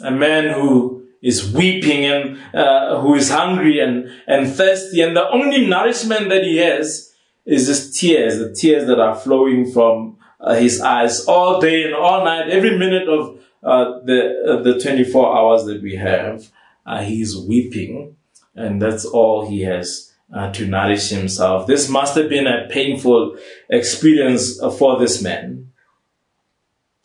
A 0.02 0.10
man 0.10 0.54
who 0.54 1.06
is 1.22 1.52
weeping 1.52 2.04
and 2.04 2.38
uh, 2.54 3.00
who 3.00 3.14
is 3.14 3.30
hungry 3.30 3.78
and, 3.78 4.10
and 4.26 4.48
thirsty. 4.48 5.02
And 5.02 5.16
the 5.16 5.28
only 5.28 5.66
nourishment 5.66 6.28
that 6.30 6.42
he 6.44 6.56
has 6.58 7.12
is 7.44 7.66
just 7.66 7.98
tears, 7.98 8.38
the 8.38 8.54
tears 8.54 8.86
that 8.86 8.98
are 8.98 9.14
flowing 9.14 9.70
from 9.70 10.16
uh, 10.40 10.54
his 10.54 10.80
eyes 10.80 11.24
all 11.26 11.60
day 11.60 11.84
and 11.84 11.94
all 11.94 12.24
night, 12.24 12.48
every 12.48 12.76
minute 12.78 13.08
of 13.08 13.38
uh, 13.62 14.00
the, 14.04 14.58
uh, 14.58 14.62
the 14.62 14.80
24 14.80 15.36
hours 15.36 15.64
that 15.64 15.82
we 15.82 15.96
have. 15.96 16.50
he's 17.02 17.36
weeping 17.36 18.16
and 18.54 18.82
that's 18.82 19.04
all 19.04 19.48
he 19.48 19.60
has 19.62 20.11
uh, 20.32 20.50
to 20.52 20.66
nourish 20.66 21.10
himself. 21.10 21.66
This 21.66 21.88
must 21.88 22.16
have 22.16 22.28
been 22.28 22.46
a 22.46 22.68
painful 22.68 23.36
experience 23.68 24.60
uh, 24.60 24.70
for 24.70 24.98
this 24.98 25.22
man. 25.22 25.72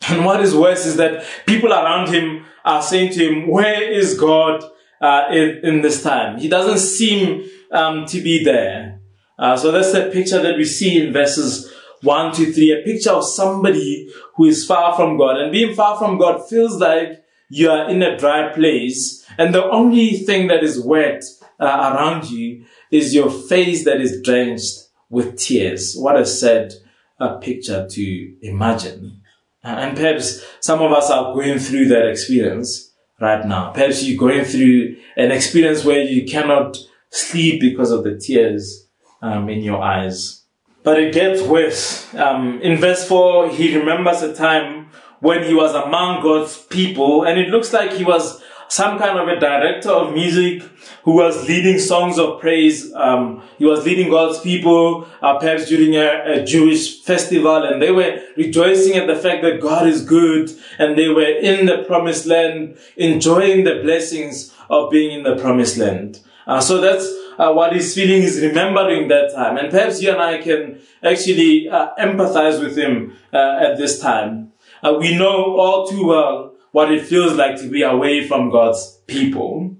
And 0.08 0.24
what 0.24 0.40
is 0.40 0.54
worse 0.54 0.86
is 0.86 0.96
that 0.96 1.24
people 1.46 1.72
around 1.72 2.08
him 2.08 2.46
are 2.64 2.82
saying 2.82 3.12
to 3.12 3.26
him, 3.26 3.48
where 3.48 3.82
is 3.82 4.18
God 4.18 4.64
uh, 5.00 5.26
in, 5.30 5.60
in, 5.62 5.82
this 5.82 6.02
time? 6.02 6.38
He 6.38 6.48
doesn't 6.48 6.78
seem 6.78 7.48
um, 7.72 8.06
to 8.06 8.20
be 8.20 8.42
there. 8.42 9.00
Uh, 9.38 9.56
so 9.56 9.70
that's 9.70 9.92
the 9.92 10.10
picture 10.10 10.40
that 10.40 10.56
we 10.56 10.64
see 10.64 11.00
in 11.00 11.12
verses 11.12 11.72
1 12.02 12.34
to 12.34 12.52
3, 12.52 12.72
a 12.72 12.82
picture 12.84 13.10
of 13.10 13.24
somebody 13.24 14.08
who 14.36 14.46
is 14.46 14.64
far 14.64 14.96
from 14.96 15.18
God. 15.18 15.36
And 15.36 15.52
being 15.52 15.74
far 15.74 15.98
from 15.98 16.16
God 16.16 16.48
feels 16.48 16.80
like 16.80 17.22
you 17.48 17.70
are 17.70 17.88
in 17.90 18.02
a 18.02 18.16
dry 18.16 18.52
place 18.52 19.24
and 19.38 19.54
the 19.54 19.64
only 19.64 20.18
thing 20.18 20.48
that 20.48 20.62
is 20.62 20.80
wet 20.80 21.24
uh, 21.60 21.64
around 21.94 22.30
you 22.30 22.64
is 22.90 23.14
your 23.14 23.30
face 23.30 23.84
that 23.84 24.00
is 24.00 24.22
drenched 24.22 24.88
with 25.10 25.38
tears. 25.38 25.94
What 25.96 26.18
a 26.18 26.26
sad 26.26 26.74
uh, 27.20 27.36
picture 27.36 27.86
to 27.88 28.34
imagine. 28.42 29.20
Uh, 29.64 29.68
and 29.68 29.96
perhaps 29.96 30.44
some 30.60 30.80
of 30.82 30.92
us 30.92 31.10
are 31.10 31.34
going 31.34 31.58
through 31.58 31.88
that 31.88 32.08
experience 32.08 32.92
right 33.20 33.44
now. 33.44 33.70
Perhaps 33.72 34.04
you're 34.04 34.18
going 34.18 34.44
through 34.44 34.96
an 35.16 35.32
experience 35.32 35.84
where 35.84 36.02
you 36.02 36.26
cannot 36.26 36.76
sleep 37.10 37.60
because 37.60 37.90
of 37.90 38.04
the 38.04 38.16
tears 38.16 38.86
um, 39.22 39.48
in 39.48 39.62
your 39.62 39.82
eyes. 39.82 40.42
But 40.84 41.00
it 41.00 41.12
gets 41.12 41.42
worse. 41.42 42.12
Um, 42.14 42.60
in 42.62 42.78
verse 42.78 43.06
4, 43.06 43.50
he 43.50 43.76
remembers 43.76 44.22
a 44.22 44.34
time 44.34 44.90
when 45.20 45.42
he 45.42 45.52
was 45.52 45.74
among 45.74 46.22
God's 46.22 46.56
people, 46.66 47.24
and 47.24 47.38
it 47.38 47.48
looks 47.48 47.72
like 47.72 47.92
he 47.92 48.04
was 48.04 48.40
some 48.68 48.98
kind 48.98 49.18
of 49.18 49.28
a 49.28 49.40
director 49.40 49.90
of 49.90 50.12
music 50.12 50.62
who 51.02 51.12
was 51.12 51.48
leading 51.48 51.78
songs 51.78 52.18
of 52.18 52.40
praise. 52.40 52.92
Um, 52.94 53.42
he 53.58 53.64
was 53.64 53.84
leading 53.84 54.10
God's 54.10 54.40
people, 54.40 55.08
uh, 55.22 55.38
perhaps 55.38 55.68
during 55.68 55.96
a, 55.96 56.40
a, 56.40 56.44
Jewish 56.44 57.02
festival, 57.02 57.64
and 57.64 57.80
they 57.80 57.90
were 57.90 58.20
rejoicing 58.36 58.94
at 58.96 59.06
the 59.06 59.16
fact 59.16 59.42
that 59.42 59.60
God 59.60 59.86
is 59.86 60.04
good, 60.04 60.50
and 60.78 60.98
they 60.98 61.08
were 61.08 61.22
in 61.22 61.66
the 61.66 61.84
promised 61.84 62.26
land, 62.26 62.76
enjoying 62.96 63.64
the 63.64 63.80
blessings 63.82 64.54
of 64.68 64.90
being 64.90 65.18
in 65.18 65.22
the 65.24 65.36
promised 65.36 65.78
land. 65.78 66.20
Uh, 66.46 66.60
so 66.60 66.80
that's 66.80 67.06
uh, 67.38 67.52
what 67.52 67.72
he's 67.72 67.94
feeling 67.94 68.22
is 68.22 68.40
remembering 68.40 69.08
that 69.08 69.32
time. 69.34 69.56
And 69.56 69.70
perhaps 69.70 70.02
you 70.02 70.10
and 70.10 70.20
I 70.20 70.38
can 70.38 70.80
actually 71.02 71.68
uh, 71.68 71.94
empathize 71.98 72.60
with 72.60 72.76
him 72.76 73.16
uh, 73.32 73.58
at 73.60 73.78
this 73.78 74.00
time. 74.00 74.52
Uh, 74.82 74.96
we 74.98 75.16
know 75.16 75.56
all 75.56 75.86
too 75.86 76.06
well 76.06 76.47
what 76.72 76.92
it 76.92 77.04
feels 77.04 77.34
like 77.34 77.56
to 77.60 77.68
be 77.68 77.82
away 77.82 78.26
from 78.26 78.50
God's 78.50 79.00
people. 79.06 79.76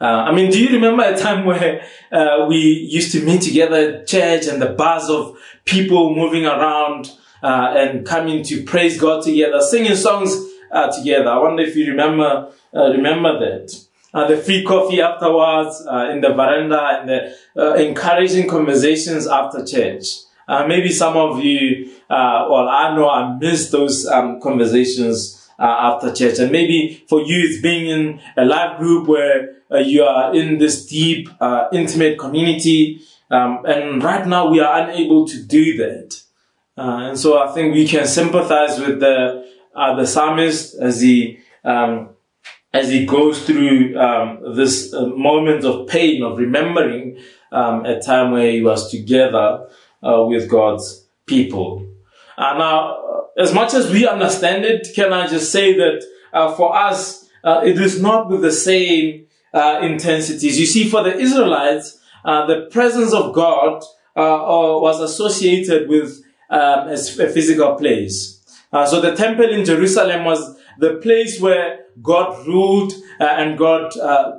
Uh, 0.00 0.24
I 0.28 0.32
mean, 0.32 0.50
do 0.50 0.62
you 0.62 0.70
remember 0.70 1.02
a 1.02 1.16
time 1.16 1.44
where 1.46 1.86
uh, 2.12 2.46
we 2.48 2.56
used 2.56 3.12
to 3.12 3.24
meet 3.24 3.42
together 3.42 3.76
at 3.76 4.06
church 4.06 4.46
and 4.46 4.60
the 4.60 4.70
buzz 4.70 5.08
of 5.08 5.38
people 5.64 6.14
moving 6.14 6.44
around 6.44 7.10
uh, 7.42 7.74
and 7.76 8.06
coming 8.06 8.42
to 8.44 8.62
praise 8.64 9.00
God 9.00 9.22
together, 9.22 9.60
singing 9.60 9.94
songs 9.94 10.36
uh, 10.72 10.90
together? 10.90 11.30
I 11.30 11.38
wonder 11.38 11.62
if 11.62 11.76
you 11.76 11.90
remember 11.90 12.52
uh, 12.74 12.90
remember 12.90 13.38
that. 13.38 13.72
Uh, 14.12 14.28
the 14.28 14.36
free 14.36 14.62
coffee 14.62 15.00
afterwards 15.00 15.80
in 16.12 16.20
the 16.20 16.32
veranda 16.34 17.00
and 17.00 17.08
the 17.08 17.84
encouraging 17.84 18.48
conversations 18.48 19.26
after 19.26 19.64
church. 19.64 20.04
maybe 20.68 20.88
some 20.88 21.16
of 21.16 21.42
you, 21.42 21.90
well, 22.08 22.68
I 22.68 22.94
know 22.94 23.10
I 23.10 23.36
miss 23.36 23.70
those 23.70 24.06
um, 24.06 24.40
conversations 24.40 25.43
uh, 25.58 25.62
after 25.62 26.12
church. 26.12 26.38
And 26.38 26.50
maybe 26.50 27.04
for 27.08 27.20
you, 27.20 27.48
it's 27.48 27.60
being 27.60 27.86
in 27.86 28.20
a 28.36 28.44
life 28.44 28.78
group 28.78 29.08
where 29.08 29.56
uh, 29.70 29.78
you 29.78 30.02
are 30.02 30.34
in 30.34 30.58
this 30.58 30.86
deep, 30.86 31.28
uh, 31.40 31.68
intimate 31.72 32.18
community. 32.18 33.00
Um, 33.30 33.64
and 33.64 34.02
right 34.02 34.26
now 34.26 34.50
we 34.50 34.60
are 34.60 34.82
unable 34.82 35.26
to 35.28 35.42
do 35.42 35.76
that. 35.78 36.20
Uh, 36.76 37.08
and 37.08 37.18
so 37.18 37.38
I 37.38 37.52
think 37.52 37.74
we 37.74 37.86
can 37.86 38.06
sympathize 38.06 38.78
with 38.78 39.00
the, 39.00 39.48
uh, 39.74 39.96
the 39.96 40.06
psalmist 40.06 40.74
as 40.74 41.00
he, 41.00 41.38
um, 41.64 42.10
as 42.72 42.90
he 42.90 43.06
goes 43.06 43.46
through 43.46 43.96
um, 43.98 44.56
this 44.56 44.92
uh, 44.92 45.06
moment 45.06 45.64
of 45.64 45.86
pain 45.88 46.22
of 46.22 46.38
remembering 46.38 47.18
um, 47.52 47.86
a 47.86 48.00
time 48.00 48.32
where 48.32 48.50
he 48.50 48.60
was 48.60 48.90
together 48.90 49.68
with 50.02 50.50
God's 50.50 51.06
people. 51.24 51.86
And 52.36 52.58
now, 52.58 53.03
as 53.36 53.52
much 53.52 53.74
as 53.74 53.90
we 53.90 54.06
understand 54.06 54.64
it, 54.64 54.88
can 54.94 55.12
I 55.12 55.26
just 55.26 55.50
say 55.50 55.76
that 55.76 56.04
uh, 56.32 56.54
for 56.54 56.76
us, 56.76 57.28
uh, 57.42 57.62
it 57.64 57.80
is 57.80 58.00
not 58.00 58.28
with 58.28 58.42
the 58.42 58.52
same 58.52 59.26
uh, 59.52 59.80
intensities. 59.82 60.58
You 60.58 60.66
see, 60.66 60.88
for 60.88 61.02
the 61.02 61.16
Israelites, 61.16 61.98
uh, 62.24 62.46
the 62.46 62.68
presence 62.70 63.12
of 63.12 63.34
God 63.34 63.82
uh, 64.16 64.20
uh, 64.20 64.80
was 64.80 65.00
associated 65.00 65.88
with 65.88 66.22
um, 66.50 66.88
a, 66.88 66.96
physical 66.96 67.74
place. 67.74 68.40
so 68.72 69.00
the 69.00 69.14
temple 69.14 69.48
in 69.48 69.64
Jerusalem 69.64 70.24
was 70.24 70.56
the 70.78 70.94
place 70.94 71.40
where 71.40 71.86
God 72.02 72.46
ruled 72.46 72.92
and 73.18 73.56
God 73.58 73.92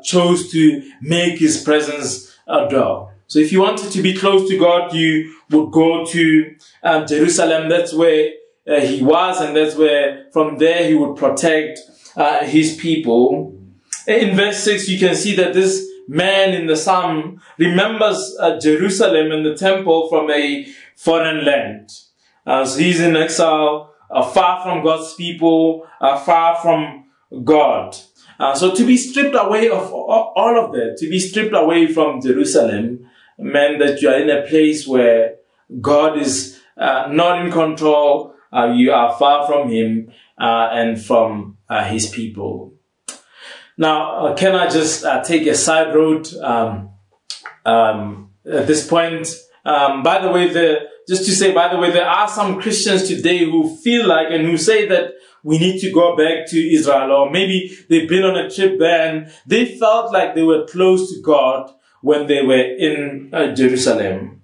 chose 0.04 0.52
to 0.52 0.92
make 1.02 1.40
his 1.40 1.62
presence 1.64 2.38
dwell. 2.70 3.12
So 3.28 3.40
if 3.40 3.52
you 3.52 3.62
wanted 3.62 3.92
to 3.92 4.02
be 4.02 4.14
close 4.14 4.48
to 4.50 4.58
God, 4.58 4.94
you 4.94 5.34
would 5.50 5.72
go 5.72 6.06
to 6.06 6.56
um, 6.84 7.08
Jerusalem. 7.08 7.70
That's 7.70 7.94
where 7.94 8.32
uh, 8.68 8.80
he 8.80 9.04
was, 9.04 9.42
and 9.42 9.56
that's 9.56 9.76
where 9.76 10.28
from 10.34 10.58
there 10.58 10.88
he 10.88 10.96
would 10.96 11.16
protect 11.16 11.80
uh, 12.16 12.44
his 12.46 12.76
people. 12.76 13.60
In 14.08 14.36
verse 14.36 14.64
6, 14.64 14.88
you 14.90 15.00
can 15.00 15.16
see 15.16 15.36
that 15.36 15.54
this 15.54 15.88
man 16.08 16.54
in 16.54 16.68
the 16.68 16.76
psalm 16.76 17.42
remembers 17.58 18.36
uh, 18.40 18.60
Jerusalem 18.60 19.32
and 19.32 19.46
the 19.46 19.56
temple 19.56 20.08
from 20.10 20.30
a 20.32 20.68
foreign 20.96 21.46
land. 21.46 21.90
Uh, 22.46 22.66
so 22.66 22.80
he's 22.80 23.00
in 23.00 23.16
exile, 23.16 23.94
uh, 24.10 24.24
far 24.24 24.64
from 24.64 24.84
God's 24.84 25.14
people, 25.16 25.88
uh, 26.00 26.20
far 26.20 26.56
from 26.58 27.06
God. 27.44 27.96
so 28.56 28.74
to 28.76 28.86
be 28.86 28.98
stripped 28.98 29.36
away 29.36 29.70
of 29.70 29.92
all 29.92 30.64
of 30.64 30.72
that, 30.74 30.98
to 31.00 31.10
be 31.10 31.20
stripped 31.20 31.56
away 31.56 31.88
from 31.92 32.22
Jerusalem, 32.22 33.08
meant 33.38 33.80
that 33.80 34.02
you 34.02 34.10
are 34.10 34.20
in 34.20 34.30
a 34.30 34.44
place 34.48 34.88
where 34.88 35.36
God 35.82 36.18
is 36.20 36.60
not 36.78 37.44
in 37.44 37.52
control, 37.52 38.35
uh, 38.56 38.72
you 38.74 38.92
are 38.92 39.18
far 39.18 39.46
from 39.48 39.70
him 39.70 40.12
uh, 40.40 40.70
and 40.72 41.02
from 41.02 41.58
uh, 41.70 41.84
his 41.84 42.08
people. 42.08 42.74
Now, 43.78 44.28
uh, 44.28 44.36
can 44.36 44.56
I 44.56 44.70
just 44.70 45.04
uh, 45.04 45.24
take 45.24 45.46
a 45.48 45.56
side 45.56 45.94
road 45.94 46.34
um, 46.36 46.92
um, 47.66 48.32
at 48.46 48.68
this 48.68 48.88
point? 48.88 49.28
Um, 49.66 50.04
by 50.04 50.22
the 50.22 50.30
way, 50.30 50.48
the, 50.48 50.88
just 51.08 51.26
to 51.26 51.32
say, 51.32 51.54
by 51.54 51.68
the 51.68 51.78
way, 51.78 51.92
there 51.92 52.08
are 52.08 52.28
some 52.28 52.62
Christians 52.62 53.08
today 53.08 53.40
who 53.40 53.76
feel 53.78 54.08
like 54.08 54.28
and 54.30 54.46
who 54.46 54.58
say 54.58 54.88
that 54.88 55.14
we 55.44 55.60
need 55.60 55.80
to 55.82 55.92
go 55.92 56.16
back 56.16 56.48
to 56.48 56.58
Israel, 56.58 57.12
or 57.12 57.30
maybe 57.30 57.76
they've 57.90 58.10
been 58.10 58.24
on 58.24 58.38
a 58.38 58.50
trip 58.50 58.80
there 58.80 59.10
and 59.10 59.32
they 59.46 59.78
felt 59.78 60.12
like 60.12 60.34
they 60.34 60.44
were 60.44 60.66
close 60.66 61.14
to 61.14 61.22
God 61.22 61.70
when 62.02 62.28
they 62.28 62.42
were 62.42 62.64
in 62.64 63.30
uh, 63.34 63.54
Jerusalem. 63.54 64.42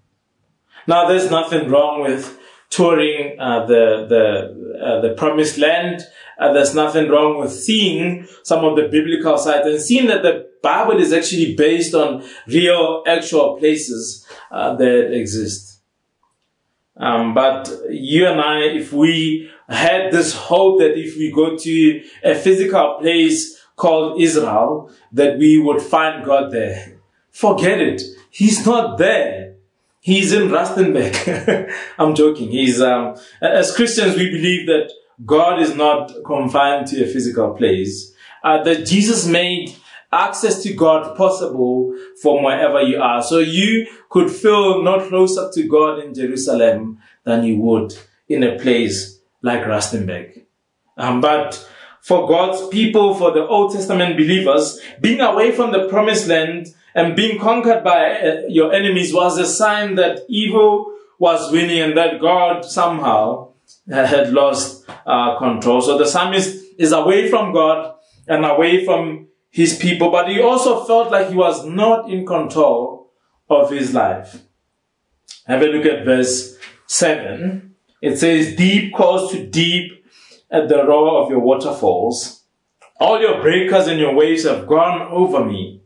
Now, 0.88 1.08
there's 1.08 1.32
nothing 1.32 1.70
wrong 1.70 2.02
with 2.02 2.38
touring 2.72 3.40
uh, 3.40 3.66
the 3.68 4.08
the 4.10 4.84
uh, 4.84 5.02
the 5.02 5.14
promised 5.14 5.60
land. 5.60 6.02
Uh, 6.40 6.52
there's 6.54 6.74
nothing 6.74 7.08
wrong 7.10 7.38
with 7.38 7.54
seeing 7.54 8.28
some 8.42 8.66
of 8.66 8.76
the 8.76 8.88
biblical 8.88 9.38
sites 9.38 9.68
and 9.68 9.80
seeing 9.80 10.08
that 10.08 10.24
the 10.24 10.50
Bible 10.64 11.00
is 11.00 11.14
actually 11.14 11.56
based 11.56 11.94
on 11.94 12.24
real, 12.48 13.04
actual 13.06 13.58
places 13.58 14.26
uh, 14.50 14.76
that 14.76 15.14
exist. 15.14 15.82
Um, 16.98 17.34
but 17.34 17.70
you 17.90 18.28
and 18.28 18.40
I, 18.42 18.60
if 18.62 18.92
we 18.92 19.52
had 19.70 20.12
this 20.12 20.34
hope 20.34 20.80
that 20.80 20.98
if 20.98 21.16
we 21.18 21.32
go 21.32 21.58
to 21.58 22.04
a 22.24 22.36
physical 22.36 22.98
place 23.00 23.60
called 23.76 24.22
Israel, 24.22 24.92
that 25.12 25.38
we 25.38 25.60
would 25.60 25.82
find 25.82 26.26
God 26.26 26.52
there. 26.52 27.00
Forget 27.32 27.80
it. 27.80 28.02
He's 28.30 28.66
not 28.66 28.98
there. 28.98 29.41
He's 30.02 30.34
in 30.34 30.50
Rustenburg. 30.50 31.72
I'm 32.00 32.16
joking. 32.16 32.50
He's, 32.50 32.82
um, 32.82 33.16
as 33.40 33.76
Christians, 33.76 34.16
we 34.18 34.32
believe 34.32 34.66
that 34.66 34.92
God 35.24 35.62
is 35.62 35.76
not 35.76 36.12
confined 36.26 36.88
to 36.88 37.04
a 37.04 37.08
physical 37.08 37.54
place. 37.54 38.12
Uh, 38.44 38.64
that 38.64 38.88
Jesus 38.88 39.28
made 39.28 39.76
access 40.12 40.64
to 40.64 40.74
God 40.74 41.16
possible 41.16 41.96
from 42.20 42.44
wherever 42.44 42.82
you 42.82 43.00
are. 43.00 43.22
So 43.22 43.38
you 43.38 43.88
could 44.10 44.32
feel 44.32 44.82
no 44.82 45.08
closer 45.08 45.52
to 45.54 45.68
God 45.68 46.00
in 46.00 46.16
Jerusalem 46.16 46.98
than 47.24 47.44
you 47.44 47.60
would 47.60 47.96
in 48.28 48.42
a 48.42 48.58
place 48.58 49.20
like 49.44 49.62
Rustenburg. 49.62 50.46
Um, 50.98 51.22
but 51.22 51.70
for 52.02 52.28
God's 52.28 52.68
people, 52.70 53.14
for 53.14 53.32
the 53.32 53.46
Old 53.46 53.74
Testament 53.74 54.18
believers, 54.18 54.82
being 55.00 55.22
away 55.22 55.52
from 55.52 55.72
the 55.72 55.88
promised 55.88 56.28
land 56.28 56.74
and 56.94 57.16
being 57.16 57.40
conquered 57.40 57.84
by 57.84 58.20
uh, 58.20 58.42
your 58.48 58.74
enemies 58.74 59.14
was 59.14 59.38
a 59.38 59.46
sign 59.46 59.96
that 59.96 60.22
evil 60.28 60.94
was 61.20 61.52
winning 61.52 61.80
and 61.80 61.98
that 61.98 62.20
God 62.20 62.66
somehow 62.66 63.54
had 63.88 64.34
lost 64.34 64.86
uh, 65.06 65.38
control. 65.38 65.82
So 65.82 65.98
the 65.98 66.06
psalmist 66.06 66.64
is 66.78 66.92
away 66.92 67.30
from 67.30 67.54
God 67.54 67.96
and 68.28 68.46
away 68.46 68.86
from 68.86 69.28
his 69.50 69.78
people, 69.78 70.12
but 70.12 70.30
he 70.30 70.42
also 70.42 70.84
felt 70.86 71.12
like 71.12 71.30
he 71.30 71.36
was 71.36 71.66
not 71.66 72.10
in 72.10 72.26
control 72.26 73.12
of 73.50 73.70
his 73.70 73.94
life. 73.94 74.42
Have 75.46 75.62
a 75.62 75.66
look 75.66 75.86
at 75.86 76.06
verse 76.06 76.58
7. 76.88 77.76
It 78.02 78.18
says, 78.18 78.56
Deep 78.56 78.94
calls 78.94 79.32
to 79.32 79.46
deep 79.46 80.06
at 80.50 80.70
the 80.70 80.86
roar 80.86 81.24
of 81.24 81.30
your 81.30 81.40
waterfalls. 81.40 82.44
All 83.00 83.20
your 83.20 83.42
breakers 83.42 83.88
and 83.88 84.00
your 84.00 84.14
waves 84.14 84.44
have 84.46 84.68
gone 84.68 85.02
over 85.12 85.44
me. 85.44 85.81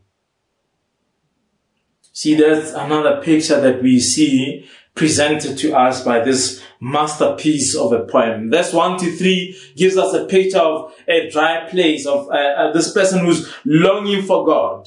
See, 2.16 2.34
that's 2.34 2.72
another 2.72 3.20
picture 3.20 3.60
that 3.60 3.82
we 3.82 4.00
see 4.00 4.66
presented 4.94 5.58
to 5.58 5.76
us 5.76 6.02
by 6.02 6.20
this 6.20 6.62
masterpiece 6.80 7.76
of 7.76 7.92
a 7.92 8.06
poem. 8.06 8.50
Verse 8.50 8.72
1 8.72 8.98
to 9.00 9.14
3 9.14 9.74
gives 9.76 9.98
us 9.98 10.14
a 10.14 10.24
picture 10.24 10.60
of 10.60 10.94
a 11.06 11.28
dry 11.28 11.68
place, 11.68 12.06
of 12.06 12.30
uh, 12.30 12.32
uh, 12.32 12.72
this 12.72 12.90
person 12.90 13.18
who's 13.18 13.52
longing 13.66 14.22
for 14.22 14.46
God. 14.46 14.86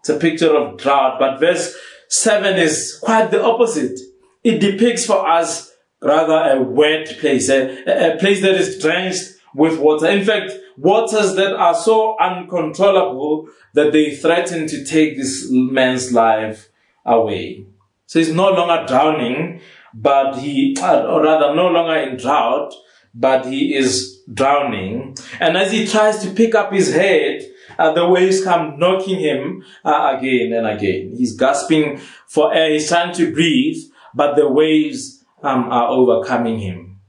It's 0.00 0.08
a 0.08 0.16
picture 0.16 0.56
of 0.56 0.78
drought. 0.78 1.18
But 1.18 1.38
verse 1.38 1.76
7 2.08 2.58
is 2.58 2.98
quite 2.98 3.30
the 3.30 3.44
opposite. 3.44 4.00
It 4.42 4.58
depicts 4.58 5.04
for 5.04 5.28
us 5.28 5.70
rather 6.00 6.56
a 6.56 6.62
wet 6.62 7.18
place, 7.18 7.50
a, 7.50 8.14
a 8.14 8.16
place 8.16 8.40
that 8.40 8.54
is 8.54 8.80
drenched 8.80 9.33
with 9.54 9.78
water. 9.78 10.06
In 10.08 10.24
fact, 10.24 10.52
waters 10.76 11.34
that 11.36 11.54
are 11.54 11.74
so 11.74 12.16
uncontrollable 12.18 13.48
that 13.74 13.92
they 13.92 14.14
threaten 14.14 14.66
to 14.68 14.84
take 14.84 15.16
this 15.16 15.46
man's 15.50 16.12
life 16.12 16.68
away. 17.04 17.66
So 18.06 18.18
he's 18.18 18.32
no 18.32 18.50
longer 18.50 18.84
drowning, 18.86 19.60
but 19.92 20.38
he, 20.38 20.76
or 20.80 21.22
rather 21.22 21.54
no 21.54 21.68
longer 21.68 21.96
in 21.96 22.16
drought, 22.16 22.74
but 23.14 23.46
he 23.46 23.74
is 23.74 24.22
drowning. 24.32 25.16
And 25.40 25.56
as 25.56 25.72
he 25.72 25.86
tries 25.86 26.18
to 26.22 26.30
pick 26.30 26.54
up 26.54 26.72
his 26.72 26.92
head, 26.92 27.42
uh, 27.78 27.92
the 27.92 28.08
waves 28.08 28.42
come 28.42 28.78
knocking 28.78 29.18
him 29.18 29.64
uh, 29.84 30.14
again 30.16 30.52
and 30.52 30.66
again. 30.66 31.14
He's 31.16 31.36
gasping 31.36 31.98
for 32.26 32.54
air. 32.54 32.70
He's 32.70 32.88
trying 32.88 33.14
to 33.14 33.32
breathe, 33.32 33.78
but 34.14 34.36
the 34.36 34.48
waves 34.48 35.24
um, 35.42 35.70
are 35.70 35.88
overcoming 35.88 36.58
him. 36.58 37.00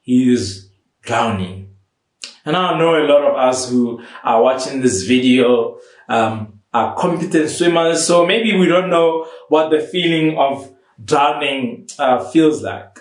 He 0.00 0.32
is 0.32 0.68
drowning. 1.02 1.61
And 2.44 2.56
I 2.56 2.78
know 2.78 2.94
a 2.94 3.06
lot 3.06 3.22
of 3.22 3.36
us 3.36 3.70
who 3.70 4.02
are 4.24 4.42
watching 4.42 4.80
this 4.80 5.04
video 5.04 5.78
um, 6.08 6.60
are 6.74 6.96
competent 6.96 7.50
swimmers, 7.50 8.06
so 8.06 8.26
maybe 8.26 8.56
we 8.56 8.66
don't 8.66 8.90
know 8.90 9.28
what 9.48 9.70
the 9.70 9.80
feeling 9.80 10.36
of 10.38 10.72
drowning 11.04 11.88
uh, 11.98 12.24
feels 12.30 12.62
like. 12.62 12.98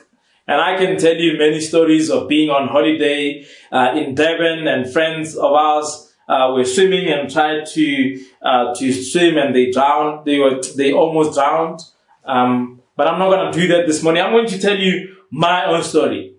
And 0.48 0.60
I 0.60 0.78
can 0.78 0.98
tell 0.98 1.16
you 1.16 1.38
many 1.38 1.62
stories 1.62 2.10
of 2.10 2.28
being 2.28 2.50
on 2.50 2.68
holiday 2.68 3.46
uh, 3.72 3.94
in 3.96 4.16
Devon 4.16 4.68
and 4.68 4.92
friends 4.92 5.36
of 5.36 5.54
ours 5.54 6.14
uh, 6.28 6.52
were 6.54 6.66
swimming 6.66 7.10
and 7.10 7.32
tried 7.32 7.66
to 7.68 8.26
uh, 8.42 8.74
to 8.76 8.92
swim 8.92 9.38
and 9.38 9.56
they 9.56 9.72
drowned. 9.72 10.26
They 10.26 10.40
were 10.40 10.62
they 10.76 10.92
almost 10.92 11.36
drowned. 11.36 11.82
Um, 12.26 12.82
but 12.96 13.08
I'm 13.08 13.20
not 13.20 13.30
going 13.30 13.52
to 13.52 13.60
do 13.60 13.68
that 13.70 13.88
this 13.88 14.04
morning. 14.04 14.24
I'm 14.24 14.32
going 14.32 14.48
to 14.48 14.60
tell 14.60 14.78
you 14.78 15.16
my 15.32 15.66
own 15.66 15.84
story. 15.84 16.36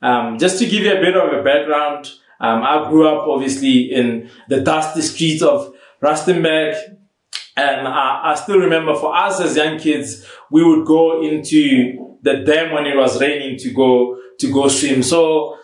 Um, 0.00 0.38
just 0.38 0.58
to 0.58 0.66
give 0.66 0.82
you 0.82 0.92
a 0.92 1.00
bit 1.00 1.16
of 1.16 1.32
a 1.32 1.42
background, 1.42 2.10
um, 2.42 2.62
I 2.64 2.88
grew 2.90 3.06
up 3.06 3.28
obviously 3.28 3.92
in 3.92 4.28
the 4.48 4.60
dusty 4.60 5.00
streets 5.00 5.42
of 5.42 5.72
Rustenburg. 6.02 6.76
And 7.56 7.86
I, 7.86 8.32
I 8.32 8.34
still 8.34 8.58
remember 8.58 8.94
for 8.96 9.14
us 9.14 9.40
as 9.40 9.56
young 9.56 9.78
kids, 9.78 10.26
we 10.50 10.64
would 10.64 10.84
go 10.84 11.22
into 11.22 12.16
the 12.22 12.38
dam 12.38 12.72
when 12.72 12.86
it 12.86 12.96
was 12.96 13.20
raining 13.20 13.58
to 13.58 13.70
go, 13.72 14.18
to 14.38 14.52
go 14.52 14.68
swim. 14.68 15.02
So, 15.02 15.56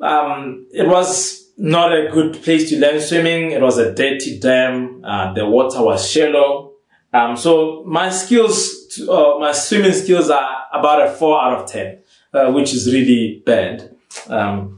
um, 0.00 0.66
it 0.72 0.86
was 0.86 1.50
not 1.58 1.92
a 1.92 2.08
good 2.10 2.40
place 2.42 2.70
to 2.70 2.78
learn 2.78 3.00
swimming. 3.00 3.50
It 3.50 3.60
was 3.60 3.78
a 3.78 3.92
dirty 3.94 4.38
dam. 4.38 5.02
Uh, 5.04 5.34
the 5.34 5.44
water 5.44 5.82
was 5.82 6.08
shallow. 6.08 6.72
Um, 7.12 7.36
so 7.36 7.84
my 7.86 8.10
skills, 8.10 8.86
to, 8.94 9.10
uh, 9.10 9.38
my 9.40 9.52
swimming 9.52 9.92
skills 9.92 10.30
are 10.30 10.66
about 10.72 11.06
a 11.06 11.10
four 11.10 11.42
out 11.42 11.60
of 11.60 11.70
10, 11.70 11.98
uh, 12.32 12.52
which 12.52 12.72
is 12.72 12.92
really 12.92 13.42
bad. 13.44 13.96
Um, 14.28 14.77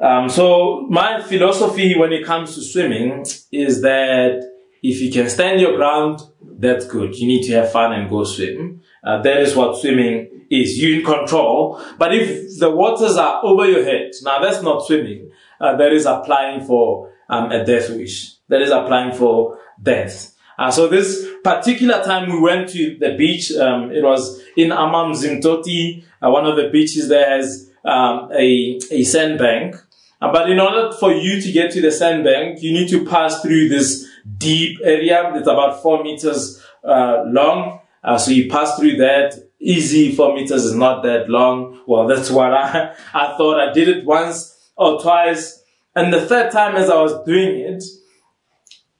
um, 0.00 0.28
so 0.28 0.86
my 0.88 1.20
philosophy 1.22 1.96
when 1.96 2.12
it 2.12 2.24
comes 2.24 2.54
to 2.54 2.62
swimming 2.62 3.24
is 3.50 3.82
that 3.82 4.42
if 4.82 5.00
you 5.00 5.10
can 5.10 5.28
stand 5.28 5.60
your 5.60 5.76
ground, 5.76 6.20
that's 6.40 6.86
good. 6.86 7.16
You 7.16 7.26
need 7.26 7.44
to 7.46 7.54
have 7.54 7.72
fun 7.72 7.92
and 7.92 8.08
go 8.08 8.24
swim. 8.24 8.80
Uh, 9.02 9.22
that 9.22 9.38
is 9.38 9.56
what 9.56 9.76
swimming 9.80 10.46
is. 10.50 10.78
You 10.78 11.00
in 11.00 11.04
control. 11.04 11.82
But 11.98 12.14
if 12.14 12.58
the 12.58 12.70
waters 12.70 13.16
are 13.16 13.44
over 13.44 13.68
your 13.68 13.84
head, 13.84 14.12
now 14.22 14.40
that's 14.40 14.62
not 14.62 14.86
swimming. 14.86 15.30
Uh, 15.60 15.76
that 15.76 15.92
is 15.92 16.06
applying 16.06 16.64
for 16.64 17.12
um, 17.28 17.50
a 17.50 17.64
death 17.64 17.90
wish. 17.90 18.34
That 18.48 18.62
is 18.62 18.70
applying 18.70 19.12
for 19.16 19.58
death. 19.82 20.34
Uh, 20.58 20.70
so 20.70 20.88
this 20.88 21.26
particular 21.44 22.02
time 22.04 22.30
we 22.30 22.40
went 22.40 22.68
to 22.70 22.96
the 22.98 23.14
beach, 23.16 23.52
um, 23.52 23.92
it 23.92 24.02
was 24.02 24.42
in 24.56 24.70
Amanzimtoti, 24.70 26.04
uh, 26.20 26.30
one 26.30 26.46
of 26.46 26.56
the 26.56 26.68
beaches 26.70 27.08
there 27.08 27.30
has 27.30 27.70
um, 27.84 28.30
a, 28.32 28.78
a 28.90 29.04
sandbank. 29.04 29.76
Uh, 30.20 30.32
but 30.32 30.50
in 30.50 30.58
order 30.58 30.92
for 30.92 31.12
you 31.12 31.40
to 31.40 31.52
get 31.52 31.70
to 31.72 31.80
the 31.80 31.90
sandbank, 31.90 32.60
you 32.60 32.72
need 32.72 32.88
to 32.88 33.04
pass 33.04 33.40
through 33.40 33.68
this 33.68 34.06
deep 34.36 34.78
area. 34.82 35.30
that's 35.32 35.46
about 35.46 35.80
four 35.82 36.02
meters 36.02 36.62
uh, 36.84 37.22
long. 37.26 37.80
Uh, 38.02 38.18
so 38.18 38.30
you 38.30 38.50
pass 38.50 38.78
through 38.78 38.96
that. 38.96 39.34
Easy, 39.60 40.14
four 40.14 40.34
meters 40.34 40.64
is 40.64 40.74
not 40.74 41.02
that 41.02 41.28
long. 41.28 41.80
Well, 41.86 42.06
that's 42.06 42.30
what 42.30 42.52
I, 42.52 42.94
I 43.14 43.36
thought. 43.36 43.60
I 43.60 43.72
did 43.72 43.88
it 43.88 44.04
once 44.04 44.70
or 44.76 45.00
twice. 45.00 45.62
And 45.94 46.12
the 46.12 46.24
third 46.24 46.52
time 46.52 46.76
as 46.76 46.90
I 46.90 47.00
was 47.00 47.24
doing 47.24 47.60
it, 47.60 47.84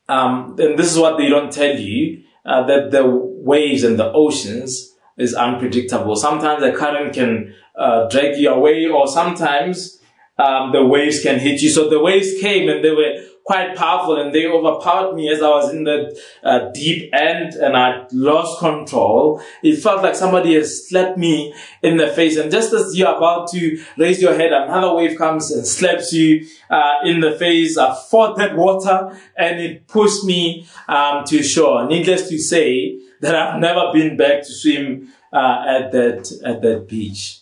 um, 0.08 0.56
and 0.58 0.78
this 0.78 0.90
is 0.90 0.98
what 0.98 1.18
they 1.18 1.28
don't 1.28 1.52
tell 1.52 1.76
you, 1.76 2.22
uh, 2.44 2.66
that 2.66 2.90
the 2.90 3.06
waves 3.06 3.84
and 3.84 3.98
the 3.98 4.10
oceans 4.12 4.94
is 5.16 5.34
unpredictable. 5.34 6.16
Sometimes 6.16 6.62
the 6.62 6.72
current 6.72 7.12
can 7.12 7.54
uh, 7.76 8.08
drag 8.08 8.36
you 8.36 8.50
away 8.50 8.86
or 8.86 9.06
sometimes 9.06 9.97
um, 10.38 10.72
the 10.72 10.84
waves 10.84 11.22
can 11.22 11.38
hit 11.38 11.60
you. 11.60 11.68
So 11.68 11.88
the 11.88 12.00
waves 12.00 12.40
came 12.40 12.68
and 12.68 12.84
they 12.84 12.90
were 12.90 13.24
quite 13.48 13.74
powerful 13.76 14.20
and 14.20 14.34
they 14.34 14.46
overpowered 14.46 15.14
me 15.14 15.30
as 15.30 15.42
I 15.42 15.48
was 15.48 15.72
in 15.72 15.84
the 15.84 16.20
uh, 16.44 16.70
deep 16.74 17.10
end 17.14 17.54
and 17.54 17.78
I 17.78 18.06
lost 18.12 18.58
control. 18.58 19.42
It 19.62 19.76
felt 19.76 20.02
like 20.02 20.14
somebody 20.14 20.54
has 20.54 20.86
slapped 20.86 21.16
me 21.16 21.54
in 21.82 21.96
the 21.96 22.08
face 22.08 22.36
and 22.36 22.50
just 22.50 22.74
as 22.74 22.94
you're 22.94 23.16
about 23.16 23.48
to 23.52 23.82
raise 23.96 24.20
your 24.20 24.34
head, 24.34 24.52
another 24.52 24.94
wave 24.94 25.16
comes 25.16 25.50
and 25.50 25.66
slaps 25.66 26.12
you 26.12 26.46
uh, 26.68 26.96
in 27.04 27.20
the 27.20 27.32
face. 27.32 27.78
I 27.78 27.98
fought 28.10 28.36
that 28.36 28.54
water 28.54 29.18
and 29.34 29.58
it 29.58 29.88
pushed 29.88 30.24
me 30.24 30.66
um, 30.86 31.24
to 31.24 31.42
shore. 31.42 31.86
Needless 31.86 32.28
to 32.28 32.38
say 32.38 33.00
that 33.22 33.34
I've 33.34 33.60
never 33.60 33.90
been 33.94 34.18
back 34.18 34.42
to 34.42 34.52
swim 34.52 35.08
uh, 35.32 35.64
at 35.66 35.92
that 35.92 36.30
at 36.44 36.60
that 36.60 36.86
beach. 36.86 37.40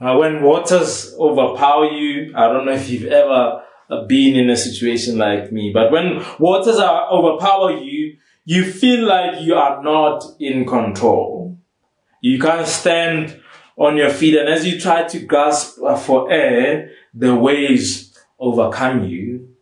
Uh, 0.00 0.16
when 0.16 0.42
waters 0.42 1.14
overpower 1.18 1.84
you, 1.90 2.32
I 2.34 2.48
don't 2.48 2.64
know 2.64 2.72
if 2.72 2.88
you've 2.88 3.12
ever 3.12 3.62
been 4.06 4.36
in 4.36 4.48
a 4.48 4.56
situation 4.56 5.18
like 5.18 5.52
me. 5.52 5.72
But 5.72 5.90
when 5.90 6.24
waters 6.38 6.78
are 6.78 7.10
overpower 7.10 7.72
you, 7.72 8.16
you 8.44 8.70
feel 8.70 9.06
like 9.06 9.40
you 9.42 9.54
are 9.54 9.82
not 9.82 10.24
in 10.38 10.64
control. 10.64 11.58
You 12.20 12.38
can't 12.38 12.66
stand 12.66 13.40
on 13.76 13.96
your 13.96 14.10
feet. 14.10 14.36
And 14.36 14.48
as 14.48 14.66
you 14.66 14.80
try 14.80 15.04
to 15.04 15.18
gasp 15.20 15.78
for 16.04 16.30
air, 16.30 16.90
the 17.12 17.34
waves 17.34 18.18
overcome 18.38 19.04
you. 19.04 19.54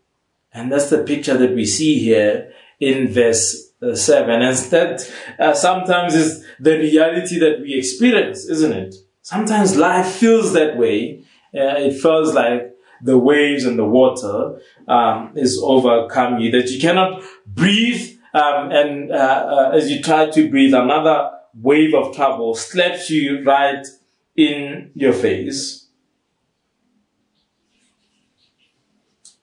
And 0.53 0.71
that's 0.71 0.91
the 0.91 1.05
picture 1.05 1.37
that 1.37 1.55
we 1.55 1.65
see 1.65 1.99
here 1.99 2.53
in 2.81 3.09
verse 3.09 3.73
uh, 3.83 3.95
7. 3.95 4.43
And 4.43 4.57
that 4.57 5.13
uh, 5.39 5.55
sometimes 5.55 6.15
is 6.15 6.45
the 6.61 6.79
reality 6.79 7.39
that 7.39 7.61
we 7.61 7.75
experience, 7.75 8.47
isn't 8.47 8.73
it? 8.73 8.95
Sometimes 9.29 9.77
life 9.77 10.07
feels 10.07 10.55
that 10.55 10.79
way. 10.79 11.23
Uh, 11.55 11.77
it 11.77 12.01
feels 12.01 12.33
like 12.33 12.75
the 13.03 13.19
waves 13.19 13.67
and 13.67 13.79
the 13.79 13.85
water 13.85 14.59
um, 14.89 15.33
is 15.37 15.61
overcome 15.63 16.39
you, 16.39 16.51
that 16.53 16.71
you 16.71 16.81
cannot 16.81 17.23
breathe. 17.47 18.17
Um, 18.33 18.71
and 18.73 19.13
uh, 19.13 19.15
uh, 19.15 19.71
as 19.75 19.91
you 19.91 20.01
try 20.01 20.31
to 20.31 20.49
breathe, 20.49 20.73
another 20.73 21.31
wave 21.53 21.93
of 21.95 22.17
trouble 22.17 22.55
slaps 22.55 23.11
you 23.11 23.45
right 23.45 23.87
in 24.35 24.93
your 24.95 25.13
face. 25.13 25.89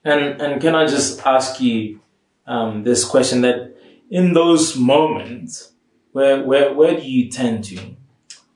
And, 0.04 0.42
and 0.42 0.60
can 0.60 0.74
I 0.74 0.86
just 0.86 1.24
ask 1.24 1.60
you 1.60 2.00
um, 2.44 2.82
this 2.82 3.04
question 3.04 3.42
that 3.42 3.76
in 4.10 4.32
those 4.32 4.76
moments, 4.76 5.74
where, 6.10 6.42
where, 6.42 6.74
where 6.74 6.96
do 6.96 7.08
you 7.08 7.30
tend 7.30 7.62
to? 7.66 7.95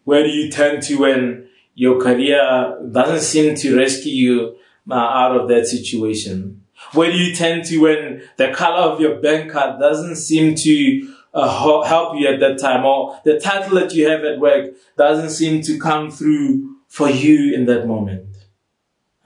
Where 0.04 0.22
do 0.22 0.30
you 0.30 0.50
turn 0.50 0.80
to 0.82 0.96
when 0.96 1.48
your 1.74 2.00
career 2.00 2.78
doesn't 2.90 3.20
seem 3.20 3.54
to 3.56 3.76
rescue 3.76 4.12
you 4.12 4.56
uh, 4.90 4.94
out 4.94 5.36
of 5.36 5.48
that 5.48 5.66
situation? 5.66 6.62
Where 6.92 7.10
do 7.10 7.16
you 7.16 7.34
turn 7.34 7.62
to 7.64 7.78
when 7.78 8.22
the 8.36 8.50
color 8.52 8.92
of 8.92 9.00
your 9.00 9.20
bank 9.20 9.52
card 9.52 9.78
doesn't 9.78 10.16
seem 10.16 10.54
to 10.56 11.14
uh, 11.32 11.82
help 11.84 12.18
you 12.18 12.26
at 12.26 12.40
that 12.40 12.58
time 12.58 12.84
or 12.84 13.20
the 13.24 13.38
title 13.38 13.78
that 13.78 13.94
you 13.94 14.08
have 14.08 14.24
at 14.24 14.40
work 14.40 14.74
doesn't 14.96 15.30
seem 15.30 15.62
to 15.62 15.78
come 15.78 16.10
through 16.10 16.76
for 16.88 17.08
you 17.08 17.54
in 17.54 17.66
that 17.66 17.86
moment? 17.86 18.26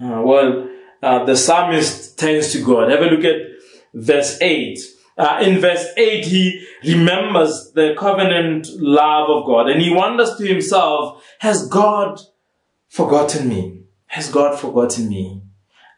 Uh, 0.00 0.20
well, 0.22 0.68
uh, 1.02 1.24
the 1.24 1.36
psalmist 1.36 2.18
turns 2.18 2.52
to 2.52 2.62
God. 2.62 2.90
Have 2.90 3.00
a 3.00 3.06
look 3.06 3.24
at 3.24 3.40
verse 3.94 4.38
8. 4.40 4.78
Uh, 5.16 5.40
in 5.42 5.60
verse 5.60 5.86
8, 5.96 6.24
he 6.24 6.66
remembers 6.84 7.70
the 7.74 7.94
covenant 7.96 8.68
love 8.78 9.30
of 9.30 9.46
God 9.46 9.68
and 9.70 9.80
he 9.80 9.90
wonders 9.90 10.34
to 10.36 10.46
himself, 10.46 11.24
has 11.38 11.68
God 11.68 12.20
forgotten 12.88 13.48
me? 13.48 13.82
Has 14.06 14.30
God 14.30 14.58
forgotten 14.58 15.08
me? 15.08 15.40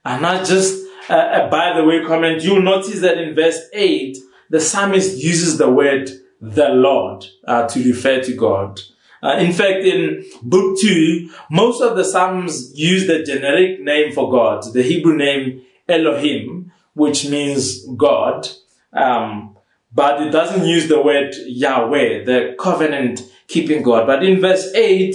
And 0.05 0.23
not 0.23 0.47
just 0.47 0.87
uh, 1.09 1.15
uh, 1.15 1.51
by 1.51 1.73
the 1.77 1.85
way 1.85 2.05
comment, 2.05 2.43
you'll 2.43 2.63
notice 2.63 3.01
that 3.01 3.19
in 3.19 3.35
verse 3.35 3.61
8, 3.73 4.19
the 4.51 4.61
psalmist 4.61 5.23
uses 5.23 5.57
the 5.57 5.71
word 5.71 6.11
the 6.41 6.69
Lord 6.69 7.25
uh, 7.47 7.67
to 7.69 7.85
refer 7.85 8.21
to 8.23 8.35
God. 8.35 8.81
Uh, 9.23 9.37
in 9.39 9.53
fact, 9.53 9.85
in 9.85 10.25
book 10.43 10.79
2, 10.81 11.31
most 11.51 11.81
of 11.81 11.97
the 11.97 12.05
psalms 12.05 12.73
use 12.75 13.07
the 13.07 13.23
generic 13.23 13.81
name 13.81 14.13
for 14.13 14.31
God, 14.31 14.65
the 14.73 14.83
Hebrew 14.83 15.17
name 15.17 15.63
Elohim, 15.89 16.73
which 16.95 17.29
means 17.29 17.87
God. 17.97 18.49
Um, 18.97 19.57
but 19.93 20.23
it 20.23 20.31
doesn't 20.31 20.67
use 20.67 20.89
the 20.89 21.01
word 21.01 21.35
Yahweh, 21.47 22.25
the 22.25 22.57
covenant 22.59 23.23
keeping 23.47 23.83
God. 23.83 24.07
But 24.07 24.25
in 24.25 24.41
verse 24.41 24.73
8, 24.75 25.15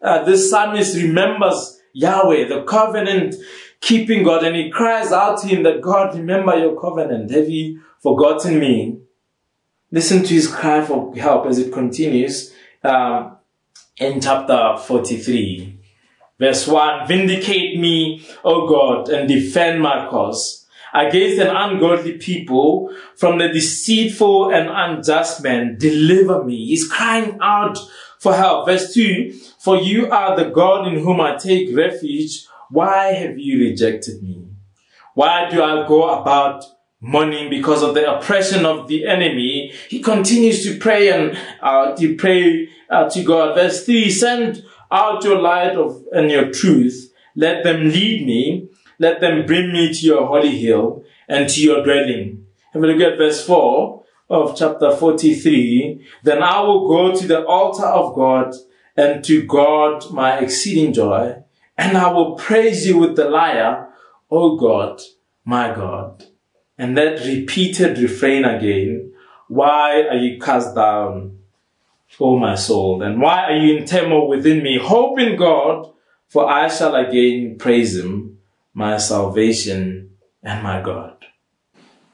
uh, 0.00 0.24
this 0.24 0.50
psalmist 0.50 0.96
remembers 0.96 1.80
Yahweh, 1.92 2.48
the 2.48 2.62
covenant 2.62 3.34
keeping 3.80 4.22
God, 4.22 4.44
and 4.44 4.56
he 4.56 4.70
cries 4.70 5.12
out 5.12 5.40
to 5.40 5.48
him 5.48 5.62
that 5.64 5.80
God, 5.80 6.16
remember 6.16 6.56
your 6.56 6.80
covenant. 6.80 7.30
Have 7.30 7.48
you 7.48 7.82
forgotten 8.02 8.58
me? 8.58 8.98
Listen 9.90 10.22
to 10.22 10.34
his 10.34 10.48
cry 10.48 10.82
for 10.82 11.14
help 11.16 11.46
as 11.46 11.58
it 11.58 11.72
continues 11.72 12.54
um, 12.82 13.36
in 13.98 14.20
chapter 14.20 14.76
43. 14.78 15.78
Verse 16.38 16.66
1 16.66 17.06
Vindicate 17.06 17.78
me, 17.78 18.26
O 18.42 18.66
God, 18.66 19.10
and 19.10 19.28
defend 19.28 19.82
my 19.82 20.08
cause 20.08 20.61
against 20.94 21.40
an 21.40 21.48
ungodly 21.48 22.18
people 22.18 22.94
from 23.16 23.38
the 23.38 23.48
deceitful 23.48 24.50
and 24.52 24.68
unjust 24.68 25.42
man. 25.42 25.76
Deliver 25.78 26.44
me. 26.44 26.66
He's 26.66 26.88
crying 26.88 27.38
out 27.40 27.78
for 28.18 28.34
help. 28.34 28.66
Verse 28.66 28.94
2 28.94 29.32
For 29.58 29.76
you 29.76 30.10
are 30.10 30.36
the 30.36 30.50
God 30.50 30.86
in 30.86 31.00
whom 31.00 31.20
I 31.20 31.36
take 31.36 31.74
refuge. 31.76 32.46
Why 32.70 33.12
have 33.12 33.38
you 33.38 33.58
rejected 33.58 34.22
me? 34.22 34.46
Why 35.14 35.50
do 35.50 35.62
I 35.62 35.86
go 35.86 36.08
about 36.20 36.64
mourning 37.00 37.50
because 37.50 37.82
of 37.82 37.94
the 37.94 38.16
oppression 38.16 38.64
of 38.64 38.88
the 38.88 39.06
enemy? 39.06 39.72
He 39.88 40.00
continues 40.00 40.62
to 40.64 40.78
pray 40.78 41.10
and 41.10 41.36
uh, 41.60 41.94
to 41.96 42.16
pray 42.16 42.68
uh, 42.88 43.10
to 43.10 43.22
God. 43.22 43.54
Verse 43.54 43.84
3 43.84 44.10
Send 44.10 44.64
out 44.90 45.24
your 45.24 45.40
light 45.40 45.76
of, 45.76 46.02
and 46.12 46.30
your 46.30 46.50
truth. 46.50 47.12
Let 47.34 47.64
them 47.64 47.88
lead 47.88 48.26
me. 48.26 48.68
Let 49.02 49.20
them 49.20 49.46
bring 49.46 49.72
me 49.72 49.92
to 49.92 50.06
your 50.06 50.28
holy 50.28 50.56
hill 50.56 51.02
and 51.26 51.50
to 51.50 51.60
your 51.60 51.82
dwelling. 51.82 52.46
Have 52.72 52.84
a 52.84 52.86
look 52.86 53.00
at 53.00 53.18
verse 53.18 53.44
4 53.44 54.04
of 54.30 54.56
chapter 54.56 54.94
43. 54.94 56.06
Then 56.22 56.40
I 56.40 56.60
will 56.60 56.86
go 56.86 57.12
to 57.12 57.26
the 57.26 57.44
altar 57.44 57.84
of 57.84 58.14
God 58.14 58.54
and 58.96 59.24
to 59.24 59.42
God 59.42 60.08
my 60.12 60.38
exceeding 60.38 60.92
joy 60.92 61.42
and 61.76 61.96
I 61.96 62.12
will 62.12 62.36
praise 62.36 62.86
you 62.86 62.96
with 62.96 63.16
the 63.16 63.28
lyre, 63.28 63.88
O 64.30 64.56
God, 64.56 65.00
my 65.44 65.74
God. 65.74 66.24
And 66.78 66.96
that 66.96 67.26
repeated 67.26 67.98
refrain 67.98 68.44
again, 68.44 69.12
why 69.48 70.04
are 70.04 70.16
you 70.16 70.38
cast 70.38 70.76
down, 70.76 71.40
O 72.20 72.38
my 72.38 72.54
soul? 72.54 73.02
And 73.02 73.20
why 73.20 73.46
are 73.46 73.56
you 73.56 73.78
in 73.78 73.84
turmoil 73.84 74.28
within 74.28 74.62
me? 74.62 74.78
Hope 74.78 75.18
in 75.18 75.36
God, 75.36 75.92
for 76.28 76.48
I 76.48 76.68
shall 76.68 76.94
again 76.94 77.56
praise 77.58 77.98
him, 77.98 78.21
my 78.74 78.96
salvation 78.96 80.10
and 80.42 80.62
my 80.62 80.80
God. 80.80 81.16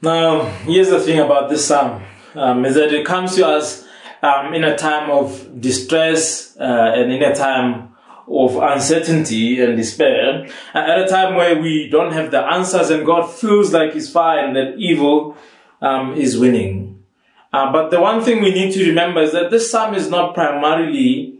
Now, 0.01 0.45
here's 0.63 0.89
the 0.89 0.99
thing 0.99 1.19
about 1.19 1.49
this 1.49 1.67
psalm, 1.67 2.03
um, 2.35 2.65
is 2.65 2.75
that 2.75 2.93
it 2.93 3.05
comes 3.05 3.35
to 3.35 3.45
us 3.45 3.85
um, 4.21 4.53
in 4.53 4.63
a 4.63 4.77
time 4.77 5.09
of 5.09 5.59
distress 5.59 6.55
uh, 6.57 6.93
and 6.95 7.11
in 7.11 7.23
a 7.23 7.35
time 7.35 7.89
of 8.27 8.55
uncertainty 8.57 9.61
and 9.61 9.75
despair, 9.75 10.47
at 10.73 10.99
a 10.99 11.07
time 11.07 11.35
where 11.35 11.59
we 11.59 11.89
don't 11.89 12.13
have 12.13 12.31
the 12.31 12.39
answers 12.39 12.89
and 12.91 13.05
God 13.05 13.25
feels 13.25 13.73
like 13.73 13.93
He's 13.93 14.11
fine, 14.11 14.53
that 14.53 14.75
evil 14.77 15.35
um, 15.81 16.13
is 16.13 16.37
winning. 16.37 17.03
Uh, 17.51 17.71
but 17.71 17.89
the 17.89 17.99
one 17.99 18.23
thing 18.23 18.41
we 18.43 18.53
need 18.53 18.71
to 18.73 18.85
remember 18.87 19.21
is 19.21 19.31
that 19.31 19.49
this 19.49 19.71
psalm 19.71 19.95
is 19.95 20.09
not 20.09 20.35
primarily 20.35 21.39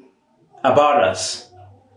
about 0.64 1.04
us. 1.04 1.52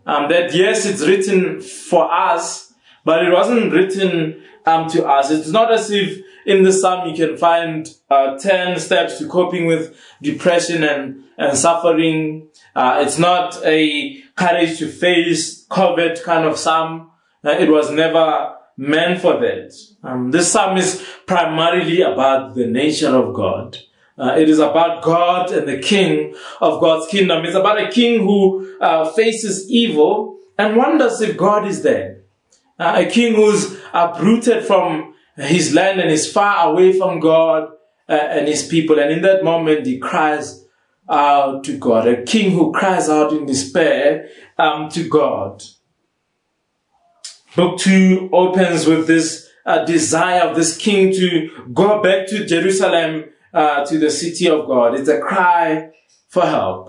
Um, 0.04 0.28
that 0.28 0.54
yes, 0.54 0.84
it's 0.84 1.06
written 1.06 1.60
for 1.60 2.12
us, 2.12 2.71
but 3.04 3.24
it 3.24 3.32
wasn't 3.32 3.72
written 3.72 4.42
um, 4.66 4.88
to 4.90 5.06
us. 5.06 5.30
It's 5.30 5.48
not 5.48 5.72
as 5.72 5.90
if 5.90 6.22
in 6.46 6.62
the 6.62 6.72
psalm 6.72 7.08
you 7.08 7.14
can 7.14 7.36
find 7.36 7.88
uh, 8.10 8.38
10 8.38 8.78
steps 8.78 9.18
to 9.18 9.28
coping 9.28 9.66
with 9.66 9.96
depression 10.20 10.84
and, 10.84 11.24
and 11.38 11.56
suffering. 11.56 12.48
Uh, 12.74 13.02
it's 13.04 13.18
not 13.18 13.60
a 13.64 14.20
courage 14.36 14.78
to 14.78 14.88
face 14.88 15.66
COVID 15.66 16.22
kind 16.22 16.46
of 16.46 16.58
psalm. 16.58 17.10
Uh, 17.44 17.50
it 17.50 17.70
was 17.70 17.90
never 17.90 18.56
meant 18.76 19.20
for 19.20 19.38
that. 19.40 19.74
Um, 20.02 20.30
this 20.30 20.50
psalm 20.50 20.76
is 20.76 21.04
primarily 21.26 22.02
about 22.02 22.54
the 22.54 22.66
nature 22.66 23.14
of 23.14 23.34
God. 23.34 23.78
Uh, 24.18 24.34
it 24.36 24.48
is 24.48 24.58
about 24.58 25.02
God 25.02 25.50
and 25.50 25.66
the 25.66 25.78
King 25.78 26.34
of 26.60 26.80
God's 26.80 27.10
kingdom. 27.10 27.44
It's 27.44 27.56
about 27.56 27.80
a 27.80 27.90
king 27.90 28.20
who 28.20 28.78
uh, 28.80 29.10
faces 29.12 29.68
evil 29.70 30.38
and 30.58 30.76
wonders 30.76 31.20
if 31.20 31.36
God 31.36 31.66
is 31.66 31.82
there. 31.82 32.21
Uh, 32.78 33.04
a 33.06 33.10
king 33.10 33.34
who's 33.34 33.78
uprooted 33.92 34.64
from 34.64 35.14
his 35.36 35.74
land 35.74 36.00
and 36.00 36.10
is 36.10 36.30
far 36.30 36.70
away 36.70 36.92
from 36.92 37.20
God 37.20 37.70
uh, 38.08 38.12
and 38.12 38.48
his 38.48 38.66
people. 38.66 38.98
And 38.98 39.10
in 39.10 39.22
that 39.22 39.44
moment, 39.44 39.86
he 39.86 39.98
cries 39.98 40.64
out 41.08 41.64
to 41.64 41.76
God, 41.78 42.06
a 42.06 42.22
king 42.22 42.52
who 42.52 42.72
cries 42.72 43.08
out 43.08 43.32
in 43.32 43.46
despair 43.46 44.28
um, 44.58 44.88
to 44.90 45.08
God. 45.08 45.62
Book 47.54 47.78
2 47.78 48.30
opens 48.32 48.86
with 48.86 49.06
this 49.06 49.48
uh, 49.66 49.84
desire 49.84 50.48
of 50.48 50.56
this 50.56 50.76
king 50.76 51.12
to 51.12 51.50
go 51.72 52.02
back 52.02 52.26
to 52.28 52.46
Jerusalem, 52.46 53.24
uh, 53.52 53.84
to 53.84 53.98
the 53.98 54.10
city 54.10 54.48
of 54.48 54.66
God. 54.66 54.94
It's 54.94 55.08
a 55.08 55.20
cry 55.20 55.90
for 56.28 56.46
help. 56.46 56.88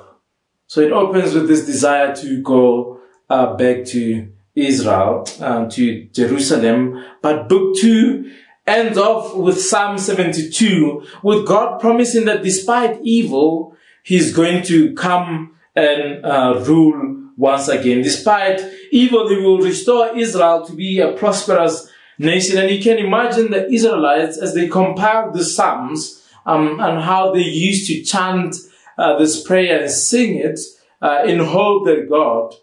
So 0.67 0.81
it 0.81 0.91
opens 0.91 1.33
with 1.33 1.47
this 1.47 1.65
desire 1.65 2.15
to 2.15 2.41
go 2.41 3.01
uh, 3.29 3.55
back 3.55 3.85
to 3.85 4.32
Israel, 4.55 5.27
um, 5.39 5.69
to 5.69 6.05
Jerusalem. 6.13 7.03
But 7.21 7.49
book 7.49 7.75
2 7.77 8.31
ends 8.67 8.97
off 8.97 9.35
with 9.35 9.59
Psalm 9.59 9.97
72, 9.97 11.05
with 11.21 11.45
God 11.45 11.79
promising 11.79 12.25
that 12.25 12.43
despite 12.43 12.99
evil, 13.01 13.75
he's 14.03 14.33
going 14.33 14.63
to 14.63 14.93
come 14.93 15.55
and 15.75 16.23
uh, 16.23 16.63
rule 16.65 17.29
once 17.35 17.67
again. 17.67 18.01
Despite 18.01 18.61
evil, 18.91 19.27
he 19.27 19.37
will 19.37 19.59
restore 19.59 20.15
Israel 20.15 20.65
to 20.65 20.73
be 20.73 20.99
a 20.99 21.13
prosperous 21.13 21.89
nation. 22.19 22.57
And 22.57 22.69
you 22.69 22.81
can 22.81 22.99
imagine 22.99 23.51
the 23.51 23.69
Israelites 23.71 24.37
as 24.37 24.53
they 24.53 24.67
compiled 24.67 25.33
the 25.33 25.43
Psalms 25.43 26.23
um, 26.45 26.79
and 26.79 27.01
how 27.01 27.33
they 27.33 27.41
used 27.41 27.87
to 27.87 28.03
chant 28.03 28.55
uh, 28.97 29.17
this 29.17 29.41
prayer 29.43 29.81
and 29.81 29.91
sing 29.91 30.37
it 30.37 30.59
uh, 31.01 31.23
in 31.25 31.39
hope 31.39 31.85
that 31.85 32.07
God 32.09 32.53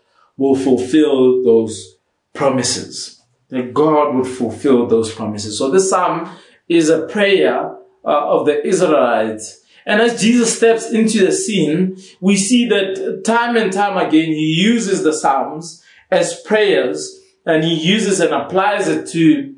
will 0.41 0.57
fulfill 0.57 1.45
those 1.45 1.97
promises. 2.35 3.23
That 3.51 3.75
God 3.75 4.15
would 4.15 4.27
fulfill 4.27 4.87
those 4.87 5.13
promises. 5.13 5.59
So 5.59 5.71
this 5.71 5.91
psalm 5.91 6.29
is 6.69 6.89
a 6.89 7.07
prayer 7.07 7.77
uh, 8.05 8.29
of 8.35 8.47
the 8.47 8.67
Israelites 8.67 9.61
And 9.87 10.01
as 10.01 10.21
Jesus 10.21 10.57
steps 10.57 10.91
into 10.91 11.25
the 11.25 11.33
scene, 11.33 11.97
we 12.21 12.37
see 12.37 12.69
that 12.69 13.23
time 13.25 13.57
and 13.57 13.73
time 13.73 13.97
again, 13.97 14.29
he 14.29 14.55
uses 14.55 15.03
the 15.03 15.13
Psalms 15.13 15.83
as 16.11 16.41
prayers 16.43 17.19
and 17.47 17.65
he 17.65 17.75
uses 17.75 18.21
and 18.21 18.33
applies 18.33 18.89
it 18.89 19.09
to 19.09 19.55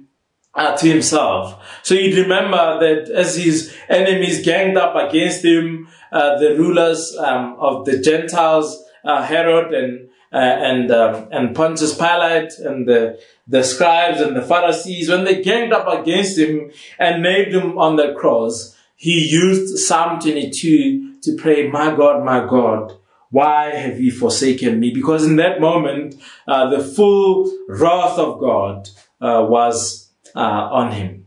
uh, 0.55 0.77
to 0.77 0.87
himself. 0.87 1.63
So 1.83 1.95
you 1.95 2.15
remember 2.23 2.79
that 2.81 3.11
as 3.11 3.37
his 3.37 3.75
enemies 3.89 4.45
ganged 4.45 4.77
up 4.77 4.95
against 4.95 5.43
him, 5.43 5.89
uh, 6.13 6.39
the 6.39 6.57
rulers 6.59 7.17
um, 7.19 7.57
of 7.59 7.87
the 7.87 7.99
Gentiles, 7.99 8.85
uh, 9.03 9.23
Herod 9.23 9.73
and 9.73 10.02
and 10.33 10.91
um, 10.91 11.29
and 11.31 11.55
Pontius 11.55 11.97
Pilate 11.97 12.53
and 12.59 12.89
the 12.89 13.21
the 13.47 13.63
scribes 13.63 14.21
and 14.21 14.37
the 14.37 14.43
Pharisees, 14.43 15.09
when 15.09 15.25
they 15.25 15.43
ganged 15.43 15.73
up 15.73 15.87
against 15.89 16.39
him 16.39 16.71
and 16.99 17.23
nailed 17.23 17.49
him 17.49 17.79
on 17.79 17.97
the 17.97 18.15
cross, 18.15 18.77
he 18.97 19.29
used 19.29 19.79
Psalm 19.79 20.19
22 20.21 21.21
to 21.21 21.37
pray, 21.37 21.69
"My 21.69 21.95
God, 21.95 22.25
my 22.25 22.47
God." 22.47 22.97
Why 23.31 23.71
have 23.75 23.99
you 23.99 24.13
forsaken 24.13 24.79
me? 24.79 24.93
Because 24.93 25.25
in 25.25 25.37
that 25.37 25.59
moment, 25.59 26.17
uh, 26.47 26.69
the 26.69 26.85
full 26.85 27.51
wrath 27.67 28.19
of 28.19 28.39
God 28.39 28.91
uh, 29.23 29.47
was 29.49 30.11
uh, 30.37 30.39
on 30.39 30.93
him. 30.93 31.25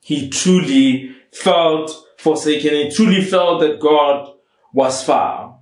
He 0.00 0.28
truly 0.28 1.14
felt 1.32 1.92
forsaken. 2.18 2.74
He 2.74 2.90
truly 2.90 3.22
felt 3.22 3.60
that 3.60 3.78
God 3.78 4.34
was 4.72 5.04
far. 5.04 5.59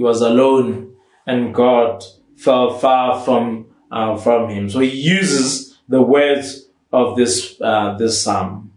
He 0.00 0.04
was 0.04 0.22
alone 0.22 0.96
and 1.26 1.54
God 1.54 2.02
fell 2.34 2.70
far 2.78 3.20
from, 3.20 3.66
uh, 3.92 4.16
from 4.16 4.48
him. 4.48 4.70
So 4.70 4.78
he 4.78 4.88
uses 4.88 5.78
the 5.90 6.00
words 6.00 6.70
of 6.90 7.18
this, 7.18 7.60
uh, 7.60 7.98
this 7.98 8.22
psalm. 8.22 8.72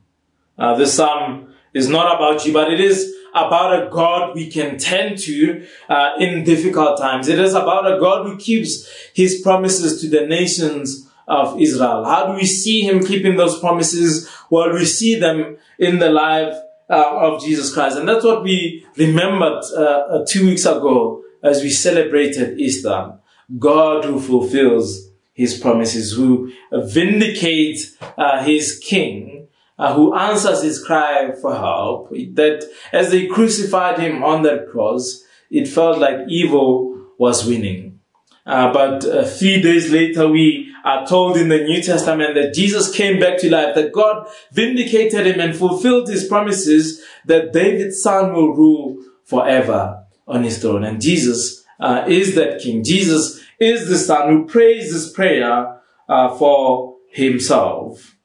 Uh, 0.57 0.75
this 0.75 0.95
psalm 0.95 1.53
is 1.73 1.87
not 1.87 2.17
about 2.17 2.45
you, 2.45 2.51
but 2.51 2.73
it 2.73 2.81
is 2.81 3.15
about 3.33 3.87
a 3.87 3.89
God 3.89 4.35
we 4.35 4.51
can 4.51 4.77
turn 4.77 5.15
to 5.15 5.65
uh, 5.87 6.09
in 6.19 6.43
difficult 6.43 6.99
times. 6.99 7.29
It 7.29 7.39
is 7.39 7.53
about 7.53 7.89
a 7.89 8.01
God 8.01 8.27
who 8.27 8.35
keeps 8.35 8.85
his 9.13 9.39
promises 9.39 10.01
to 10.01 10.09
the 10.09 10.27
nations 10.27 11.09
of 11.25 11.57
Israel. 11.57 12.03
How 12.03 12.27
do 12.27 12.33
we 12.33 12.45
see 12.45 12.81
him 12.81 13.01
keeping 13.01 13.37
those 13.37 13.61
promises? 13.61 14.29
Well, 14.49 14.73
we 14.73 14.83
see 14.83 15.17
them 15.17 15.55
in 15.79 15.99
the 15.99 16.09
life 16.09 16.53
of 16.95 17.41
Jesus 17.41 17.73
Christ. 17.73 17.97
And 17.97 18.07
that's 18.07 18.25
what 18.25 18.43
we 18.43 18.85
remembered 18.97 19.63
uh, 19.75 19.81
uh 19.81 20.25
two 20.27 20.45
weeks 20.45 20.65
ago 20.65 21.23
as 21.41 21.61
we 21.61 21.69
celebrated 21.69 22.59
Easter. 22.59 23.13
God 23.59 24.05
who 24.05 24.19
fulfills 24.19 25.09
his 25.33 25.59
promises, 25.59 26.13
who 26.13 26.51
vindicates 26.71 27.95
uh, 28.17 28.43
his 28.43 28.79
king, 28.79 29.47
uh, 29.77 29.93
who 29.93 30.15
answers 30.15 30.61
his 30.61 30.83
cry 30.83 31.31
for 31.41 31.53
help. 31.53 32.09
That 32.11 32.63
as 32.91 33.11
they 33.11 33.27
crucified 33.27 33.99
him 33.99 34.23
on 34.23 34.43
that 34.43 34.69
cross, 34.69 35.23
it 35.49 35.67
felt 35.67 35.97
like 35.99 36.27
evil 36.27 37.05
was 37.17 37.45
winning. 37.45 37.99
Uh, 38.45 38.71
but 38.73 39.05
a 39.05 39.25
few 39.25 39.61
days 39.61 39.91
later, 39.91 40.27
we 40.27 40.62
are 40.83 41.05
told 41.05 41.37
in 41.37 41.49
the 41.49 41.63
New 41.63 41.81
Testament 41.81 42.35
that 42.35 42.53
Jesus 42.53 42.93
came 42.93 43.19
back 43.19 43.39
to 43.39 43.49
life, 43.49 43.75
that 43.75 43.93
God 43.93 44.27
vindicated 44.51 45.25
him 45.25 45.39
and 45.39 45.55
fulfilled 45.55 46.09
his 46.09 46.25
promises 46.25 47.01
that 47.25 47.53
David's 47.53 48.01
son 48.01 48.33
will 48.33 48.53
rule 48.53 49.01
forever 49.23 50.03
on 50.27 50.43
his 50.43 50.61
throne. 50.61 50.83
And 50.83 51.01
Jesus 51.01 51.63
uh, 51.79 52.05
is 52.07 52.35
that 52.35 52.59
king. 52.59 52.83
Jesus 52.83 53.41
is 53.59 53.87
the 53.87 53.97
son 53.97 54.29
who 54.29 54.45
prays 54.45 54.91
this 54.91 55.11
prayer 55.11 55.79
uh, 56.09 56.35
for 56.35 56.97
himself. 57.09 58.15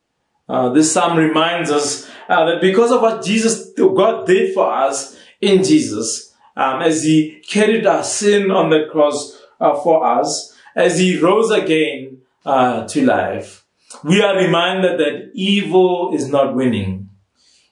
Uh, 0.49 0.71
this 0.71 0.93
psalm 0.93 1.17
reminds 1.17 1.71
us 1.71 2.09
uh, 2.29 2.45
that 2.47 2.61
because 2.61 2.91
of 2.91 3.03
what 3.03 3.23
Jesus, 3.25 3.71
God 3.77 4.27
did 4.27 4.55
for 4.55 4.73
us 4.73 5.17
in 5.41 5.63
Jesus, 5.63 6.35
um, 6.57 6.83
as 6.83 7.05
he 7.05 7.41
carried 7.47 7.87
our 7.87 8.03
sin 8.03 8.51
on 8.51 8.71
the 8.71 8.87
cross 8.91 9.41
uh, 9.61 9.75
for 9.75 10.05
us, 10.05 10.57
as 10.75 10.99
he 10.99 11.19
rose 11.19 11.51
again 11.51 12.18
uh, 12.49 12.89
to 12.89 13.05
life, 13.05 13.67
we 14.03 14.23
are 14.23 14.37
reminded 14.37 14.99
that 14.99 15.31
evil 15.35 16.15
is 16.15 16.29
not 16.29 16.55
winning. 16.55 17.11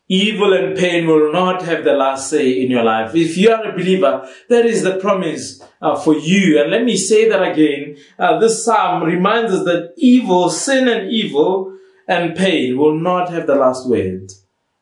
Evil 0.08 0.52
and 0.52 0.76
pain 0.76 1.06
will 1.06 1.32
not 1.32 1.62
have 1.62 1.82
the 1.82 1.94
last 1.94 2.30
say 2.30 2.62
in 2.62 2.70
your 2.70 2.84
life. 2.84 3.14
If 3.14 3.36
you 3.36 3.50
are 3.50 3.70
a 3.70 3.72
believer, 3.72 4.28
that 4.48 4.66
is 4.66 4.82
the 4.82 4.98
promise 4.98 5.62
uh, 5.82 5.96
for 5.96 6.14
you. 6.14 6.60
And 6.60 6.70
let 6.70 6.84
me 6.84 6.96
say 6.96 7.28
that 7.28 7.42
again. 7.42 7.96
Uh, 8.18 8.38
this 8.38 8.64
psalm 8.64 9.02
reminds 9.02 9.52
us 9.52 9.64
that 9.64 9.94
evil, 9.96 10.48
sin 10.50 10.88
and 10.88 11.10
evil 11.10 11.76
and 12.06 12.36
pain 12.36 12.78
will 12.78 12.94
not 12.94 13.30
have 13.30 13.46
the 13.46 13.56
last 13.56 13.88
word 13.88 14.30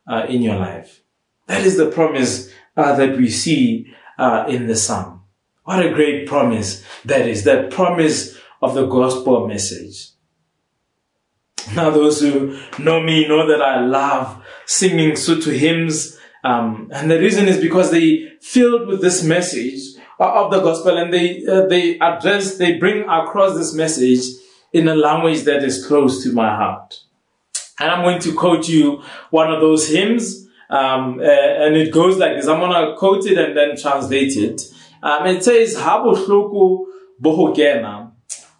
uh, 0.07 0.25
in 0.27 0.41
your 0.41 0.57
life. 0.57 1.01
That 1.47 1.65
is 1.65 1.77
the 1.77 1.89
promise 1.89 2.51
uh, 2.77 2.95
that 2.95 3.17
we 3.17 3.29
see 3.29 3.87
uh, 4.19 4.45
in 4.47 4.67
the 4.67 4.75
psalm. 4.75 5.21
What 5.63 5.83
a 5.83 5.93
great 5.93 6.27
promise 6.27 6.83
that 7.05 7.27
is. 7.27 7.45
That 7.45 7.71
promise 7.71 8.37
of 8.65 8.73
the 8.73 8.87
gospel 8.87 9.47
message. 9.47 10.09
Now, 11.75 11.91
those 11.91 12.19
who 12.19 12.59
know 12.79 13.01
me 13.01 13.27
know 13.27 13.47
that 13.47 13.61
I 13.61 13.85
love 13.85 14.43
singing 14.65 15.11
Sotho 15.11 15.55
hymns. 15.55 16.17
Um, 16.43 16.89
and 16.91 17.09
the 17.09 17.19
reason 17.19 17.47
is 17.47 17.59
because 17.59 17.91
they 17.91 18.31
filled 18.41 18.87
with 18.87 19.01
this 19.01 19.23
message 19.23 19.81
of 20.19 20.51
the 20.51 20.61
gospel 20.61 20.97
and 20.97 21.13
they, 21.13 21.45
uh, 21.45 21.65
they 21.67 21.99
address, 21.99 22.57
they 22.57 22.77
bring 22.77 23.07
across 23.09 23.55
this 23.55 23.73
message 23.73 24.23
in 24.73 24.87
a 24.87 24.95
language 24.95 25.43
that 25.43 25.63
is 25.63 25.85
close 25.85 26.23
to 26.23 26.33
my 26.33 26.49
heart. 26.55 27.01
And 27.79 27.91
I'm 27.91 28.03
going 28.03 28.21
to 28.21 28.33
quote 28.33 28.67
you 28.67 29.03
one 29.29 29.51
of 29.51 29.61
those 29.61 29.87
hymns. 29.89 30.47
Um, 30.69 31.19
uh, 31.19 31.23
and 31.23 31.75
it 31.75 31.91
goes 31.91 32.17
like 32.17 32.35
this. 32.35 32.47
I'm 32.47 32.59
going 32.59 32.71
to 32.71 32.95
quote 32.97 33.25
it 33.25 33.37
and 33.37 33.55
then 33.55 33.77
translate 33.77 34.35
it. 34.37 34.61
Um, 35.03 35.27
it 35.27 35.43
says, 35.43 35.75
Habo 35.75 36.15
hloko 36.15 36.85
bohogena 37.21 38.04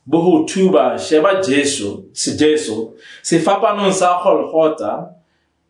bo 0.05 0.45
tuba 0.45 0.97
sheba 0.99 1.41
Jesu 1.41 2.09
se 2.13 2.37
Jesu 2.37 2.93
se 3.21 3.39
fapanong 3.39 3.93
sa 3.93 4.21
golgota 4.21 5.13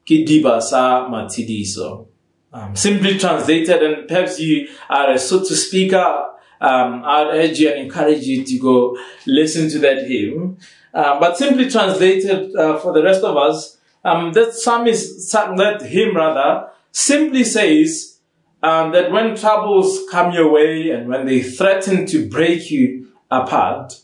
ke 0.06 0.26
diba 0.28 0.62
sa 0.62 1.08
mathidiso 1.08 2.08
um, 2.54 2.76
simply 2.76 3.18
translated 3.18 3.82
and 3.84 4.08
perhaps 4.08 4.40
you 4.40 4.68
are 4.90 5.12
a 5.12 5.16
Sotho 5.16 5.56
speaker 5.56 6.36
um, 6.62 7.04
I'd 7.06 7.28
urge 7.28 7.60
you 7.60 7.70
and 7.70 7.80
encourage 7.82 8.26
you 8.26 8.44
to 8.44 8.60
go 8.60 8.98
listen 9.26 9.70
to 9.70 9.80
that 9.80 10.08
hymn. 10.08 10.58
Uh, 10.94 11.20
but 11.20 11.38
simply 11.38 11.70
translated 11.70 12.56
uh, 12.56 12.80
for 12.80 12.94
the 12.94 13.04
rest 13.04 13.24
of 13.24 13.36
us, 13.36 13.78
um, 14.04 14.32
that 14.34 14.54
psalm 14.54 14.88
is 14.88 15.30
that 15.32 15.82
hymn 15.82 16.16
rather 16.16 16.70
simply 16.92 17.44
says 17.44 18.20
um, 18.64 18.92
that 18.94 19.12
when 19.12 19.36
troubles 19.36 20.04
come 20.10 20.34
your 20.34 20.50
way 20.52 20.92
and 20.92 21.10
when 21.10 21.26
they 21.26 21.42
threaten 21.42 22.06
to 22.06 22.30
break 22.30 22.72
you 22.72 23.12
apart, 23.30 24.00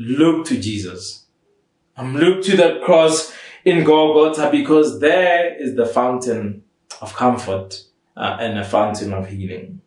look 0.00 0.46
to 0.46 0.58
Jesus. 0.58 1.26
Um, 1.96 2.16
look 2.16 2.42
to 2.44 2.56
that 2.56 2.82
cross 2.82 3.32
in 3.64 3.84
Golgotha 3.84 4.48
because 4.50 5.00
there 5.00 5.54
is 5.62 5.76
the 5.76 5.86
fountain 5.86 6.64
of 7.02 7.14
comfort 7.14 7.84
uh, 8.16 8.38
and 8.40 8.58
a 8.58 8.64
fountain 8.64 9.12
of 9.12 9.28
healing. 9.28 9.82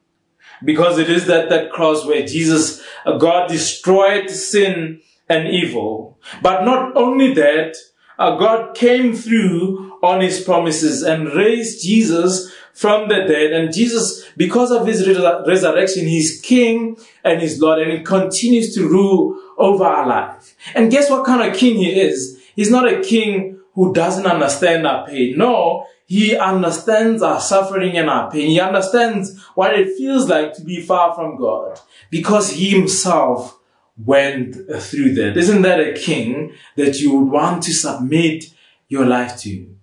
Because 0.64 1.00
it 1.00 1.10
is 1.10 1.26
that, 1.26 1.50
that 1.50 1.72
cross 1.72 2.06
where 2.06 2.26
Jesus, 2.26 2.82
uh, 3.06 3.18
God 3.18 3.50
destroyed 3.50 4.30
sin 4.30 5.02
and 5.28 5.48
evil. 5.48 6.20
But 6.42 6.64
not 6.64 6.96
only 6.96 7.34
that, 7.34 7.76
uh, 8.20 8.38
God 8.38 8.76
came 8.76 9.16
through 9.16 10.00
on 10.04 10.22
his 10.22 10.44
promises 10.44 11.02
and 11.02 11.34
raised 11.34 11.84
Jesus 11.84 12.54
from 12.74 13.10
the 13.10 13.26
dead. 13.28 13.52
And 13.52 13.74
Jesus, 13.74 14.26
because 14.38 14.72
of 14.72 14.86
his 14.86 15.08
resurrection, 15.08 16.06
he's 16.06 16.40
king 16.42 16.98
and 17.24 17.42
he's 17.42 17.60
Lord 17.60 17.80
and 17.80 17.92
he 17.92 18.04
continues 18.04 18.76
to 18.76 18.88
rule 18.88 19.40
over 19.58 19.84
our 19.84 20.08
life. 20.08 20.56
And 20.76 20.92
guess 20.92 21.10
what 21.10 21.26
kind 21.26 21.50
of 21.50 21.58
king 21.58 21.76
he 21.76 22.00
is? 22.00 22.42
He's 22.56 22.72
not 22.72 22.92
a 22.92 23.02
king 23.02 23.60
who 23.74 23.94
doesn't 23.94 24.26
understand 24.26 24.86
our 24.86 25.08
pain. 25.08 25.38
No, 25.38 25.86
he 26.06 26.38
understands 26.38 27.24
our 27.24 27.40
suffering 27.40 27.98
and 27.98 28.10
our 28.10 28.30
pain. 28.30 28.48
He 28.48 28.60
understands 28.60 29.42
what 29.56 29.78
it 29.78 29.98
feels 29.98 30.30
like 30.30 30.54
to 30.54 30.62
be 30.64 30.80
far 30.80 31.16
from 31.16 31.38
God 31.38 31.80
because 32.10 32.52
he 32.52 32.70
himself 32.70 33.60
went 33.98 34.56
through 34.56 35.14
that. 35.16 35.38
Isn't 35.38 35.62
that 35.64 35.80
a 35.80 35.94
king 35.94 36.54
that 36.76 37.00
you 37.00 37.16
would 37.16 37.32
want 37.32 37.64
to 37.64 37.74
submit 37.74 38.46
your 38.88 39.06
life 39.06 39.40
to? 39.42 39.76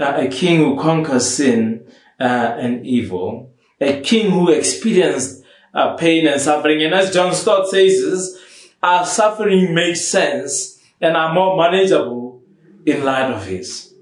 Uh, 0.00 0.14
a 0.16 0.28
king 0.28 0.58
who 0.58 0.80
conquers 0.80 1.28
sin 1.36 1.86
uh, 2.18 2.56
and 2.58 2.84
evil. 2.84 3.52
A 3.80 4.00
king 4.00 4.30
who 4.30 4.50
experienced 4.50 5.44
uh, 5.74 5.94
pain 5.96 6.26
and 6.26 6.40
suffering. 6.40 6.82
And 6.82 6.94
as 6.94 7.12
John 7.12 7.34
Stott 7.34 7.68
says, 7.68 8.38
our 8.82 9.06
suffering 9.06 9.74
makes 9.74 10.04
sense 10.04 10.80
and 11.00 11.16
are 11.16 11.32
more 11.32 11.56
manageable 11.56 12.42
in 12.84 13.04
light 13.04 13.30
of 13.30 13.46
his. 13.46 13.94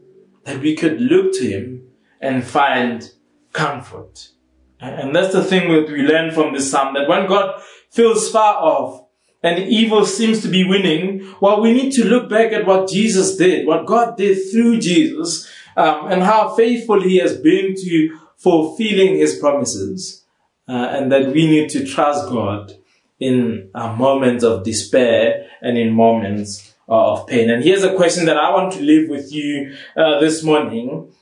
That 0.45 0.61
we 0.61 0.74
could 0.74 1.01
look 1.01 1.33
to 1.35 1.47
him 1.47 1.89
and 2.20 2.45
find 2.45 3.11
comfort. 3.53 4.28
And 4.81 5.14
that's 5.14 5.35
the 5.35 5.45
thing 5.45 5.70
that 5.72 5.93
we 5.93 6.03
learn 6.03 6.31
from 6.31 6.55
this 6.55 6.70
psalm, 6.70 6.95
that 6.95 7.09
when 7.09 7.28
God 7.28 7.61
feels 7.91 8.31
far 8.31 8.57
off, 8.57 9.07
and 9.43 9.59
evil 9.59 10.05
seems 10.05 10.43
to 10.43 10.49
be 10.49 10.64
winning, 10.64 11.35
well, 11.41 11.62
we 11.62 11.72
need 11.72 11.93
to 11.93 12.05
look 12.05 12.28
back 12.28 12.53
at 12.53 12.66
what 12.66 12.91
Jesus 12.91 13.37
did, 13.37 13.66
what 13.66 13.87
God 13.87 14.16
did 14.16 14.39
through 14.51 14.81
Jesus, 14.81 15.51
um, 15.76 16.12
and 16.12 16.22
how 16.22 16.55
faithful 16.55 17.01
He 17.01 17.18
has 17.18 17.39
been 17.39 17.74
to 17.74 18.18
fulfilling 18.37 19.16
His 19.16 19.39
promises, 19.39 20.24
uh, 20.68 20.89
and 20.91 21.11
that 21.11 21.33
we 21.33 21.47
need 21.47 21.70
to 21.70 21.87
trust 21.87 22.28
God 22.28 22.74
in 23.20 23.70
uh, 23.74 23.94
moments 23.94 24.42
of 24.42 24.64
despair 24.64 25.46
and 25.60 25.78
in 25.78 25.92
moments 25.92 26.74
uh, 26.88 27.12
of 27.12 27.26
pain. 27.26 27.50
And 27.50 27.62
here's 27.62 27.84
a 27.84 27.94
question 27.94 28.24
that 28.26 28.36
I 28.36 28.50
want 28.50 28.72
to 28.72 28.80
leave 28.80 29.08
with 29.08 29.32
you 29.32 29.76
uh, 29.96 30.18
this 30.18 30.42
morning: 30.42 31.12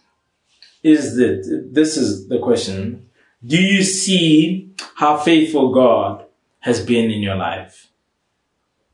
Is 0.83 1.17
that 1.17 1.69
this 1.73 1.97
is 1.97 2.29
the 2.29 2.39
question? 2.39 3.11
Do 3.45 3.61
you 3.61 3.83
see 3.83 4.73
how 4.95 5.19
faithful 5.19 5.73
God 5.73 6.25
has 6.61 6.85
been 6.85 7.11
in 7.11 7.21
your 7.21 7.37
life? 7.37 7.91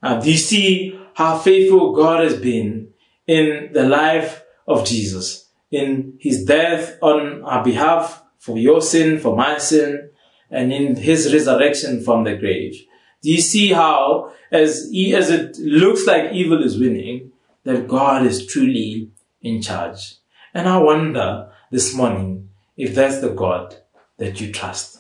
Uh, 0.03 0.21
do 0.21 0.31
you 0.31 0.37
see 0.37 0.99
how 1.15 1.39
faithful 1.39 1.95
God 1.95 2.25
has 2.25 2.37
been 2.37 2.93
in 3.27 3.71
the 3.73 3.85
life 3.85 4.45
of 4.67 4.87
Jesus, 4.87 5.49
in 5.71 6.19
his 6.21 6.45
death 6.45 6.99
on 7.01 7.43
our 7.45 7.65
behalf 7.65 8.23
for 8.39 8.59
your 8.59 8.83
sin, 8.83 9.19
for 9.19 9.35
my 9.37 9.59
sin, 9.59 10.11
and 10.51 10.73
in 10.73 10.97
his 10.97 11.33
resurrection 11.33 12.03
from 12.03 12.25
the 12.25 12.37
grave? 12.37 12.85
Do 13.25 13.31
you 13.31 13.41
see 13.41 13.73
how, 13.73 14.33
as, 14.53 14.93
as 15.15 15.31
it 15.31 15.57
looks 15.59 16.07
like 16.07 16.35
evil 16.35 16.63
is 16.63 16.79
winning, 16.79 17.33
that 17.63 17.89
God 17.89 18.27
is 18.27 18.47
truly 18.47 19.13
in 19.41 19.63
charge? 19.63 20.17
And 20.53 20.69
I 20.69 20.77
wonder 20.77 21.51
this 21.71 21.95
morning 21.95 22.51
if 22.77 22.95
that's 22.95 23.23
the 23.23 23.31
God 23.31 23.77
that 24.19 24.43
you 24.43 24.53
trust. 24.53 24.99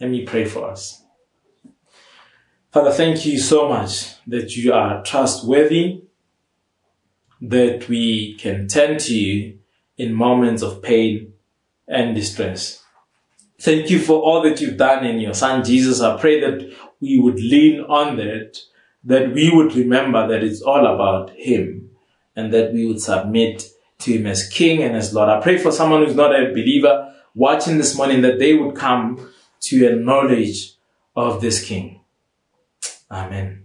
Let 0.00 0.10
me 0.10 0.24
pray 0.24 0.44
for 0.44 0.70
us. 0.70 1.02
Father, 2.70 2.92
thank 2.92 3.26
you 3.26 3.36
so 3.36 3.68
much 3.68 4.14
that 4.28 4.56
you 4.56 4.72
are 4.72 5.02
trustworthy, 5.02 6.04
that 7.40 7.88
we 7.88 8.34
can 8.34 8.68
turn 8.68 8.98
to 8.98 9.12
you 9.12 9.58
in 9.98 10.14
moments 10.14 10.62
of 10.62 10.80
pain 10.80 11.32
and 11.88 12.14
distress. 12.14 12.84
Thank 13.62 13.90
you 13.90 14.00
for 14.00 14.20
all 14.20 14.42
that 14.42 14.60
you've 14.60 14.76
done 14.76 15.06
in 15.06 15.20
your 15.20 15.34
son 15.34 15.62
Jesus. 15.62 16.00
I 16.00 16.18
pray 16.18 16.40
that 16.40 16.76
we 17.02 17.18
would 17.18 17.40
lean 17.40 17.80
on 17.80 18.16
that, 18.16 18.58
that 19.04 19.34
we 19.34 19.50
would 19.50 19.74
remember 19.74 20.26
that 20.28 20.42
it's 20.42 20.62
all 20.62 20.86
about 20.86 21.30
him 21.30 21.90
and 22.36 22.54
that 22.54 22.72
we 22.72 22.86
would 22.86 23.00
submit 23.00 23.68
to 23.98 24.12
him 24.12 24.26
as 24.26 24.48
king 24.48 24.82
and 24.82 24.96
as 24.96 25.12
Lord. 25.12 25.28
I 25.28 25.40
pray 25.40 25.58
for 25.58 25.72
someone 25.72 26.04
who's 26.04 26.14
not 26.14 26.34
a 26.34 26.50
believer 26.50 27.12
watching 27.34 27.76
this 27.76 27.96
morning 27.96 28.22
that 28.22 28.38
they 28.38 28.54
would 28.54 28.76
come 28.76 29.28
to 29.62 29.86
a 29.86 29.96
knowledge 29.96 30.74
of 31.16 31.40
this 31.40 31.62
king. 31.64 32.00
Amen. 33.10 33.64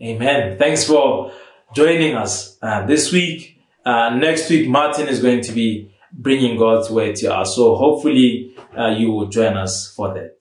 Amen. 0.00 0.58
Thanks 0.58 0.84
for 0.84 1.32
joining 1.74 2.14
us 2.14 2.56
uh, 2.62 2.86
this 2.86 3.10
week. 3.10 3.60
Uh, 3.84 4.10
next 4.10 4.48
week, 4.50 4.68
Martin 4.68 5.08
is 5.08 5.20
going 5.20 5.40
to 5.40 5.52
be 5.52 5.90
bringing 6.12 6.58
God's 6.58 6.90
word 6.90 7.16
to 7.16 7.34
us. 7.34 7.56
So 7.56 7.74
hopefully 7.74 8.54
uh, 8.78 8.90
you 8.90 9.10
will 9.10 9.26
join 9.26 9.56
us 9.56 9.92
for 9.92 10.14
that. 10.14 10.37